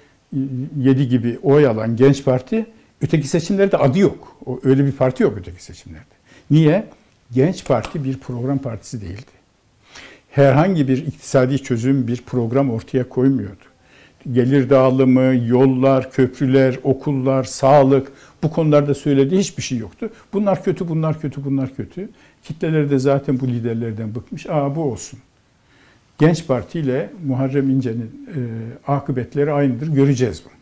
yedi 0.77 1.09
gibi 1.09 1.39
oy 1.43 1.67
alan 1.67 1.95
Genç 1.95 2.23
Parti 2.23 2.65
öteki 3.01 3.27
seçimlerde 3.27 3.77
adı 3.77 3.99
yok. 3.99 4.37
Öyle 4.63 4.85
bir 4.85 4.91
parti 4.91 5.23
yok 5.23 5.33
öteki 5.37 5.63
seçimlerde. 5.63 6.05
Niye? 6.51 6.87
Genç 7.31 7.65
Parti 7.65 8.03
bir 8.03 8.17
program 8.17 8.57
partisi 8.57 9.01
değildi. 9.01 9.31
Herhangi 10.31 10.87
bir 10.87 11.07
iktisadi 11.07 11.63
çözüm, 11.63 12.07
bir 12.07 12.21
program 12.21 12.71
ortaya 12.71 13.09
koymuyordu. 13.09 13.68
Gelir 14.31 14.69
dağılımı, 14.69 15.35
yollar, 15.47 16.11
köprüler, 16.11 16.79
okullar, 16.83 17.43
sağlık 17.43 18.11
bu 18.43 18.51
konularda 18.51 18.93
söylediği 18.93 19.41
hiçbir 19.41 19.63
şey 19.63 19.77
yoktu. 19.77 20.09
Bunlar 20.33 20.63
kötü, 20.63 20.87
bunlar 20.87 21.21
kötü, 21.21 21.45
bunlar 21.45 21.75
kötü. 21.75 22.09
Kitleleri 22.43 22.89
de 22.89 22.99
zaten 22.99 23.39
bu 23.39 23.47
liderlerden 23.47 24.15
bıkmış. 24.15 24.45
Aa 24.45 24.75
bu 24.75 24.83
olsun. 24.83 25.19
Genç 26.19 26.47
Parti 26.47 26.79
ile 26.79 27.09
Muharrem 27.25 27.69
İnce'nin 27.69 28.27
e, 28.35 28.39
akıbetleri 28.91 29.51
aynıdır. 29.51 29.87
Göreceğiz 29.87 30.43
bunu. 30.45 30.53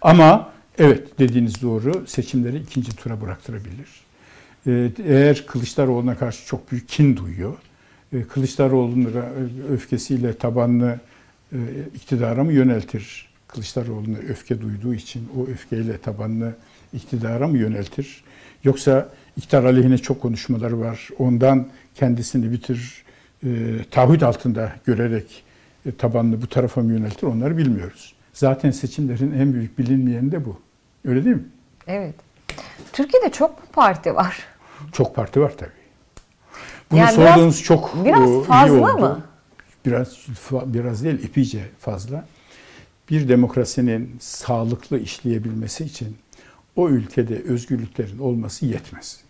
Ama 0.00 0.52
evet 0.78 1.18
dediğiniz 1.18 1.62
doğru 1.62 2.06
seçimleri 2.06 2.58
ikinci 2.58 2.96
tura 2.96 3.20
bıraktırabilir. 3.20 3.88
E, 4.66 4.90
eğer 5.06 5.46
Kılıçdaroğlu'na 5.46 6.18
karşı 6.18 6.46
çok 6.46 6.72
büyük 6.72 6.88
kin 6.88 7.16
duyuyor, 7.16 7.54
e, 8.12 8.22
Kılıçdaroğlu'nun 8.22 9.12
öfkesiyle 9.72 10.32
tabanını 10.32 10.98
iktidara 11.94 12.44
mı 12.44 12.52
yöneltir? 12.52 13.28
Kılıçdaroğlu'na 13.48 14.18
öfke 14.18 14.60
duyduğu 14.60 14.94
için 14.94 15.28
o 15.38 15.46
öfkeyle 15.50 15.98
tabanını 15.98 16.52
iktidara 16.92 17.48
mı 17.48 17.58
yöneltir? 17.58 18.24
Yoksa 18.64 19.08
iktidar 19.36 19.64
aleyhine 19.64 19.98
çok 19.98 20.20
konuşmaları 20.22 20.80
var. 20.80 21.08
Ondan 21.18 21.66
kendisini 21.94 22.52
bitir 22.52 23.02
e, 23.44 23.48
taahhüt 23.90 24.22
altında 24.22 24.72
görerek 24.86 25.44
e, 25.86 25.94
tabanını 25.96 26.42
bu 26.42 26.46
tarafa 26.46 26.80
mı 26.80 26.92
yöneltir 26.92 27.26
onları 27.26 27.56
bilmiyoruz. 27.56 28.14
Zaten 28.32 28.70
seçimlerin 28.70 29.32
en 29.40 29.54
büyük 29.54 29.78
bilinmeyeni 29.78 30.32
de 30.32 30.44
bu. 30.44 30.60
Öyle 31.04 31.24
değil 31.24 31.36
mi? 31.36 31.44
Evet. 31.86 32.14
Türkiye'de 32.92 33.30
çok 33.30 33.72
parti 33.72 34.14
var. 34.14 34.38
Çok 34.92 35.14
parti 35.14 35.40
var 35.40 35.52
tabii. 35.58 35.70
Bunu 36.90 37.00
Yani 37.00 37.12
sorduğunuz 37.12 37.54
biraz- 37.56 37.62
çok 37.62 38.04
biraz 38.04 38.30
e, 38.30 38.34
iyi 38.34 38.42
fazla 38.44 38.92
oldu. 38.94 39.00
mı? 39.00 39.22
Biraz 39.88 40.26
biraz 40.66 41.04
değil, 41.04 41.24
epeyce 41.24 41.68
fazla. 41.78 42.28
Bir 43.10 43.28
demokrasinin 43.28 44.16
sağlıklı 44.20 44.98
işleyebilmesi 44.98 45.84
için 45.84 46.16
o 46.76 46.88
ülkede 46.88 47.42
özgürlüklerin 47.42 48.18
olması 48.18 48.66
yetmez. 48.66 49.20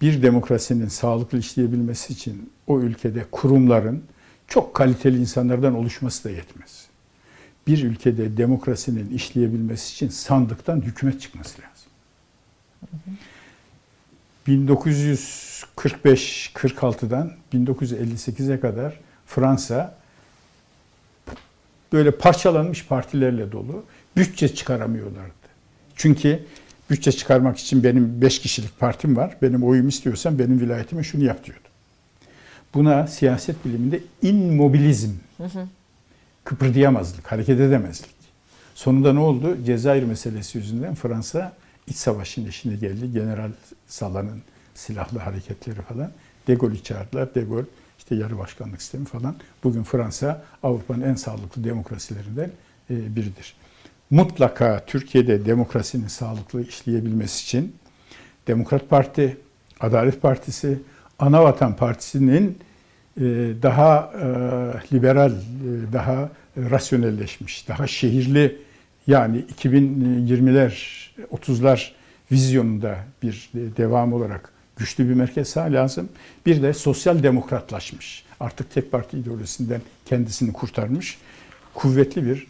Bir 0.00 0.22
demokrasinin 0.22 0.88
sağlıklı 0.88 1.38
işleyebilmesi 1.38 2.12
için 2.12 2.52
o 2.66 2.80
ülkede 2.80 3.24
kurumların 3.32 4.04
çok 4.48 4.74
kaliteli 4.74 5.20
insanlardan 5.20 5.74
oluşması 5.74 6.24
da 6.24 6.30
yetmez. 6.30 6.86
Bir 7.66 7.82
ülkede 7.84 8.36
demokrasinin 8.36 9.10
işleyebilmesi 9.10 9.92
için 9.92 10.08
sandıktan 10.08 10.80
hükümet 10.80 11.20
çıkması 11.20 11.58
lazım. 11.62 11.90
1945-46'dan 14.50 17.32
1958'e 17.54 18.60
kadar 18.60 19.00
Fransa 19.26 19.94
böyle 21.92 22.10
parçalanmış 22.10 22.86
partilerle 22.86 23.52
dolu 23.52 23.84
bütçe 24.16 24.54
çıkaramıyorlardı. 24.54 25.30
Çünkü 25.96 26.42
bütçe 26.90 27.12
çıkarmak 27.12 27.58
için 27.58 27.84
benim 27.84 28.20
5 28.20 28.38
kişilik 28.38 28.78
partim 28.78 29.16
var. 29.16 29.36
Benim 29.42 29.64
oyumu 29.64 29.88
istiyorsan 29.88 30.38
benim 30.38 30.60
vilayetime 30.60 31.02
şunu 31.02 31.24
yap 31.24 31.44
diyordu. 31.44 31.62
Buna 32.74 33.06
siyaset 33.06 33.64
biliminde 33.64 34.00
immobilizm, 34.22 35.10
kıpırdayamazlık, 36.44 37.32
hareket 37.32 37.60
edemezlik. 37.60 38.10
Sonunda 38.74 39.12
ne 39.12 39.18
oldu? 39.18 39.56
Cezayir 39.66 40.02
meselesi 40.02 40.58
yüzünden 40.58 40.94
Fransa 40.94 41.52
iç 41.90 41.96
savaşın 41.96 42.46
içine 42.46 42.74
geldi. 42.74 43.12
General 43.12 43.50
Sala'nın 43.86 44.42
silahlı 44.74 45.18
hareketleri 45.18 45.82
falan. 45.82 46.10
De 46.46 46.54
Gaulle'ü 46.54 46.82
çağırdılar. 46.82 47.34
De 47.34 47.40
Gaulle 47.40 47.66
işte 47.98 48.14
yarı 48.14 48.38
başkanlık 48.38 48.82
sistemi 48.82 49.04
falan. 49.04 49.36
Bugün 49.64 49.82
Fransa 49.82 50.44
Avrupa'nın 50.62 51.00
en 51.00 51.14
sağlıklı 51.14 51.64
demokrasilerinden 51.64 52.50
e, 52.90 53.16
biridir. 53.16 53.54
Mutlaka 54.10 54.84
Türkiye'de 54.86 55.46
demokrasinin 55.46 56.08
sağlıklı 56.08 56.62
işleyebilmesi 56.66 57.42
için 57.42 57.76
Demokrat 58.46 58.90
Parti, 58.90 59.36
Adalet 59.80 60.22
Partisi, 60.22 60.78
Anavatan 61.18 61.76
Partisi'nin 61.76 62.58
e, 63.16 63.22
daha 63.62 64.12
e, 64.14 64.26
liberal, 64.96 65.32
daha 65.92 66.30
rasyonelleşmiş, 66.56 67.68
daha 67.68 67.86
şehirli 67.86 68.58
yani 69.06 69.44
2020'ler, 69.62 70.72
30'lar 71.32 71.90
vizyonunda 72.32 72.98
bir 73.22 73.50
devam 73.54 74.12
olarak 74.12 74.52
güçlü 74.76 75.08
bir 75.08 75.14
merkez 75.14 75.48
sağ 75.48 75.72
lazım. 75.72 76.08
Bir 76.46 76.62
de 76.62 76.72
sosyal 76.72 77.22
demokratlaşmış. 77.22 78.24
Artık 78.40 78.70
tek 78.70 78.92
parti 78.92 79.18
ideolojisinden 79.18 79.80
kendisini 80.06 80.52
kurtarmış. 80.52 81.18
Kuvvetli 81.74 82.26
bir 82.26 82.46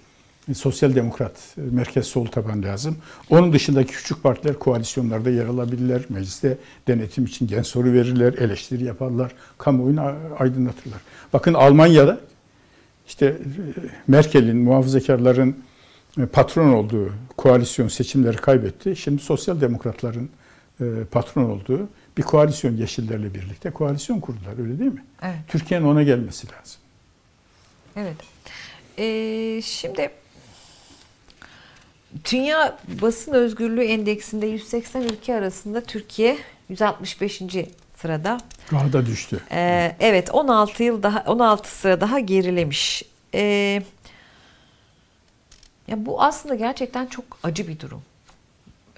sosyal 0.55 0.95
demokrat 0.95 1.33
merkez 1.57 2.07
sol 2.07 2.27
taban 2.27 2.63
lazım. 2.63 2.97
Onun 3.31 3.53
dışındaki 3.53 3.93
küçük 3.93 4.23
partiler 4.23 4.59
koalisyonlarda 4.59 5.31
yer 5.31 5.47
alabilirler. 5.47 6.03
Mecliste 6.09 6.59
denetim 6.89 7.25
için 7.25 7.47
gen 7.47 7.63
soru 7.63 7.93
verirler, 7.93 8.33
eleştiri 8.33 8.85
yaparlar, 8.85 9.33
kamuoyunu 9.59 10.15
aydınlatırlar. 10.39 11.01
Bakın 11.33 11.55
Almanya'da 11.55 12.21
işte 13.07 13.37
Merkel'in, 14.09 14.57
muhafazakarların 14.57 15.57
patron 16.33 16.73
olduğu 16.73 17.13
koalisyon 17.37 17.89
seçimleri 17.89 18.37
kaybetti. 18.37 18.97
Şimdi 18.97 19.23
sosyal 19.23 19.61
demokratların 19.61 20.31
patron 21.11 21.45
olduğu 21.45 21.89
bir 22.19 22.23
koalisyon 22.23 22.77
Yeşillerle 22.77 23.35
birlikte 23.35 23.71
koalisyon 23.71 24.21
kurdular 24.21 24.59
öyle 24.63 24.79
değil 24.79 24.93
mi? 24.93 25.05
Evet. 25.23 25.39
Türkiye'nin 25.49 25.87
ona 25.87 26.03
gelmesi 26.03 26.47
lazım. 26.47 26.81
Evet. 27.97 28.17
Ee, 28.99 29.63
şimdi 29.63 30.11
Dünya 32.33 32.79
Basın 33.03 33.33
Özgürlüğü 33.33 33.85
Endeksinde 33.85 34.47
180 34.47 35.03
ülke 35.03 35.35
arasında 35.35 35.81
Türkiye 35.81 36.39
165. 36.69 37.43
sırada. 37.97 38.41
Daha 38.73 38.93
da 38.93 39.07
düştü. 39.07 39.41
Ee, 39.51 39.97
evet 40.01 40.31
16 40.35 40.83
yıl 40.83 41.03
daha 41.03 41.25
16 41.27 41.71
sıra 41.71 42.01
daha 42.01 42.19
gerilemiş. 42.19 43.03
Ee, 43.35 43.83
ya 45.91 46.07
bu 46.07 46.23
aslında 46.23 46.55
gerçekten 46.55 47.07
çok 47.07 47.25
acı 47.43 47.69
bir 47.69 47.81
durum. 47.81 48.03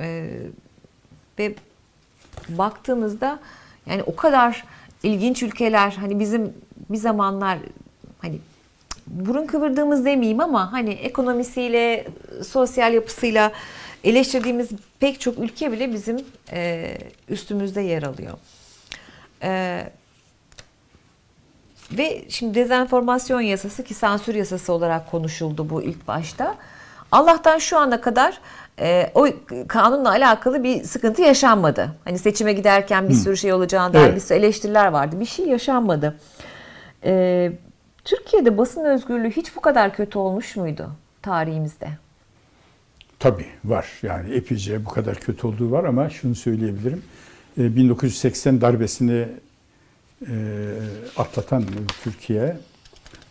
Ee, 0.01 0.41
ve 1.39 1.55
baktığınızda 2.49 3.39
yani 3.87 4.03
o 4.03 4.17
kadar 4.17 4.65
ilginç 5.03 5.43
ülkeler 5.43 5.91
hani 5.91 6.21
bizim 6.21 6.55
bir 6.91 6.97
zamanlar 6.97 7.59
hani 8.19 8.39
burun 9.07 9.47
kıvırdığımız 9.47 10.05
demeyeyim 10.05 10.41
ama 10.41 10.73
hani 10.73 10.91
ekonomisiyle, 10.91 12.07
sosyal 12.47 12.95
yapısıyla 12.95 13.53
eleştirdiğimiz 14.05 14.69
pek 15.01 15.21
çok 15.21 15.39
ülke 15.39 15.73
bile 15.73 15.93
bizim 15.93 16.25
e, 16.53 16.99
üstümüzde 17.29 17.81
yer 17.81 18.03
alıyor. 18.03 18.39
E, 19.43 19.83
ve 21.93 22.25
şimdi 22.29 22.55
dezenformasyon 22.55 23.41
yasası 23.41 23.85
ki 23.85 23.95
sansür 23.95 24.35
yasası 24.35 24.73
olarak 24.73 25.11
konuşuldu 25.11 25.71
bu 25.71 25.83
ilk 25.83 26.09
başta. 26.09 26.57
Allah'tan 27.13 27.59
şu 27.59 27.79
ana 27.79 28.01
kadar 28.01 28.39
e, 28.81 29.11
o 29.15 29.27
kanunla 29.69 30.11
alakalı 30.11 30.65
bir 30.65 30.83
sıkıntı 30.85 31.23
yaşanmadı. 31.23 31.93
Hani 32.05 32.19
seçime 32.19 32.53
giderken 32.53 33.09
bir 33.09 33.15
sürü 33.15 33.37
şey 33.37 33.53
olacağına 33.53 33.95
dair 33.95 34.05
Evet. 34.05 34.15
bir 34.15 34.21
sürü 34.21 34.39
eleştiriler 34.39 34.87
vardı. 34.87 35.21
Bir 35.21 35.27
şey 35.27 35.47
yaşanmadı. 35.47 36.19
E, 37.05 37.53
Türkiye'de 38.05 38.59
basın 38.59 38.85
özgürlüğü 38.85 39.31
hiç 39.31 39.57
bu 39.57 39.61
kadar 39.61 39.95
kötü 39.95 40.19
olmuş 40.19 40.57
muydu 40.57 40.91
tarihimizde? 41.23 41.89
Tabii 43.19 43.47
var. 43.65 43.87
Yani 44.03 44.35
epeyce 44.35 44.85
bu 44.85 44.89
kadar 44.89 45.15
kötü 45.15 45.47
olduğu 45.47 45.71
var 45.71 45.85
ama 45.85 46.11
şunu 46.11 46.35
söyleyebilirim. 46.35 47.03
E, 47.59 47.77
1980 47.77 48.61
darbesini 48.61 49.29
e, 50.29 50.35
atlatan 51.17 51.65
Türkiye 52.05 52.57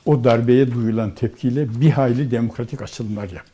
o 0.06 0.24
darbeye 0.24 0.72
duyulan 0.72 1.12
tepkiyle 1.12 1.82
bir 1.82 1.92
hayli 1.92 2.32
demokratik 2.32 2.82
açılımlar 2.82 3.30
yaptı. 3.30 3.51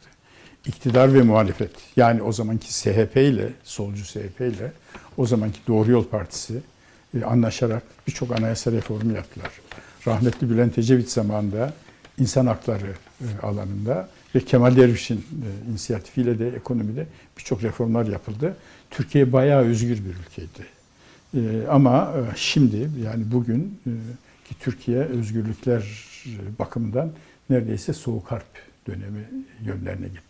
İktidar 0.67 1.13
ve 1.13 1.21
muhalefet 1.21 1.71
yani 1.95 2.21
o 2.21 2.31
zamanki 2.31 2.73
SHP 2.73 3.17
ile, 3.17 3.49
solcu 3.63 4.05
SHP 4.05 4.41
ile 4.41 4.71
o 5.17 5.25
zamanki 5.25 5.59
Doğru 5.67 5.91
Yol 5.91 6.03
Partisi 6.03 6.53
e, 7.17 7.23
anlaşarak 7.23 7.83
birçok 8.07 8.31
anayasa 8.31 8.71
reformu 8.71 9.13
yaptılar. 9.13 9.51
Rahmetli 10.07 10.49
Bülent 10.49 10.77
Ecevit 10.77 11.11
zamanında 11.11 11.73
insan 12.19 12.45
hakları 12.45 12.91
e, 13.21 13.25
alanında 13.45 14.09
ve 14.35 14.39
Kemal 14.39 14.75
Derviş'in 14.75 15.17
e, 15.17 15.71
inisiyatifiyle 15.71 16.39
de 16.39 16.49
ekonomide 16.49 17.07
birçok 17.37 17.63
reformlar 17.63 18.05
yapıldı. 18.05 18.57
Türkiye 18.91 19.33
bayağı 19.33 19.61
özgür 19.61 19.97
bir 20.05 20.15
ülkeydi. 20.25 20.67
E, 21.33 21.67
ama 21.67 22.13
e, 22.17 22.35
şimdi 22.35 22.89
yani 23.03 23.31
bugün 23.31 23.79
e, 23.87 23.91
ki 24.47 24.55
Türkiye 24.59 24.99
özgürlükler 24.99 26.07
e, 26.25 26.59
bakımından 26.59 27.11
neredeyse 27.49 27.93
soğuk 27.93 28.31
harp 28.31 28.67
dönemi 28.87 29.29
yönlerine 29.65 30.07
gitti. 30.07 30.26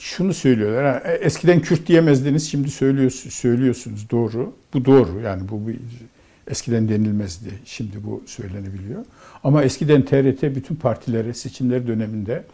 Şunu 0.00 0.34
söylüyorlar. 0.34 1.02
e, 1.04 1.12
Eskiden 1.12 1.60
Kürt 1.60 1.86
diyemezdiniz, 1.86 2.50
şimdi 2.50 2.70
söylüyorsunuz, 2.70 3.34
söylüyorsunuz. 3.34 4.10
Doğru. 4.10 4.54
Bu 4.74 4.84
doğru. 4.84 5.20
Yani 5.20 5.48
bu 5.48 5.68
bir, 5.68 5.76
eskiden 6.48 6.88
denilmezdi. 6.88 7.50
Şimdi 7.64 7.96
bu 8.04 8.22
söylenebiliyor. 8.26 9.04
Ama 9.44 9.62
eskiden 9.62 10.02
TRT 10.04 10.42
bütün 10.42 10.74
partilere 10.74 11.34
seçimler 11.34 11.86
döneminde 11.86 12.44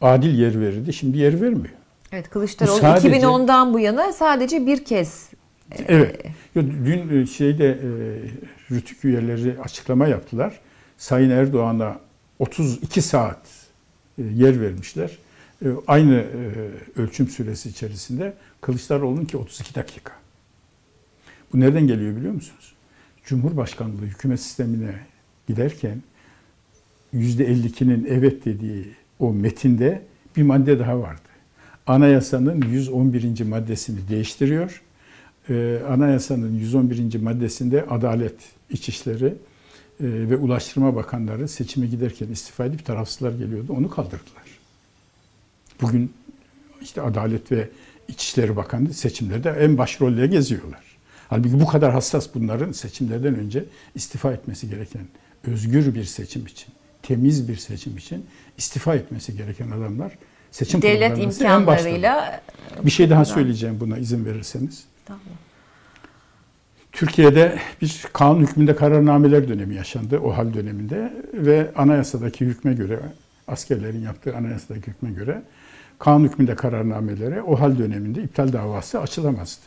adil 0.00 0.38
yer 0.38 0.60
verirdi. 0.60 0.92
Şimdi 0.92 1.18
yer 1.18 1.40
vermiyor. 1.40 1.74
Evet 2.12 2.30
Kılıçdaroğlu 2.30 2.76
Bu 2.76 2.80
sadece- 2.80 3.08
2010'dan 3.08 3.74
bu 3.74 3.80
yana 3.80 4.12
sadece 4.12 4.66
bir 4.66 4.84
kez 4.84 5.28
Evet. 5.88 6.24
Yo, 6.54 6.62
Dün 6.62 7.22
e, 7.22 7.26
şeyde 7.26 7.68
e, 7.70 7.88
Rütük 8.74 9.04
üyeleri 9.04 9.56
açıklama 9.64 10.06
yaptılar. 10.06 10.60
Sayın 10.98 11.30
Erdoğan'a 11.30 11.98
32 12.38 13.02
saat 13.02 13.40
e, 14.18 14.22
yer 14.34 14.60
vermişler. 14.60 15.18
E, 15.64 15.68
Aynı 15.86 16.14
e, 16.14 17.00
ölçüm 17.00 17.28
süresi 17.28 17.68
içerisinde 17.68 18.34
Kılıçdaroğlu'nun 18.60 19.24
ki 19.24 19.36
32 19.36 19.74
dakika. 19.74 20.12
Bu 21.52 21.60
nereden 21.60 21.86
geliyor 21.86 22.16
biliyor 22.16 22.32
musunuz? 22.32 22.74
Cumhurbaşkanlığı 23.24 24.02
hükümet 24.02 24.40
sistemine 24.40 24.94
giderken 25.48 26.02
%52'nin 27.14 28.06
evet 28.10 28.44
dediği 28.44 28.86
o 29.18 29.32
metinde 29.32 30.02
bir 30.36 30.42
madde 30.42 30.78
daha 30.78 31.00
vardı. 31.00 31.20
Anayasanın 31.86 32.62
111. 32.62 33.44
maddesini 33.44 34.08
değiştiriyor. 34.08 34.82
Ee, 35.50 35.80
anayasanın 35.88 36.54
111. 36.54 37.20
maddesinde 37.20 37.86
Adalet, 37.86 38.36
İçişleri 38.70 39.26
e, 39.26 39.34
ve 40.00 40.36
Ulaştırma 40.36 40.96
Bakanları 40.96 41.48
seçime 41.48 41.86
giderken 41.86 42.28
istifa 42.28 42.64
edip 42.64 42.84
tarafsızlar 42.84 43.32
geliyordu. 43.32 43.72
Onu 43.72 43.90
kaldırdılar. 43.90 44.43
Bugün 45.80 46.12
işte 46.82 47.02
Adalet 47.02 47.52
ve 47.52 47.68
İçişleri 48.08 48.56
Bakanı 48.56 48.94
seçimlerde 48.94 49.50
en 49.50 49.78
başrolle 49.78 50.26
geziyorlar. 50.26 50.84
Halbuki 51.28 51.60
bu 51.60 51.66
kadar 51.66 51.92
hassas 51.92 52.28
bunların 52.34 52.72
seçimlerden 52.72 53.34
önce 53.34 53.64
istifa 53.94 54.32
etmesi 54.32 54.70
gereken 54.70 55.06
özgür 55.46 55.94
bir 55.94 56.04
seçim 56.04 56.46
için, 56.46 56.68
temiz 57.02 57.48
bir 57.48 57.56
seçim 57.56 57.96
için 57.96 58.26
istifa 58.58 58.94
etmesi 58.94 59.36
gereken 59.36 59.70
adamlar 59.70 60.12
seçim 60.50 60.82
devlet 60.82 61.14
programlarında 61.14 61.44
en 61.44 61.58
imkanlarıyla 61.58 62.42
Bir 62.84 62.90
şey 62.90 63.10
daha 63.10 63.24
söyleyeceğim 63.24 63.80
buna 63.80 63.98
izin 63.98 64.24
verirseniz. 64.24 64.84
Tamam. 65.06 65.22
Türkiye'de 66.92 67.58
bir 67.82 68.04
kanun 68.12 68.40
hükmünde 68.40 68.76
kararnameler 68.76 69.48
dönemi 69.48 69.74
yaşandı 69.74 70.18
o 70.18 70.36
hal 70.36 70.54
döneminde 70.54 71.12
ve 71.32 71.70
anayasadaki 71.76 72.44
hükme 72.44 72.72
göre 72.72 73.00
askerlerin 73.48 74.02
yaptığı 74.02 74.36
anayasadaki 74.36 74.86
hükme 74.86 75.10
göre 75.10 75.42
kanun 75.98 76.24
hükmünde 76.24 76.54
kararnamelere 76.54 77.42
o 77.42 77.60
hal 77.60 77.78
döneminde 77.78 78.22
iptal 78.22 78.52
davası 78.52 79.00
açılamazdı. 79.00 79.62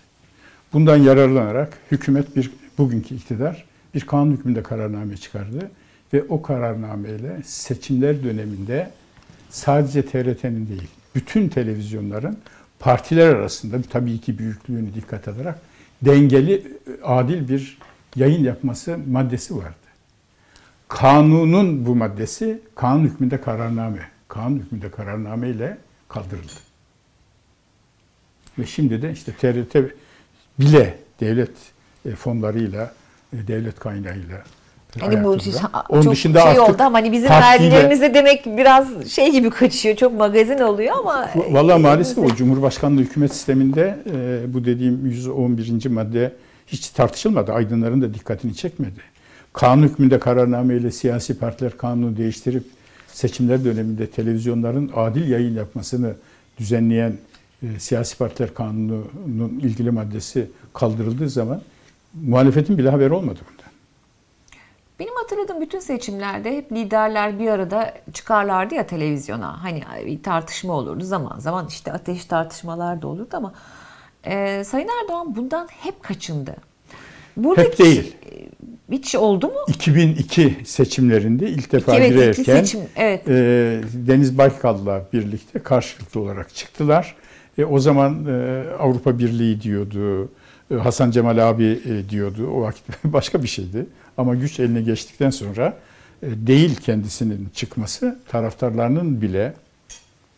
Bundan 0.73 0.97
yararlanarak 0.97 1.77
hükümet 1.91 2.35
bir 2.35 2.51
bugünkü 2.77 3.15
iktidar 3.15 3.65
bir 3.93 4.01
kanun 4.01 4.31
hükmünde 4.31 4.63
kararname 4.63 5.17
çıkardı 5.17 5.71
ve 6.13 6.23
o 6.29 6.41
kararnameyle 6.41 7.41
seçimler 7.43 8.23
döneminde 8.23 8.91
sadece 9.49 10.05
TRT'nin 10.05 10.67
değil, 10.67 10.87
bütün 11.15 11.49
televizyonların 11.49 12.37
partiler 12.79 13.27
arasında 13.27 13.81
tabii 13.81 14.21
ki 14.21 14.37
büyüklüğünü 14.37 14.93
dikkat 14.93 15.27
alarak 15.27 15.59
dengeli, 16.01 16.77
adil 17.03 17.49
bir 17.49 17.77
yayın 18.15 18.43
yapması 18.43 18.97
maddesi 19.07 19.57
vardı. 19.57 19.86
Kanunun 20.87 21.85
bu 21.85 21.95
maddesi 21.95 22.61
kanun 22.75 23.03
hükmünde 23.03 23.41
kararname, 23.41 23.99
kanun 24.27 24.59
hükmünde 24.59 24.91
kararname 24.91 25.49
ile 25.49 25.77
kaldırıldı. 26.09 26.51
Ve 28.59 28.65
şimdi 28.65 29.01
de 29.01 29.11
işte 29.11 29.31
TRT 29.31 29.75
bile 30.59 30.97
devlet 31.19 31.51
e, 32.05 32.11
fonlarıyla, 32.11 32.93
e, 33.33 33.47
devlet 33.47 33.79
kaynağıyla 33.79 34.37
Hani 34.99 35.23
bu 35.23 35.29
hayatında. 35.29 35.61
çok 35.61 35.85
Onun 35.89 36.11
dışında 36.11 36.41
şey 36.41 36.49
artık 36.51 36.63
oldu 36.69 36.83
ama 36.83 36.97
hani 36.97 37.11
bizim 37.11 37.29
partiyle- 37.29 37.41
vergilerimize 37.41 38.13
demek 38.13 38.45
biraz 38.45 39.07
şey 39.11 39.31
gibi 39.31 39.49
kaçıyor. 39.49 39.95
Çok 39.95 40.13
magazin 40.13 40.57
oluyor 40.59 40.95
ama 40.99 41.29
Vallahi 41.49 41.81
maalesef 41.81 42.17
o 42.17 42.27
Cumhurbaşkanlığı 42.35 43.01
hükümet 43.01 43.33
sisteminde 43.33 43.99
e, 44.13 44.53
bu 44.53 44.65
dediğim 44.65 45.05
111. 45.05 45.85
madde 45.89 46.33
hiç 46.67 46.89
tartışılmadı. 46.89 47.53
Aydınların 47.53 48.01
da 48.01 48.13
dikkatini 48.13 48.55
çekmedi. 48.55 48.99
Kanun 49.57 49.83
hükmünde 49.83 50.19
kararnameyle 50.19 50.91
siyasi 50.91 51.39
partiler 51.39 51.77
kanunu 51.77 52.17
değiştirip 52.17 52.63
seçimler 53.07 53.65
döneminde 53.65 54.07
televizyonların 54.09 54.91
adil 54.95 55.29
yayın 55.29 55.55
yapmasını 55.55 56.13
düzenleyen 56.59 57.17
e, 57.63 57.79
siyasi 57.79 58.17
partiler 58.17 58.53
kanununun 58.53 59.59
ilgili 59.61 59.91
maddesi 59.91 60.51
kaldırıldığı 60.73 61.29
zaman 61.29 61.61
muhalefetin 62.13 62.77
bile 62.77 62.89
haberi 62.89 63.13
olmadı 63.13 63.39
bundan. 63.51 63.71
Benim 64.99 65.15
hatırladığım 65.15 65.61
bütün 65.61 65.79
seçimlerde 65.79 66.57
hep 66.57 66.71
liderler 66.71 67.39
bir 67.39 67.47
arada 67.47 67.93
çıkarlardı 68.13 68.75
ya 68.75 68.87
televizyona. 68.87 69.63
Hani 69.63 69.83
bir 70.05 70.23
tartışma 70.23 70.73
olurdu 70.73 71.03
zaman 71.03 71.39
zaman 71.39 71.67
işte 71.67 71.91
ateş 71.93 72.25
tartışmalar 72.25 73.01
da 73.01 73.07
olurdu 73.07 73.29
ama 73.33 73.53
e, 74.23 74.63
Sayın 74.63 74.89
Erdoğan 75.03 75.35
bundan 75.35 75.67
hep 75.67 76.03
kaçındı. 76.03 76.55
Buradaki, 77.37 77.69
Hep 77.69 77.79
değil. 77.79 78.15
Hiç 78.91 79.15
oldu 79.15 79.47
mu? 79.47 79.53
2002 79.67 80.57
seçimlerinde 80.65 81.49
ilk 81.49 81.71
defa 81.71 81.91
2002 81.95 82.13
girerken 82.13 82.61
seçim, 82.61 82.81
evet. 82.95 83.27
e, 83.27 83.33
Deniz 83.93 84.37
Baykal'la 84.37 85.05
birlikte 85.13 85.59
karşılıklı 85.59 86.21
olarak 86.21 86.55
çıktılar. 86.55 87.15
E, 87.57 87.65
o 87.65 87.79
zaman 87.79 88.25
e, 88.25 88.63
Avrupa 88.79 89.19
Birliği 89.19 89.61
diyordu, 89.61 90.29
e, 90.71 90.75
Hasan 90.75 91.11
Cemal 91.11 91.49
abi 91.49 91.79
e, 91.85 92.09
diyordu. 92.09 92.49
O 92.49 92.61
vakit 92.61 92.85
başka 93.03 93.43
bir 93.43 93.47
şeydi. 93.47 93.85
Ama 94.17 94.35
güç 94.35 94.59
eline 94.59 94.81
geçtikten 94.81 95.29
sonra 95.29 95.77
e, 96.23 96.27
değil 96.47 96.75
kendisinin 96.75 97.49
çıkması, 97.53 98.19
taraftarlarının 98.27 99.21
bile 99.21 99.53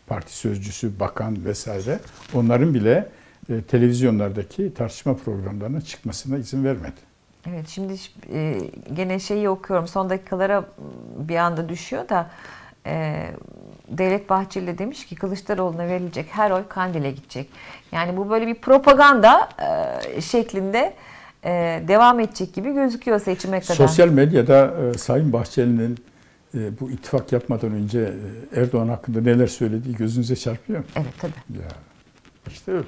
parti 0.08 0.38
sözcüsü, 0.38 1.00
bakan 1.00 1.46
vesaire 1.46 2.00
onların 2.34 2.74
bile 2.74 3.10
e, 3.50 3.62
televizyonlardaki 3.62 4.74
tartışma 4.74 5.14
programlarına 5.14 5.82
çıkmasına 5.82 6.38
izin 6.38 6.64
vermedi. 6.64 7.09
Evet 7.50 7.68
şimdi 7.68 7.94
e, 8.34 8.58
gene 8.94 9.20
şeyi 9.20 9.50
okuyorum 9.50 9.88
son 9.88 10.10
dakikalara 10.10 10.66
bir 11.18 11.36
anda 11.36 11.70
düşüyor 11.70 12.10
da 12.10 12.30
e, 12.86 13.26
Devlet 13.88 14.30
Bahçeli 14.30 14.78
demiş 14.78 15.06
ki 15.06 15.16
Kılıçdaroğlu'na 15.16 15.88
verilecek 15.88 16.26
her 16.30 16.52
oy 16.52 16.64
Kandil'e 16.70 17.12
gidecek. 17.12 17.50
Yani 17.92 18.18
bu 18.18 18.30
böyle 18.30 18.48
bir 18.48 18.56
propaganda 18.56 19.50
e, 20.16 20.22
şeklinde 20.22 20.94
e, 21.46 21.84
devam 21.88 22.20
edecek 22.20 22.54
gibi 22.54 22.74
gözüküyor 22.74 23.20
seçime 23.20 23.60
kadar. 23.60 23.76
Sosyal 23.76 24.08
medyada 24.08 24.74
e, 24.82 24.98
Sayın 24.98 25.34
Bahçeli'nin 25.34 25.98
e, 26.56 26.80
bu 26.80 26.92
ittifak 26.92 27.32
yapmadan 27.32 27.72
önce 27.72 28.14
e, 28.56 28.62
Erdoğan 28.62 28.88
hakkında 28.88 29.22
neler 29.22 29.48
söylediği 29.48 29.96
gözünüze 29.96 30.36
çarpıyor 30.36 30.80
mu? 30.80 30.86
Evet 30.96 31.14
tabii. 31.22 31.60
Ya 31.60 31.68
işte 32.48 32.72
öyle. 32.72 32.88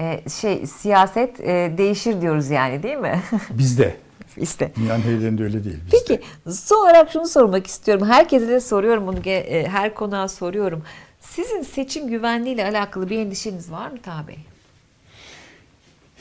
E, 0.00 0.30
şey 0.40 0.66
siyaset 0.66 1.40
e, 1.40 1.74
değişir 1.78 2.20
diyoruz 2.20 2.50
yani 2.50 2.82
değil 2.82 2.96
mi? 2.98 3.20
Bizde. 3.50 3.96
işte. 4.36 4.72
Dünyanın 4.76 5.02
her 5.02 5.10
yerinde 5.10 5.42
öyle 5.42 5.64
değil. 5.64 5.76
Bizde. 5.84 5.96
Peki 5.98 6.22
son 6.50 6.76
olarak 6.84 7.12
şunu 7.12 7.28
sormak 7.28 7.66
istiyorum. 7.66 8.06
Herkese 8.06 8.48
de 8.48 8.60
soruyorum 8.60 9.06
bunu 9.06 9.28
e, 9.28 9.68
her 9.68 9.94
konuğa 9.94 10.28
soruyorum. 10.28 10.82
Sizin 11.20 11.62
seçim 11.62 12.08
güvenliği 12.08 12.54
ile 12.54 12.64
alakalı 12.64 13.10
bir 13.10 13.18
endişeniz 13.18 13.72
var 13.72 13.90
mı 13.90 13.98
Bey? 14.28 14.38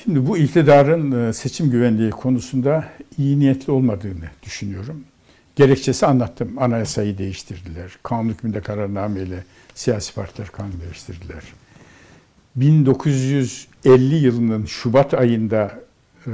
Şimdi 0.04 0.28
bu 0.28 0.38
iktidarın 0.38 1.30
e, 1.30 1.34
seçim 1.34 1.70
güvenliği 1.70 2.10
konusunda 2.10 2.86
iyi 3.18 3.40
niyetli 3.40 3.72
olmadığını 3.72 4.30
düşünüyorum. 4.44 5.04
Gerekçesi 5.56 6.06
anlattım. 6.06 6.58
Anayasayı 6.58 7.18
değiştirdiler. 7.18 7.98
Kanun 8.04 8.30
hükmünde 8.30 8.62
kararnameyle 8.62 9.44
siyasi 9.76 10.14
partiler 10.14 10.48
kanun 10.48 10.82
değiştirdiler. 10.82 11.44
1950 12.58 14.16
yılının 14.16 14.66
Şubat 14.66 15.14
ayında 15.14 15.80
e, 16.28 16.32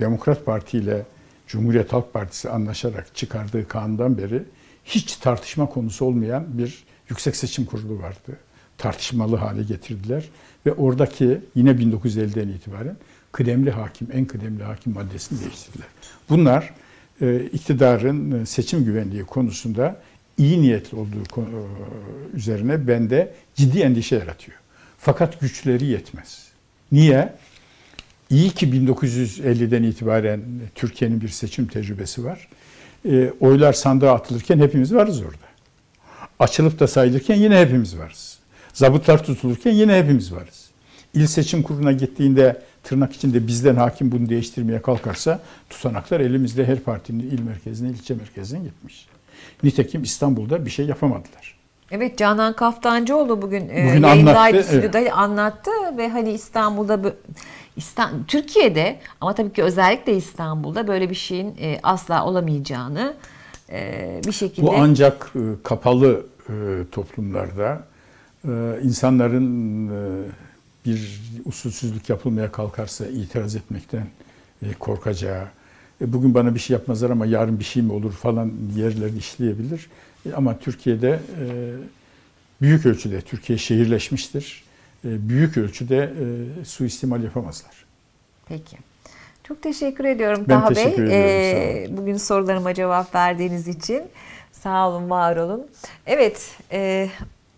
Demokrat 0.00 0.46
Parti 0.46 0.78
ile 0.78 1.06
Cumhuriyet 1.46 1.92
Halk 1.92 2.12
Partisi 2.12 2.50
anlaşarak 2.50 3.14
çıkardığı 3.14 3.68
kanundan 3.68 4.18
beri 4.18 4.42
hiç 4.84 5.16
tartışma 5.16 5.66
konusu 5.66 6.04
olmayan 6.04 6.44
bir 6.58 6.84
yüksek 7.08 7.36
seçim 7.36 7.64
kurulu 7.64 8.02
vardı. 8.02 8.36
Tartışmalı 8.78 9.36
hale 9.36 9.62
getirdiler 9.62 10.24
ve 10.66 10.72
oradaki 10.72 11.40
yine 11.54 11.70
1950'den 11.70 12.48
itibaren 12.48 12.96
kıdemli 13.32 13.70
hakim, 13.70 14.08
en 14.12 14.24
kıdemli 14.24 14.62
hakim 14.62 14.92
maddesini 14.92 15.40
değiştirdiler. 15.40 15.86
Bunlar 16.28 16.74
e, 17.20 17.40
iktidarın 17.40 18.40
e, 18.42 18.46
seçim 18.46 18.84
güvenliği 18.84 19.24
konusunda 19.24 20.00
iyi 20.38 20.62
niyetli 20.62 20.96
olduğu 20.98 21.40
e, 21.40 21.44
üzerine 22.34 22.88
bende 22.88 23.34
ciddi 23.54 23.80
endişe 23.80 24.16
yaratıyor. 24.16 24.58
Fakat 24.98 25.40
güçleri 25.40 25.86
yetmez. 25.86 26.48
Niye? 26.92 27.34
İyi 28.30 28.50
ki 28.50 28.66
1950'den 28.66 29.82
itibaren 29.82 30.40
Türkiye'nin 30.74 31.20
bir 31.20 31.28
seçim 31.28 31.66
tecrübesi 31.66 32.24
var. 32.24 32.48
E, 33.08 33.32
oylar 33.40 33.72
sandığa 33.72 34.14
atılırken 34.14 34.58
hepimiz 34.58 34.94
varız 34.94 35.20
orada. 35.20 35.48
Açılıp 36.38 36.80
da 36.80 36.86
sayılırken 36.86 37.36
yine 37.36 37.60
hepimiz 37.60 37.98
varız. 37.98 38.38
Zabıtlar 38.72 39.24
tutulurken 39.24 39.72
yine 39.72 39.98
hepimiz 39.98 40.32
varız. 40.32 40.70
İl 41.14 41.26
seçim 41.26 41.62
kuruluna 41.62 41.92
gittiğinde 41.92 42.62
tırnak 42.82 43.12
içinde 43.12 43.46
bizden 43.46 43.76
hakim 43.76 44.12
bunu 44.12 44.28
değiştirmeye 44.28 44.82
kalkarsa 44.82 45.40
tutanaklar 45.70 46.20
elimizde 46.20 46.66
her 46.66 46.80
partinin 46.80 47.30
il 47.30 47.40
merkezine, 47.40 47.90
ilçe 47.90 48.14
merkezine 48.14 48.58
gitmiş. 48.58 49.06
Nitekim 49.62 50.02
İstanbul'da 50.02 50.66
bir 50.66 50.70
şey 50.70 50.86
yapamadılar. 50.86 51.57
Evet 51.90 52.18
Canan 52.18 52.52
Kaftancıoğlu 52.52 53.42
bugün, 53.42 53.68
e, 53.68 53.88
Bugün 53.88 54.02
anlattı, 54.02 54.62
stüdyoda 54.62 55.12
anlattı 55.12 55.70
ve 55.96 56.08
hani 56.08 56.32
İstanbul'da 56.32 56.94
bö- 56.94 57.14
İstan 57.76 58.24
Türkiye'de 58.28 58.98
ama 59.20 59.34
tabii 59.34 59.52
ki 59.52 59.62
özellikle 59.62 60.16
İstanbul'da 60.16 60.88
böyle 60.88 61.10
bir 61.10 61.14
şeyin 61.14 61.54
e, 61.60 61.80
asla 61.82 62.24
olamayacağını 62.24 63.14
e, 63.70 64.20
bir 64.26 64.32
şekilde 64.32 64.66
Bu 64.66 64.74
ancak 64.76 65.32
kapalı 65.62 66.26
toplumlarda 66.92 67.82
insanların 68.82 69.90
bir 70.86 71.20
usulsüzlük 71.44 72.08
yapılmaya 72.08 72.52
kalkarsa 72.52 73.06
itiraz 73.06 73.56
etmekten 73.56 74.06
korkacağı, 74.78 75.44
bugün 76.00 76.34
bana 76.34 76.54
bir 76.54 76.60
şey 76.60 76.74
yapmazlar 76.74 77.10
ama 77.10 77.26
yarın 77.26 77.58
bir 77.58 77.64
şey 77.64 77.82
mi 77.82 77.92
olur 77.92 78.12
falan 78.12 78.52
yerleri 78.76 79.16
işleyebilir. 79.16 79.88
Ama 80.36 80.58
Türkiye'de 80.58 81.10
e, 81.10 81.44
büyük 82.62 82.86
ölçüde, 82.86 83.20
Türkiye 83.20 83.58
şehirleşmiştir. 83.58 84.64
E, 85.04 85.28
Büyük 85.28 85.56
ölçüde 85.56 85.96
e, 86.60 86.64
suistimal 86.64 87.22
yapamazlar. 87.24 87.84
Peki. 88.48 88.76
Çok 89.44 89.62
teşekkür 89.62 90.04
ediyorum 90.04 90.44
Ben 90.48 90.60
Taha 90.60 90.68
teşekkür 90.68 91.06
Bey. 91.06 91.06
ediyorum, 91.06 91.92
Ee, 91.94 91.96
bugün 91.96 92.16
sorularıma 92.16 92.74
cevap 92.74 93.14
verdiğiniz 93.14 93.68
için. 93.68 94.02
Sağ 94.52 94.88
olun, 94.88 95.10
var 95.10 95.36
olun. 95.36 95.66
Evet, 96.06 96.50
e, 96.72 97.08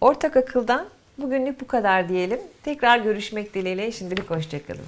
ortak 0.00 0.36
akıldan 0.36 0.86
bugünlük 1.18 1.60
bu 1.60 1.66
kadar 1.66 2.08
diyelim. 2.08 2.38
Tekrar 2.64 2.98
görüşmek 2.98 3.54
dileğiyle. 3.54 3.92
Şimdilik 3.92 4.30
hoşçakalın. 4.30 4.80